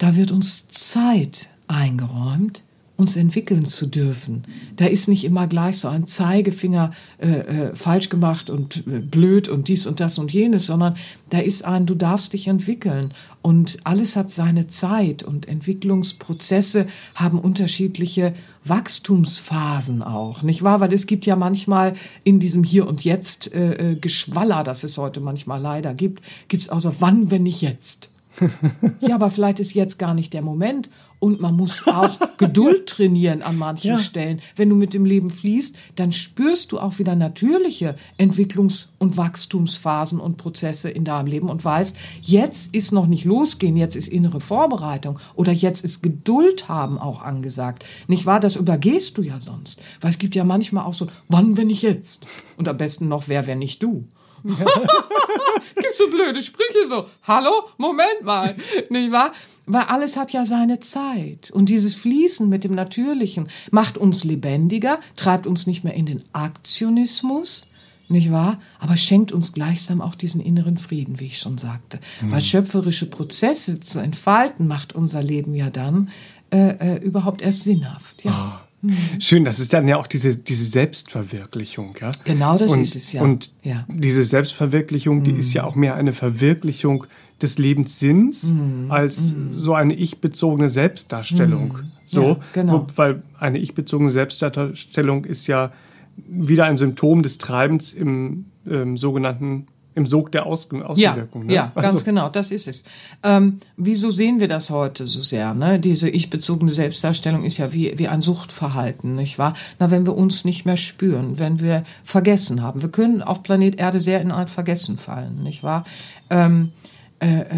Da 0.00 0.16
wird 0.16 0.32
uns 0.32 0.66
Zeit 0.68 1.50
eingeräumt, 1.68 2.64
uns 2.96 3.16
entwickeln 3.16 3.66
zu 3.66 3.86
dürfen. 3.86 4.44
Da 4.76 4.86
ist 4.86 5.08
nicht 5.08 5.24
immer 5.24 5.46
gleich 5.46 5.78
so 5.78 5.88
ein 5.88 6.06
Zeigefinger 6.06 6.92
äh, 7.18 7.28
äh, 7.28 7.76
falsch 7.76 8.08
gemacht 8.08 8.48
und 8.48 8.78
äh, 8.86 9.00
blöd 9.00 9.50
und 9.50 9.68
dies 9.68 9.86
und 9.86 10.00
das 10.00 10.16
und 10.16 10.32
jenes, 10.32 10.64
sondern 10.64 10.96
da 11.28 11.40
ist 11.40 11.66
ein, 11.66 11.84
du 11.84 11.94
darfst 11.94 12.32
dich 12.32 12.48
entwickeln. 12.48 13.12
Und 13.42 13.80
alles 13.84 14.16
hat 14.16 14.30
seine 14.30 14.68
Zeit 14.68 15.22
und 15.22 15.46
Entwicklungsprozesse 15.46 16.86
haben 17.14 17.38
unterschiedliche 17.38 18.32
Wachstumsphasen 18.64 20.02
auch, 20.02 20.42
nicht 20.42 20.62
wahr? 20.62 20.80
Weil 20.80 20.94
es 20.94 21.06
gibt 21.06 21.26
ja 21.26 21.36
manchmal 21.36 21.92
in 22.24 22.40
diesem 22.40 22.64
Hier 22.64 22.86
und 22.86 23.04
Jetzt 23.04 23.52
äh, 23.52 23.92
äh 23.92 23.96
Geschwaller, 23.96 24.64
das 24.64 24.82
es 24.82 24.96
heute 24.96 25.20
manchmal 25.20 25.60
leider 25.60 25.92
gibt, 25.92 26.22
gibt 26.48 26.62
es 26.62 26.82
so, 26.82 26.94
wann, 27.00 27.30
wenn 27.30 27.42
nicht 27.42 27.60
jetzt? 27.60 28.08
ja, 29.00 29.14
aber 29.14 29.30
vielleicht 29.30 29.60
ist 29.60 29.74
jetzt 29.74 29.98
gar 29.98 30.14
nicht 30.14 30.32
der 30.32 30.42
Moment. 30.42 30.90
Und 31.18 31.38
man 31.38 31.54
muss 31.54 31.86
auch 31.86 32.18
Geduld 32.38 32.86
trainieren 32.86 33.42
an 33.42 33.56
manchen 33.56 33.88
ja. 33.88 33.98
Stellen. 33.98 34.40
Wenn 34.56 34.70
du 34.70 34.74
mit 34.74 34.94
dem 34.94 35.04
Leben 35.04 35.30
fließt, 35.30 35.76
dann 35.96 36.12
spürst 36.12 36.72
du 36.72 36.78
auch 36.78 36.98
wieder 36.98 37.14
natürliche 37.14 37.94
Entwicklungs- 38.18 38.88
und 38.98 39.18
Wachstumsphasen 39.18 40.18
und 40.18 40.38
Prozesse 40.38 40.88
in 40.88 41.04
deinem 41.04 41.26
Leben 41.26 41.50
und 41.50 41.62
weißt, 41.62 41.94
jetzt 42.22 42.74
ist 42.74 42.92
noch 42.92 43.06
nicht 43.06 43.26
losgehen, 43.26 43.76
jetzt 43.76 43.96
ist 43.96 44.08
innere 44.08 44.40
Vorbereitung 44.40 45.18
oder 45.34 45.52
jetzt 45.52 45.84
ist 45.84 46.02
Geduld 46.02 46.70
haben 46.70 46.98
auch 46.98 47.20
angesagt. 47.20 47.84
Nicht 48.08 48.24
wahr? 48.24 48.40
Das 48.40 48.56
übergehst 48.56 49.18
du 49.18 49.22
ja 49.22 49.40
sonst. 49.40 49.82
Weil 50.00 50.10
es 50.10 50.18
gibt 50.18 50.34
ja 50.34 50.44
manchmal 50.44 50.86
auch 50.86 50.94
so, 50.94 51.08
wann, 51.28 51.58
wenn 51.58 51.66
nicht 51.66 51.82
jetzt? 51.82 52.26
Und 52.56 52.66
am 52.66 52.78
besten 52.78 53.08
noch, 53.08 53.28
wer, 53.28 53.46
wenn 53.46 53.58
nicht 53.58 53.82
du? 53.82 54.06
Gibt 55.74 55.94
so 55.96 56.08
blöde 56.08 56.40
Sprüche 56.40 56.86
so. 56.88 57.06
Hallo? 57.24 57.50
Moment 57.78 58.22
mal. 58.22 58.56
Nicht 58.88 59.12
wahr? 59.12 59.32
Weil 59.66 59.82
alles 59.82 60.16
hat 60.16 60.32
ja 60.32 60.44
seine 60.44 60.80
Zeit. 60.80 61.50
Und 61.50 61.68
dieses 61.68 61.94
Fließen 61.94 62.48
mit 62.48 62.64
dem 62.64 62.74
Natürlichen 62.74 63.48
macht 63.70 63.98
uns 63.98 64.24
lebendiger, 64.24 64.98
treibt 65.16 65.46
uns 65.46 65.66
nicht 65.66 65.84
mehr 65.84 65.94
in 65.94 66.06
den 66.06 66.24
Aktionismus, 66.32 67.68
nicht 68.08 68.32
wahr? 68.32 68.60
Aber 68.80 68.96
schenkt 68.96 69.30
uns 69.30 69.52
gleichsam 69.52 70.00
auch 70.00 70.16
diesen 70.16 70.40
inneren 70.40 70.78
Frieden, 70.78 71.20
wie 71.20 71.26
ich 71.26 71.38
schon 71.38 71.58
sagte. 71.58 72.00
Mhm. 72.20 72.32
Weil 72.32 72.40
schöpferische 72.40 73.06
Prozesse 73.06 73.78
zu 73.78 74.00
entfalten, 74.00 74.66
macht 74.66 74.94
unser 74.94 75.22
Leben 75.22 75.54
ja 75.54 75.70
dann 75.70 76.10
äh, 76.50 76.96
äh, 76.96 76.96
überhaupt 76.96 77.40
erst 77.40 77.62
sinnhaft. 77.62 78.24
Ja. 78.24 78.62
Oh. 78.82 78.88
Schön, 79.18 79.44
das 79.44 79.58
ist 79.58 79.72
dann 79.72 79.86
ja 79.88 79.96
auch 79.98 80.06
diese, 80.06 80.36
diese 80.36 80.64
Selbstverwirklichung, 80.64 81.94
ja. 82.00 82.10
Genau 82.24 82.56
das 82.56 82.72
und, 82.72 82.80
ist 82.80 82.96
es, 82.96 83.12
ja. 83.12 83.22
Und 83.22 83.52
ja. 83.62 83.84
diese 83.88 84.22
Selbstverwirklichung, 84.22 85.22
die 85.22 85.32
mhm. 85.32 85.38
ist 85.38 85.52
ja 85.52 85.64
auch 85.64 85.74
mehr 85.74 85.96
eine 85.96 86.12
Verwirklichung 86.12 87.06
des 87.42 87.58
Lebenssinns 87.58 88.52
mhm. 88.52 88.90
als 88.90 89.34
mhm. 89.34 89.52
so 89.52 89.74
eine 89.74 89.94
ich-bezogene 89.94 90.68
Selbstdarstellung. 90.68 91.68
Mhm. 91.68 91.92
So, 92.06 92.22
ja, 92.22 92.40
genau. 92.52 92.86
weil 92.96 93.22
eine 93.38 93.58
ich-bezogene 93.58 94.10
Selbstdarstellung 94.10 95.24
ist 95.24 95.46
ja 95.46 95.72
wieder 96.16 96.64
ein 96.64 96.76
Symptom 96.76 97.22
des 97.22 97.38
Treibens 97.38 97.92
im 97.92 98.46
ähm, 98.68 98.96
sogenannten 98.96 99.66
im 99.94 100.06
Sog 100.06 100.32
der 100.32 100.46
Aus 100.46 100.70
Außenwirkung. 100.70 101.42
Ja, 101.42 101.48
ne? 101.48 101.54
ja 101.54 101.72
also. 101.74 101.88
ganz 101.88 102.04
genau, 102.04 102.28
das 102.28 102.50
ist 102.50 102.68
es. 102.68 102.84
Ähm, 103.22 103.58
wieso 103.76 104.10
sehen 104.10 104.40
wir 104.40 104.48
das 104.48 104.70
heute 104.70 105.06
so 105.06 105.20
sehr? 105.20 105.54
Ne? 105.54 105.80
Diese 105.80 106.08
ich-bezogene 106.08 106.70
Selbstdarstellung 106.70 107.44
ist 107.44 107.58
ja 107.58 107.72
wie, 107.72 107.98
wie 107.98 108.08
ein 108.08 108.22
Suchtverhalten, 108.22 109.16
nicht 109.16 109.38
wahr? 109.38 109.54
Na, 109.78 109.90
wenn 109.90 110.06
wir 110.06 110.16
uns 110.16 110.44
nicht 110.44 110.64
mehr 110.64 110.76
spüren, 110.76 111.38
wenn 111.38 111.60
wir 111.60 111.84
vergessen 112.04 112.62
haben. 112.62 112.82
Wir 112.82 112.90
können 112.90 113.22
auf 113.22 113.42
Planet 113.42 113.78
Erde 113.78 114.00
sehr 114.00 114.20
in 114.20 114.30
ein 114.30 114.48
Vergessen 114.48 114.98
fallen, 114.98 115.42
nicht 115.42 115.62
wahr? 115.62 115.84
Ähm, 116.30 116.70
äh, 116.70 116.90
äh, 116.90 116.99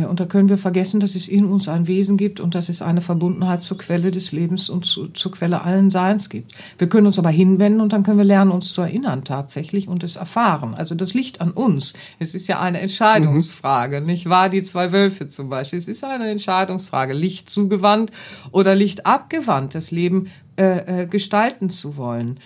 und 0.09 0.19
da 0.19 0.27
können 0.27 0.49
wir 0.49 0.59
vergessen, 0.59 0.99
dass 0.99 1.15
es 1.15 1.29
in 1.29 1.45
uns 1.45 1.69
ein 1.69 1.87
Wesen 1.87 2.17
gibt 2.17 2.41
und 2.41 2.57
dass 2.57 2.69
es 2.69 2.83
eine 2.83 3.01
Verbundenheit 3.01 3.63
zur 3.63 3.79
Quelle 3.79 4.11
des 4.11 4.33
Lebens 4.33 4.69
und 4.69 4.85
zu, 4.85 5.07
zur 5.09 5.31
Quelle 5.31 5.63
allen 5.63 5.89
Seins 5.89 6.29
gibt. 6.29 6.53
Wir 6.79 6.89
können 6.89 7.07
uns 7.07 7.19
aber 7.19 7.31
hinwenden 7.31 7.81
und 7.81 7.93
dann 7.93 8.03
können 8.03 8.19
wir 8.19 8.25
lernen, 8.25 8.51
uns 8.51 8.73
zu 8.73 8.81
erinnern 8.81 9.23
tatsächlich 9.23 9.87
und 9.87 10.03
es 10.03 10.17
erfahren. 10.17 10.75
Also 10.75 10.97
das 10.97 11.15
liegt 11.15 11.41
an 11.41 11.53
uns. 11.53 11.93
Es 12.19 12.35
ist 12.35 12.49
ja 12.49 12.61
eine 12.61 12.81
Entscheidungsfrage, 12.81 14.01
mhm. 14.01 14.07
nicht 14.07 14.29
wahr? 14.29 14.49
Die 14.49 14.65
zwei 14.65 14.91
Wölfe 14.91 15.29
zum 15.29 15.49
Beispiel. 15.49 15.79
Es 15.79 15.87
ist 15.87 16.03
eine 16.05 16.29
Entscheidungsfrage, 16.29 17.13
Licht 17.13 17.49
zugewandt 17.49 18.11
oder 18.51 18.75
Licht 18.75 19.07
abgewandt, 19.07 19.77
das 19.77 19.93
Leben 19.93 20.29
äh, 20.57 21.03
äh, 21.03 21.07
gestalten 21.07 21.71
zu 21.71 21.97
wollen. 21.97 22.41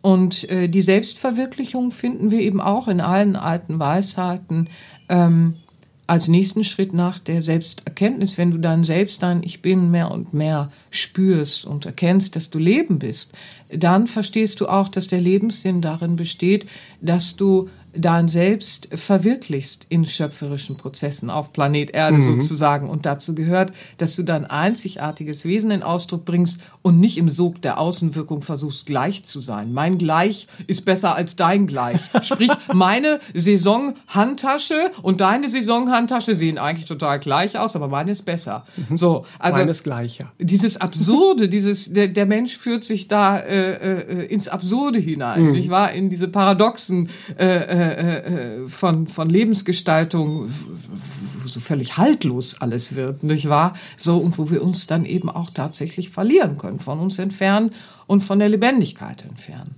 Und 0.00 0.50
äh, 0.50 0.68
die 0.68 0.82
Selbstverwirklichung 0.82 1.90
finden 1.90 2.30
wir 2.30 2.40
eben 2.40 2.60
auch 2.60 2.88
in 2.88 3.00
allen 3.00 3.36
alten 3.36 3.78
Weisheiten. 3.78 4.68
Ähm, 5.08 5.58
als 6.12 6.28
nächsten 6.28 6.62
Schritt 6.62 6.92
nach 6.92 7.18
der 7.18 7.40
Selbsterkenntnis, 7.40 8.36
wenn 8.36 8.50
du 8.50 8.58
dann 8.58 8.84
selbst 8.84 9.22
dein 9.22 9.42
Ich 9.42 9.62
Bin 9.62 9.90
mehr 9.90 10.10
und 10.10 10.34
mehr 10.34 10.68
spürst 10.90 11.64
und 11.64 11.86
erkennst, 11.86 12.36
dass 12.36 12.50
du 12.50 12.58
Leben 12.58 12.98
bist, 12.98 13.32
dann 13.70 14.06
verstehst 14.06 14.60
du 14.60 14.66
auch, 14.66 14.88
dass 14.88 15.08
der 15.08 15.22
Lebenssinn 15.22 15.80
darin 15.80 16.16
besteht, 16.16 16.66
dass 17.00 17.36
du 17.36 17.70
dein 17.94 18.28
Selbst 18.28 18.88
verwirklichst 18.92 19.86
in 19.88 20.04
schöpferischen 20.04 20.76
Prozessen 20.76 21.30
auf 21.30 21.52
Planet 21.52 21.90
Erde 21.90 22.16
mhm. 22.16 22.34
sozusagen. 22.34 22.88
Und 22.88 23.06
dazu 23.06 23.34
gehört, 23.34 23.72
dass 23.98 24.16
du 24.16 24.22
dein 24.22 24.46
einzigartiges 24.46 25.44
Wesen 25.44 25.70
in 25.70 25.82
Ausdruck 25.82 26.24
bringst 26.24 26.60
und 26.82 27.00
nicht 27.00 27.18
im 27.18 27.28
Sog 27.28 27.60
der 27.62 27.78
Außenwirkung 27.78 28.42
versuchst, 28.42 28.86
gleich 28.86 29.24
zu 29.24 29.40
sein. 29.40 29.72
Mein 29.72 29.98
Gleich 29.98 30.46
ist 30.66 30.84
besser 30.84 31.14
als 31.14 31.36
dein 31.36 31.66
Gleich. 31.66 32.00
Sprich, 32.22 32.50
meine 32.72 33.20
Saisonhandtasche 33.34 34.90
und 35.02 35.20
deine 35.20 35.48
Saisonhandtasche 35.48 36.34
sehen 36.34 36.58
eigentlich 36.58 36.86
total 36.86 37.20
gleich 37.20 37.58
aus, 37.58 37.76
aber 37.76 37.88
meine 37.88 38.10
ist 38.10 38.22
besser. 38.22 38.64
Mhm. 38.88 38.96
So, 38.96 39.26
also 39.38 39.58
meine 39.58 39.70
ist 39.70 39.84
gleicher. 39.84 40.32
Dieses 40.38 40.80
Absurde, 40.80 41.48
dieses 41.50 41.92
der, 41.92 42.08
der 42.08 42.26
Mensch 42.26 42.56
führt 42.56 42.84
sich 42.84 43.08
da 43.08 43.38
äh, 43.38 43.72
äh, 43.72 44.26
ins 44.26 44.48
Absurde 44.48 44.98
hinein, 44.98 45.44
mhm. 45.44 45.52
nicht 45.52 45.70
wahr? 45.70 45.92
In 45.92 46.10
diese 46.10 46.28
paradoxen 46.28 47.10
äh, 47.36 47.81
äh 47.82 48.64
äh, 48.64 48.68
von, 48.68 49.06
von 49.06 49.28
Lebensgestaltung, 49.28 50.48
wo 50.48 51.46
so 51.46 51.60
völlig 51.60 51.96
haltlos 51.96 52.60
alles 52.60 52.94
wird, 52.94 53.22
nicht 53.22 53.48
wahr? 53.48 53.74
So, 53.96 54.18
und 54.18 54.38
wo 54.38 54.50
wir 54.50 54.62
uns 54.62 54.86
dann 54.86 55.04
eben 55.04 55.28
auch 55.28 55.50
tatsächlich 55.50 56.10
verlieren 56.10 56.58
können, 56.58 56.78
von 56.78 56.98
uns 56.98 57.18
entfernen 57.18 57.70
und 58.06 58.22
von 58.22 58.38
der 58.38 58.48
Lebendigkeit 58.48 59.24
entfernen. 59.24 59.76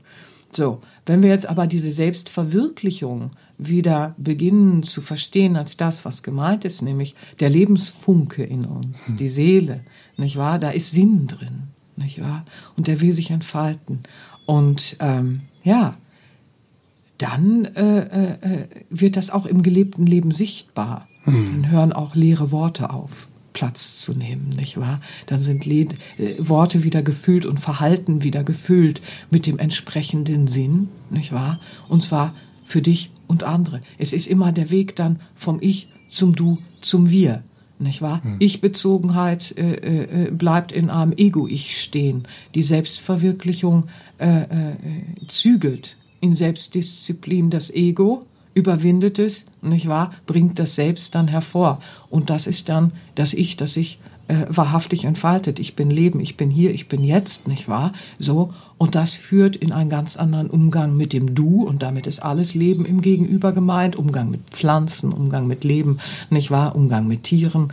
So, 0.51 0.81
wenn 1.07 1.23
wir 1.23 1.31
jetzt 1.31 1.47
aber 1.49 1.67
diese 1.67 1.91
Selbstverwirklichung 1.91 3.33
wieder 3.59 4.15
beginnen 4.19 4.83
zu 4.85 5.01
verstehen 5.01 5.57
als 5.57 5.77
das, 5.77 6.05
was 6.05 6.23
gemeint 6.23 6.65
ist, 6.65 6.83
nämlich 6.83 7.15
der 7.41 7.51
Lebensfunke 7.51 8.45
in 8.45 8.65
uns, 8.65 9.09
hm. 9.09 9.17
die 9.17 9.29
Seele, 9.29 9.81
nicht 10.17 10.37
wahr? 10.37 10.59
Da 10.59 10.71
ist 10.71 10.93
Sinn 10.93 11.27
drin, 11.27 11.65
nicht 11.97 12.21
wahr? 12.21 12.45
Und 12.77 12.87
der 12.87 13.01
will 13.01 13.13
sich 13.13 13.31
entfalten. 13.31 14.05
Und 14.47 14.97
ähm, 15.01 15.43
ja, 15.65 15.97
dann 17.19 17.65
äh, 17.65 18.01
äh, 18.01 18.69
wird 18.91 19.17
das 19.17 19.31
auch 19.31 19.47
im 19.47 19.63
gelebten 19.63 20.07
Leben 20.07 20.31
sichtbar. 20.31 21.09
Hm. 21.25 21.47
Dann 21.47 21.71
hören 21.71 21.93
auch 21.93 22.15
leere 22.15 22.51
Worte 22.51 22.91
auf. 22.91 23.29
Platz 23.53 24.01
zu 24.01 24.15
nehmen, 24.15 24.51
nicht 24.51 24.79
wahr? 24.79 25.01
Dann 25.27 25.39
sind 25.39 25.65
Le 25.65 25.87
äh, 26.19 26.35
Worte 26.39 26.83
wieder 26.85 27.03
gefüllt 27.03 27.47
und 27.47 27.61
Verhalten 27.61 28.23
wieder 28.23 28.45
gefüllt 28.45 29.01
mit 29.31 29.47
dem 29.47 29.59
entsprechenden 29.59 30.49
Sinn, 30.49 30.89
nicht 31.09 31.33
wahr? 31.33 31.61
Und 31.89 32.03
zwar 32.03 32.35
für 32.65 32.83
dich 32.83 33.11
und 33.29 33.45
andere. 33.45 33.81
Es 33.97 34.13
ist 34.13 34.27
immer 34.27 34.53
der 34.53 34.71
Weg 34.71 34.97
dann 34.97 35.21
vom 35.35 35.59
Ich 35.61 35.89
zum 36.09 36.35
Du 36.35 36.59
zum 36.81 37.11
Wir. 37.11 37.43
nicht 37.79 38.03
wahr? 38.03 38.23
Ich-Bezogenheit 38.41 39.55
äh, 39.57 40.27
äh, 40.27 40.31
bleibt 40.31 40.73
in 40.73 40.91
einem 40.91 41.13
Ego-Ich 41.13 41.81
stehen. 41.81 42.27
Die 42.55 42.63
Selbstverwirklichung 42.63 43.87
äh, 44.19 44.43
äh, 44.43 44.47
zügelt 45.29 45.97
in 46.25 46.35
Selbstdisziplin 46.35 47.51
das 47.51 47.71
Ego, 47.71 48.25
überwindet 48.55 49.19
es, 49.19 49.45
nicht 49.61 49.89
wahr? 49.89 50.11
Bringt 50.25 50.59
das 50.59 50.75
Selbst 50.75 51.15
dann 51.15 51.29
hervor. 51.29 51.81
Und 52.09 52.31
das 52.31 52.47
ist 52.47 52.71
dann 52.71 52.93
das 53.15 53.35
Ich, 53.35 53.59
das 53.59 53.75
sich 53.75 53.99
äh, 54.29 54.47
wahrhaftig 54.49 55.05
entfaltet. 55.05 55.61
Ich 55.61 55.77
bin 55.77 55.91
Leben, 55.91 56.21
ich 56.21 56.39
bin 56.39 56.51
hier, 56.51 56.73
ich 56.73 56.89
bin 56.89 57.05
jetzt, 57.05 57.47
nicht 57.47 57.69
wahr? 57.69 57.93
So. 58.19 58.55
Und 58.79 58.95
das 58.95 59.13
führt 59.13 59.55
in 59.55 59.71
einen 59.71 59.91
ganz 59.91 60.17
anderen 60.17 60.49
Umgang 60.49 60.97
mit 60.97 61.13
dem 61.13 61.35
Du 61.35 61.63
und 61.63 61.83
damit 61.83 62.07
ist 62.07 62.21
alles 62.21 62.55
Leben 62.55 62.87
im 62.87 63.03
Gegenüber 63.03 63.53
gemeint. 63.53 63.95
Umgang 63.95 64.31
mit 64.31 64.49
Pflanzen, 64.51 65.13
Umgang 65.13 65.47
mit 65.47 65.63
Leben, 65.63 65.99
nicht 66.31 66.51
wahr? 66.51 66.75
Umgang 66.75 67.07
mit 67.07 67.25
Tieren 67.25 67.71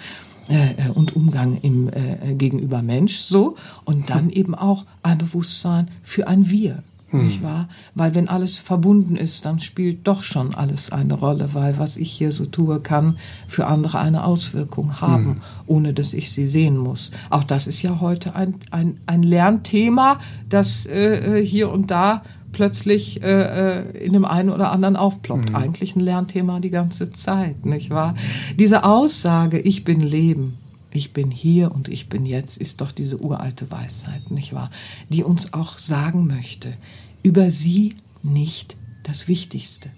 äh, 0.50 0.90
und 0.94 1.16
Umgang 1.16 1.58
im 1.62 1.88
äh, 1.88 2.34
gegenüber 2.34 2.82
Mensch 2.82 3.20
so 3.20 3.56
und 3.86 4.10
dann 4.10 4.30
eben 4.30 4.56
auch 4.56 4.86
ein 5.04 5.20
Bewusstsein 5.20 5.90
für 6.04 6.28
ein 6.28 6.50
Wir 6.50 6.84
hm. 7.20 7.26
nicht 7.26 7.44
wahr? 7.44 7.70
Weil 7.96 8.16
wenn 8.16 8.28
alles 8.28 8.58
verbunden 8.58 9.16
ist, 9.16 9.46
dann 9.46 9.60
spielt 9.60 10.08
doch 10.08 10.24
schon 10.24 10.56
alles 10.56 10.92
eine 10.92 11.14
Rolle, 11.14 11.50
weil 11.54 11.78
was 11.78 11.98
ich 11.98 12.12
hier 12.12 12.32
so 12.32 12.46
tue, 12.46 12.80
kann 12.80 13.18
für 13.48 13.68
andere 13.68 14.00
eine 14.00 14.24
Auswirkung 14.24 15.02
haben, 15.02 15.36
hm. 15.36 15.42
ohne 15.68 15.94
dass 15.94 16.14
ich 16.14 16.32
sie 16.32 16.48
sehen 16.48 16.78
muss. 16.78 17.12
Auch 17.30 17.44
das 17.44 17.68
ist 17.68 17.82
ja 17.82 18.00
heute 18.00 18.36
ein, 18.36 18.56
ein, 18.72 19.00
ein 19.06 19.24
Lernthema, 19.24 20.20
das 20.50 20.86
äh, 20.86 21.40
äh 21.40 21.46
hier 21.46 21.70
und 21.70 21.92
da 21.92 22.22
plötzlich 22.52 23.24
äh, 23.24 23.80
äh, 23.80 24.06
in 24.06 24.14
dem 24.14 24.26
einen 24.26 24.50
oder 24.50 24.72
anderen 24.72 24.96
aufploppt. 24.96 25.50
Mhm. 25.50 25.56
Eigentlich 25.56 25.96
ein 25.96 26.02
Lernthema 26.02 26.60
die 26.60 26.70
ganze 26.70 27.12
Zeit, 27.12 27.66
nicht 27.66 27.90
wahr? 27.90 28.16
Diese 28.58 28.84
Aussage, 28.84 29.60
ich 29.60 29.84
bin 29.84 30.02
Leben, 30.02 30.58
ich 30.94 31.14
bin 31.14 31.32
hier 31.32 31.72
und 31.72 31.88
ich 31.88 32.10
bin 32.10 32.26
jetzt, 32.26 32.58
ist 32.58 32.82
doch 32.82 32.92
diese 32.92 33.22
uralte 33.22 33.72
Weisheit, 33.72 34.32
nicht 34.32 34.54
wahr? 34.54 34.70
Die 35.10 35.24
uns 35.24 35.54
auch 35.54 35.78
sagen 35.78 36.28
möchte, 36.28 36.74
über 37.24 37.50
sie 37.50 37.96
nicht 38.24 38.78
das 39.04 39.28
Wichtigste. 39.28 39.90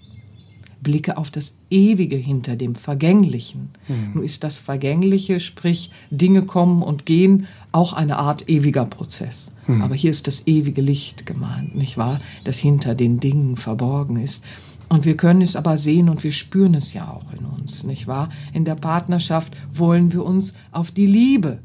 Blicke 0.84 1.16
auf 1.16 1.30
das 1.32 1.56
Ewige 1.70 2.16
hinter 2.16 2.54
dem 2.54 2.76
Vergänglichen. 2.76 3.70
Mhm. 3.88 4.12
Nun 4.14 4.24
ist 4.24 4.44
das 4.44 4.58
Vergängliche, 4.58 5.40
sprich 5.40 5.90
Dinge 6.10 6.42
kommen 6.42 6.82
und 6.82 7.06
gehen, 7.06 7.46
auch 7.72 7.92
eine 7.92 8.18
Art 8.18 8.48
ewiger 8.48 8.84
Prozess. 8.84 9.50
Mhm. 9.66 9.82
Aber 9.82 9.96
hier 9.96 10.12
ist 10.12 10.28
das 10.28 10.46
ewige 10.46 10.82
Licht 10.82 11.26
gemeint, 11.26 11.74
nicht 11.74 11.96
wahr? 11.96 12.20
Das 12.44 12.58
hinter 12.58 12.94
den 12.94 13.18
Dingen 13.18 13.56
verborgen 13.56 14.16
ist. 14.16 14.44
Und 14.88 15.06
wir 15.06 15.16
können 15.16 15.40
es 15.40 15.56
aber 15.56 15.78
sehen 15.78 16.08
und 16.08 16.22
wir 16.22 16.32
spüren 16.32 16.74
es 16.74 16.92
ja 16.92 17.10
auch 17.10 17.32
in 17.32 17.44
uns, 17.46 17.84
nicht 17.84 18.06
wahr? 18.06 18.28
In 18.52 18.64
der 18.64 18.76
Partnerschaft 18.76 19.56
wollen 19.72 20.12
wir 20.12 20.24
uns 20.24 20.52
auf 20.70 20.92
die 20.92 21.06
Liebe 21.06 21.58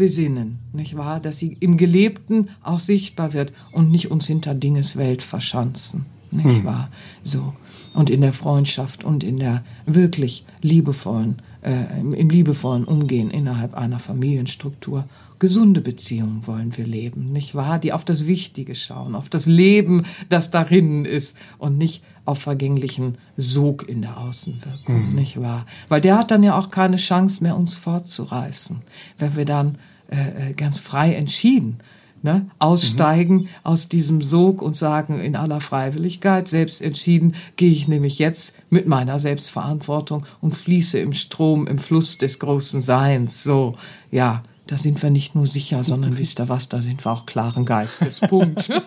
besinnen, 0.00 0.58
nicht 0.72 0.96
wahr? 0.96 1.20
Dass 1.20 1.38
sie 1.38 1.58
im 1.60 1.76
Gelebten 1.76 2.48
auch 2.62 2.80
sichtbar 2.80 3.34
wird 3.34 3.52
und 3.70 3.90
nicht 3.90 4.10
uns 4.10 4.26
hinter 4.26 4.54
Dinges 4.54 4.96
Welt 4.96 5.20
verschanzen, 5.20 6.06
nicht 6.30 6.44
hm. 6.44 6.64
wahr? 6.64 6.90
So. 7.22 7.52
Und 7.92 8.08
in 8.08 8.22
der 8.22 8.32
Freundschaft 8.32 9.04
und 9.04 9.22
in 9.22 9.36
der 9.36 9.62
wirklich 9.84 10.46
liebevollen, 10.62 11.42
äh, 11.60 12.00
im, 12.00 12.14
im 12.14 12.30
liebevollen 12.30 12.84
Umgehen 12.84 13.30
innerhalb 13.30 13.74
einer 13.74 13.98
Familienstruktur 13.98 15.04
gesunde 15.38 15.82
Beziehungen 15.82 16.46
wollen 16.46 16.76
wir 16.78 16.86
leben, 16.86 17.32
nicht 17.32 17.54
wahr? 17.54 17.78
Die 17.78 17.92
auf 17.92 18.04
das 18.06 18.26
Wichtige 18.26 18.74
schauen, 18.74 19.14
auf 19.14 19.28
das 19.28 19.44
Leben, 19.46 20.04
das 20.30 20.50
darin 20.50 21.04
ist 21.04 21.36
und 21.58 21.76
nicht 21.76 22.02
auf 22.24 22.38
vergänglichen 22.38 23.18
Sog 23.36 23.88
in 23.88 24.02
der 24.02 24.18
Außenwirkung, 24.18 25.08
mhm. 25.08 25.14
nicht 25.14 25.40
wahr? 25.40 25.66
Weil 25.88 26.00
der 26.00 26.18
hat 26.18 26.30
dann 26.30 26.42
ja 26.42 26.58
auch 26.58 26.70
keine 26.70 26.96
Chance 26.96 27.42
mehr, 27.42 27.56
uns 27.56 27.76
fortzureißen, 27.76 28.82
wenn 29.18 29.36
wir 29.36 29.44
dann 29.44 29.78
äh, 30.10 30.50
äh 30.50 30.52
ganz 30.52 30.78
frei 30.78 31.14
entschieden 31.14 31.80
ne, 32.22 32.46
aussteigen 32.58 33.34
mhm. 33.34 33.48
aus 33.62 33.88
diesem 33.88 34.22
Sog 34.22 34.62
und 34.62 34.76
sagen 34.76 35.20
in 35.20 35.36
aller 35.36 35.60
Freiwilligkeit, 35.60 36.48
selbst 36.48 36.82
entschieden, 36.82 37.34
gehe 37.56 37.72
ich 37.72 37.88
nämlich 37.88 38.18
jetzt 38.18 38.56
mit 38.68 38.86
meiner 38.86 39.18
Selbstverantwortung 39.18 40.26
und 40.40 40.54
fließe 40.54 40.98
im 40.98 41.12
Strom, 41.12 41.66
im 41.66 41.78
Fluss 41.78 42.18
des 42.18 42.38
großen 42.38 42.80
Seins. 42.80 43.42
So, 43.42 43.76
ja, 44.10 44.42
da 44.66 44.78
sind 44.78 45.02
wir 45.02 45.10
nicht 45.10 45.34
nur 45.34 45.46
sicher, 45.46 45.82
sondern 45.82 46.18
wisst 46.18 46.40
ihr 46.40 46.48
was, 46.48 46.68
da 46.68 46.80
sind 46.80 47.04
wir 47.04 47.12
auch 47.12 47.26
klaren 47.26 47.64
Geistes. 47.64 48.20
Punkt. 48.20 48.70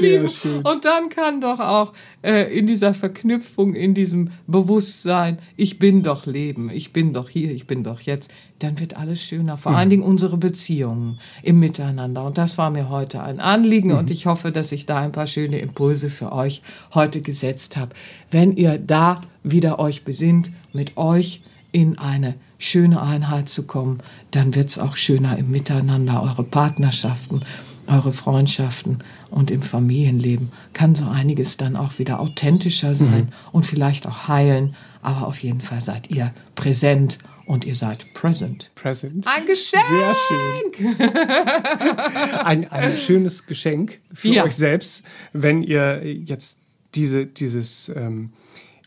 Lieben. 0.00 0.28
Und 0.62 0.84
dann 0.84 1.08
kann 1.08 1.40
doch 1.40 1.60
auch 1.60 1.92
äh, 2.22 2.56
in 2.56 2.66
dieser 2.66 2.94
Verknüpfung, 2.94 3.74
in 3.74 3.94
diesem 3.94 4.30
Bewusstsein, 4.46 5.38
ich 5.56 5.78
bin 5.78 6.02
doch 6.02 6.26
Leben, 6.26 6.70
ich 6.70 6.92
bin 6.92 7.12
doch 7.12 7.28
hier, 7.28 7.52
ich 7.52 7.66
bin 7.66 7.84
doch 7.84 8.00
jetzt, 8.00 8.30
dann 8.58 8.78
wird 8.80 8.96
alles 8.96 9.22
schöner. 9.22 9.56
Vor 9.56 9.72
mhm. 9.72 9.78
allen 9.78 9.90
Dingen 9.90 10.02
unsere 10.02 10.36
Beziehungen 10.36 11.18
im 11.42 11.60
Miteinander. 11.60 12.24
Und 12.24 12.38
das 12.38 12.58
war 12.58 12.70
mir 12.70 12.88
heute 12.88 13.22
ein 13.22 13.40
Anliegen 13.40 13.90
mhm. 13.90 13.98
und 13.98 14.10
ich 14.10 14.26
hoffe, 14.26 14.52
dass 14.52 14.72
ich 14.72 14.86
da 14.86 14.98
ein 14.98 15.12
paar 15.12 15.26
schöne 15.26 15.58
Impulse 15.58 16.10
für 16.10 16.32
euch 16.32 16.62
heute 16.94 17.20
gesetzt 17.20 17.76
habe. 17.76 17.94
Wenn 18.30 18.56
ihr 18.56 18.78
da 18.78 19.20
wieder 19.42 19.78
euch 19.78 20.04
besinnt, 20.04 20.50
mit 20.72 20.96
euch 20.96 21.42
in 21.72 21.98
eine 21.98 22.34
schöne 22.58 23.02
Einheit 23.02 23.48
zu 23.48 23.66
kommen, 23.66 23.98
dann 24.30 24.54
wird 24.54 24.70
es 24.70 24.78
auch 24.78 24.96
schöner 24.96 25.36
im 25.36 25.50
Miteinander, 25.50 26.22
eure 26.22 26.44
Partnerschaften, 26.44 27.42
eure 27.88 28.12
Freundschaften 28.12 28.98
und 29.30 29.50
im 29.50 29.62
Familienleben 29.62 30.52
kann 30.72 30.94
so 30.94 31.06
einiges 31.08 31.56
dann 31.56 31.76
auch 31.76 31.98
wieder 31.98 32.20
authentischer 32.20 32.94
sein 32.94 33.24
mhm. 33.26 33.32
und 33.52 33.64
vielleicht 33.64 34.06
auch 34.06 34.28
heilen. 34.28 34.74
Aber 35.02 35.26
auf 35.26 35.42
jeden 35.42 35.60
Fall 35.60 35.80
seid 35.80 36.10
ihr 36.10 36.32
präsent 36.54 37.18
und 37.46 37.64
ihr 37.64 37.74
seid 37.74 38.12
present. 38.12 38.72
Present. 38.74 39.26
Ein 39.28 39.46
Geschenk. 39.46 39.84
Sehr 39.88 40.14
schön. 40.14 40.96
ein, 42.44 42.70
ein 42.70 42.98
schönes 42.98 43.46
Geschenk 43.46 44.00
für 44.12 44.28
ja. 44.28 44.44
euch 44.44 44.56
selbst, 44.56 45.04
wenn 45.32 45.62
ihr 45.62 46.02
jetzt 46.04 46.58
diese, 46.94 47.26
dieses 47.26 47.88
ähm, 47.94 48.32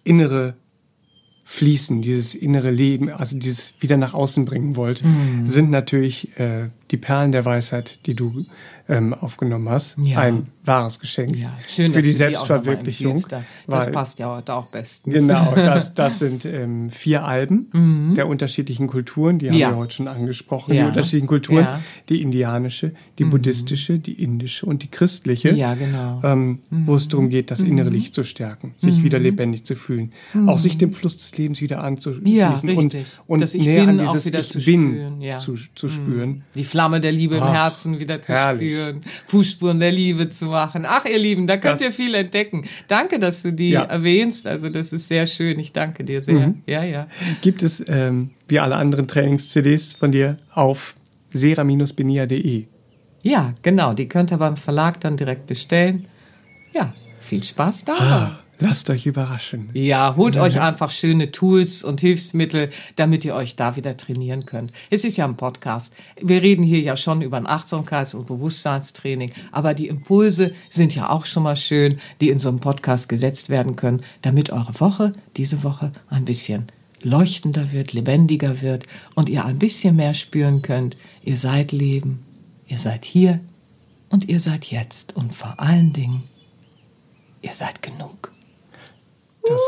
innere 0.03 0.55
Fließen, 1.51 2.03
dieses 2.03 2.35
innere 2.35 2.69
Leben, 2.69 3.09
also 3.09 3.37
dieses 3.37 3.73
wieder 3.79 3.97
nach 3.97 4.13
außen 4.13 4.45
bringen 4.45 4.75
wollt, 4.75 5.03
mhm. 5.03 5.47
sind 5.47 5.71
natürlich 5.71 6.37
äh, 6.37 6.69
die 6.91 6.97
Perlen 6.97 7.31
der 7.31 7.43
Weisheit, 7.43 8.05
die 8.05 8.13
du 8.13 8.45
ähm, 8.89 9.13
aufgenommen 9.13 9.69
hast. 9.69 9.97
Ja. 9.99 10.19
Ein 10.19 10.47
wahres 10.69 10.99
Geschenk 10.99 11.35
ja, 11.35 11.51
schön, 11.67 11.91
für 11.91 12.01
die 12.01 12.13
Selbstverwirklichung. 12.13 13.25
Da. 13.27 13.43
Das 13.67 13.91
passt 13.91 14.19
ja 14.19 14.33
heute 14.37 14.53
auch 14.53 14.67
bestens. 14.67 15.13
Genau, 15.13 15.51
das, 15.55 15.93
das 15.93 16.19
sind 16.19 16.45
ähm, 16.45 16.89
vier 16.89 17.25
Alben 17.25 17.69
mhm. 17.73 18.15
der 18.15 18.27
unterschiedlichen 18.27 18.87
Kulturen, 18.87 19.39
die 19.39 19.49
haben 19.49 19.57
ja. 19.57 19.71
wir 19.71 19.77
heute 19.77 19.95
schon 19.95 20.07
angesprochen. 20.07 20.73
Ja. 20.73 20.83
Die 20.83 20.87
unterschiedlichen 20.87 21.27
Kulturen, 21.27 21.67
die 22.07 22.21
indianische, 22.21 22.93
die 23.17 23.25
mhm. 23.25 23.31
buddhistische, 23.31 23.99
die 23.99 24.13
indische 24.23 24.65
und 24.65 24.83
die 24.83 24.87
christliche, 24.89 25.51
ja, 25.53 25.73
genau. 25.73 26.21
ähm, 26.23 26.59
mhm. 26.69 26.87
wo 26.87 26.95
es 26.95 27.07
darum 27.07 27.29
geht, 27.29 27.51
das 27.51 27.61
innere 27.61 27.89
mhm. 27.89 27.95
Licht 27.95 28.13
zu 28.13 28.23
stärken, 28.23 28.73
sich 28.77 28.99
mhm. 28.99 29.03
wieder 29.03 29.19
lebendig 29.19 29.65
zu 29.65 29.75
fühlen, 29.75 30.13
auch 30.45 30.59
sich 30.59 30.77
dem 30.77 30.93
Fluss 30.93 31.17
des 31.17 31.35
Lebens 31.37 31.61
wieder 31.61 31.83
anzuschließen 31.83 32.69
und, 32.77 32.95
und 33.25 33.41
das 33.41 33.55
ich 33.55 33.65
näher 33.65 33.87
an 33.87 33.97
dieses 33.97 34.27
Ich 34.27 34.47
zu 34.47 34.59
bin 34.59 34.91
spüren, 34.91 35.39
zu, 35.39 35.55
zu 35.73 35.89
spüren. 35.89 36.43
Die 36.53 36.63
Flamme 36.63 37.01
der 37.01 37.11
Liebe 37.11 37.35
im 37.37 37.51
Herzen 37.51 37.99
wieder 37.99 38.21
zu 38.21 38.33
herrlich. 38.33 38.73
spüren, 38.73 39.01
Fußspuren 39.25 39.79
der 39.79 39.91
Liebe 39.91 40.29
zu 40.29 40.45
machen. 40.45 40.58
Ach, 40.59 41.05
ihr 41.05 41.19
Lieben, 41.19 41.47
da 41.47 41.57
könnt 41.57 41.75
das, 41.75 41.81
ihr 41.81 41.91
viel 41.91 42.15
entdecken. 42.15 42.65
Danke, 42.87 43.19
dass 43.19 43.41
du 43.41 43.53
die 43.53 43.71
ja. 43.71 43.83
erwähnst. 43.83 44.47
Also 44.47 44.69
das 44.69 44.93
ist 44.93 45.07
sehr 45.07 45.27
schön. 45.27 45.59
Ich 45.59 45.73
danke 45.73 46.03
dir 46.03 46.21
sehr. 46.21 46.47
Mhm. 46.47 46.61
Ja, 46.65 46.83
ja. 46.83 47.07
Gibt 47.41 47.63
es 47.63 47.83
ähm, 47.87 48.31
wie 48.47 48.59
alle 48.59 48.75
anderen 48.75 49.07
Trainings-CDs 49.07 49.93
von 49.93 50.11
dir 50.11 50.37
auf 50.53 50.95
sera-benia.de? 51.33 52.65
Ja, 53.21 53.53
genau. 53.61 53.93
Die 53.93 54.07
könnt 54.07 54.31
ihr 54.31 54.37
beim 54.37 54.57
Verlag 54.57 54.99
dann 55.01 55.17
direkt 55.17 55.45
bestellen. 55.45 56.07
Ja, 56.73 56.93
viel 57.19 57.43
Spaß 57.43 57.85
da. 57.85 57.93
Ah. 57.93 58.39
Lasst 58.61 58.89
euch 58.89 59.05
überraschen. 59.05 59.69
Ja, 59.73 60.15
holt 60.17 60.35
ja. 60.35 60.43
euch 60.43 60.59
einfach 60.59 60.91
schöne 60.91 61.31
Tools 61.31 61.83
und 61.83 62.01
Hilfsmittel, 62.01 62.71
damit 62.97 63.23
ihr 63.23 63.33
euch 63.33 63.55
da 63.55 63.77
wieder 63.77 63.95
trainieren 63.95 64.45
könnt. 64.45 64.73
Es 64.89 65.05
ist 65.05 65.15
ja 65.15 65.25
ein 65.25 65.37
Podcast. 65.37 65.93
Wir 66.21 66.41
reden 66.41 66.63
hier 66.63 66.81
ja 66.81 66.97
schon 66.97 67.21
über 67.21 67.37
ein 67.37 67.47
Achtsamkeits- 67.47 68.15
und 68.15 68.27
Bewusstseinstraining, 68.27 69.31
aber 69.53 69.73
die 69.73 69.87
Impulse 69.87 70.53
sind 70.69 70.93
ja 70.93 71.09
auch 71.09 71.25
schon 71.25 71.43
mal 71.43 71.55
schön, 71.55 71.99
die 72.19 72.29
in 72.29 72.39
so 72.39 72.49
einem 72.49 72.59
Podcast 72.59 73.07
gesetzt 73.07 73.47
werden 73.47 73.77
können, 73.77 74.03
damit 74.21 74.51
eure 74.51 74.77
Woche, 74.81 75.13
diese 75.37 75.63
Woche, 75.63 75.93
ein 76.09 76.25
bisschen 76.25 76.67
leuchtender 77.01 77.71
wird, 77.71 77.93
lebendiger 77.93 78.61
wird 78.61 78.85
und 79.15 79.29
ihr 79.29 79.45
ein 79.45 79.59
bisschen 79.59 79.95
mehr 79.95 80.13
spüren 80.13 80.61
könnt, 80.61 80.97
ihr 81.23 81.37
seid 81.37 81.71
Leben, 81.71 82.25
ihr 82.67 82.77
seid 82.79 83.05
hier 83.05 83.39
und 84.09 84.27
ihr 84.27 84.41
seid 84.41 84.65
jetzt 84.65 85.15
und 85.15 85.33
vor 85.33 85.55
allen 85.59 85.93
Dingen, 85.93 86.23
ihr 87.41 87.53
seid 87.53 87.81
genug. 87.81 88.33
Das 89.47 89.61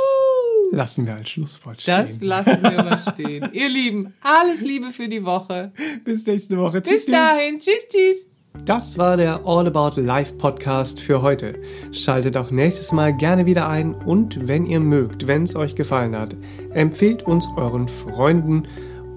lassen 0.71 1.05
wir 1.05 1.13
als 1.15 1.29
Schlusswort 1.29 1.81
stehen. 1.81 1.95
Das 1.95 2.19
lassen 2.21 2.63
wir 2.63 2.83
mal 2.83 2.99
stehen. 3.13 3.49
Ihr 3.53 3.69
Lieben, 3.69 4.13
alles 4.21 4.61
Liebe 4.61 4.89
für 4.91 5.07
die 5.07 5.23
Woche. 5.23 5.71
Bis 6.03 6.25
nächste 6.25 6.57
Woche. 6.57 6.81
Tschüss. 6.81 7.05
Bis 7.05 7.13
dahin. 7.13 7.59
Tschüss, 7.59 7.87
tschüss. 7.89 8.25
Das 8.65 8.97
war 8.97 9.15
der 9.17 9.45
All 9.45 9.67
About 9.67 9.99
Life 9.99 10.33
Podcast 10.35 10.99
für 10.99 11.21
heute. 11.21 11.55
Schaltet 11.91 12.35
auch 12.37 12.49
nächstes 12.51 12.91
Mal 12.91 13.15
gerne 13.15 13.45
wieder 13.45 13.69
ein 13.69 13.95
und 13.95 14.45
wenn 14.47 14.65
ihr 14.65 14.81
mögt, 14.81 15.27
wenn 15.27 15.43
es 15.43 15.55
euch 15.55 15.75
gefallen 15.75 16.17
hat, 16.17 16.35
empfehlt 16.71 17.23
uns 17.23 17.47
euren 17.55 17.87
Freunden 17.87 18.67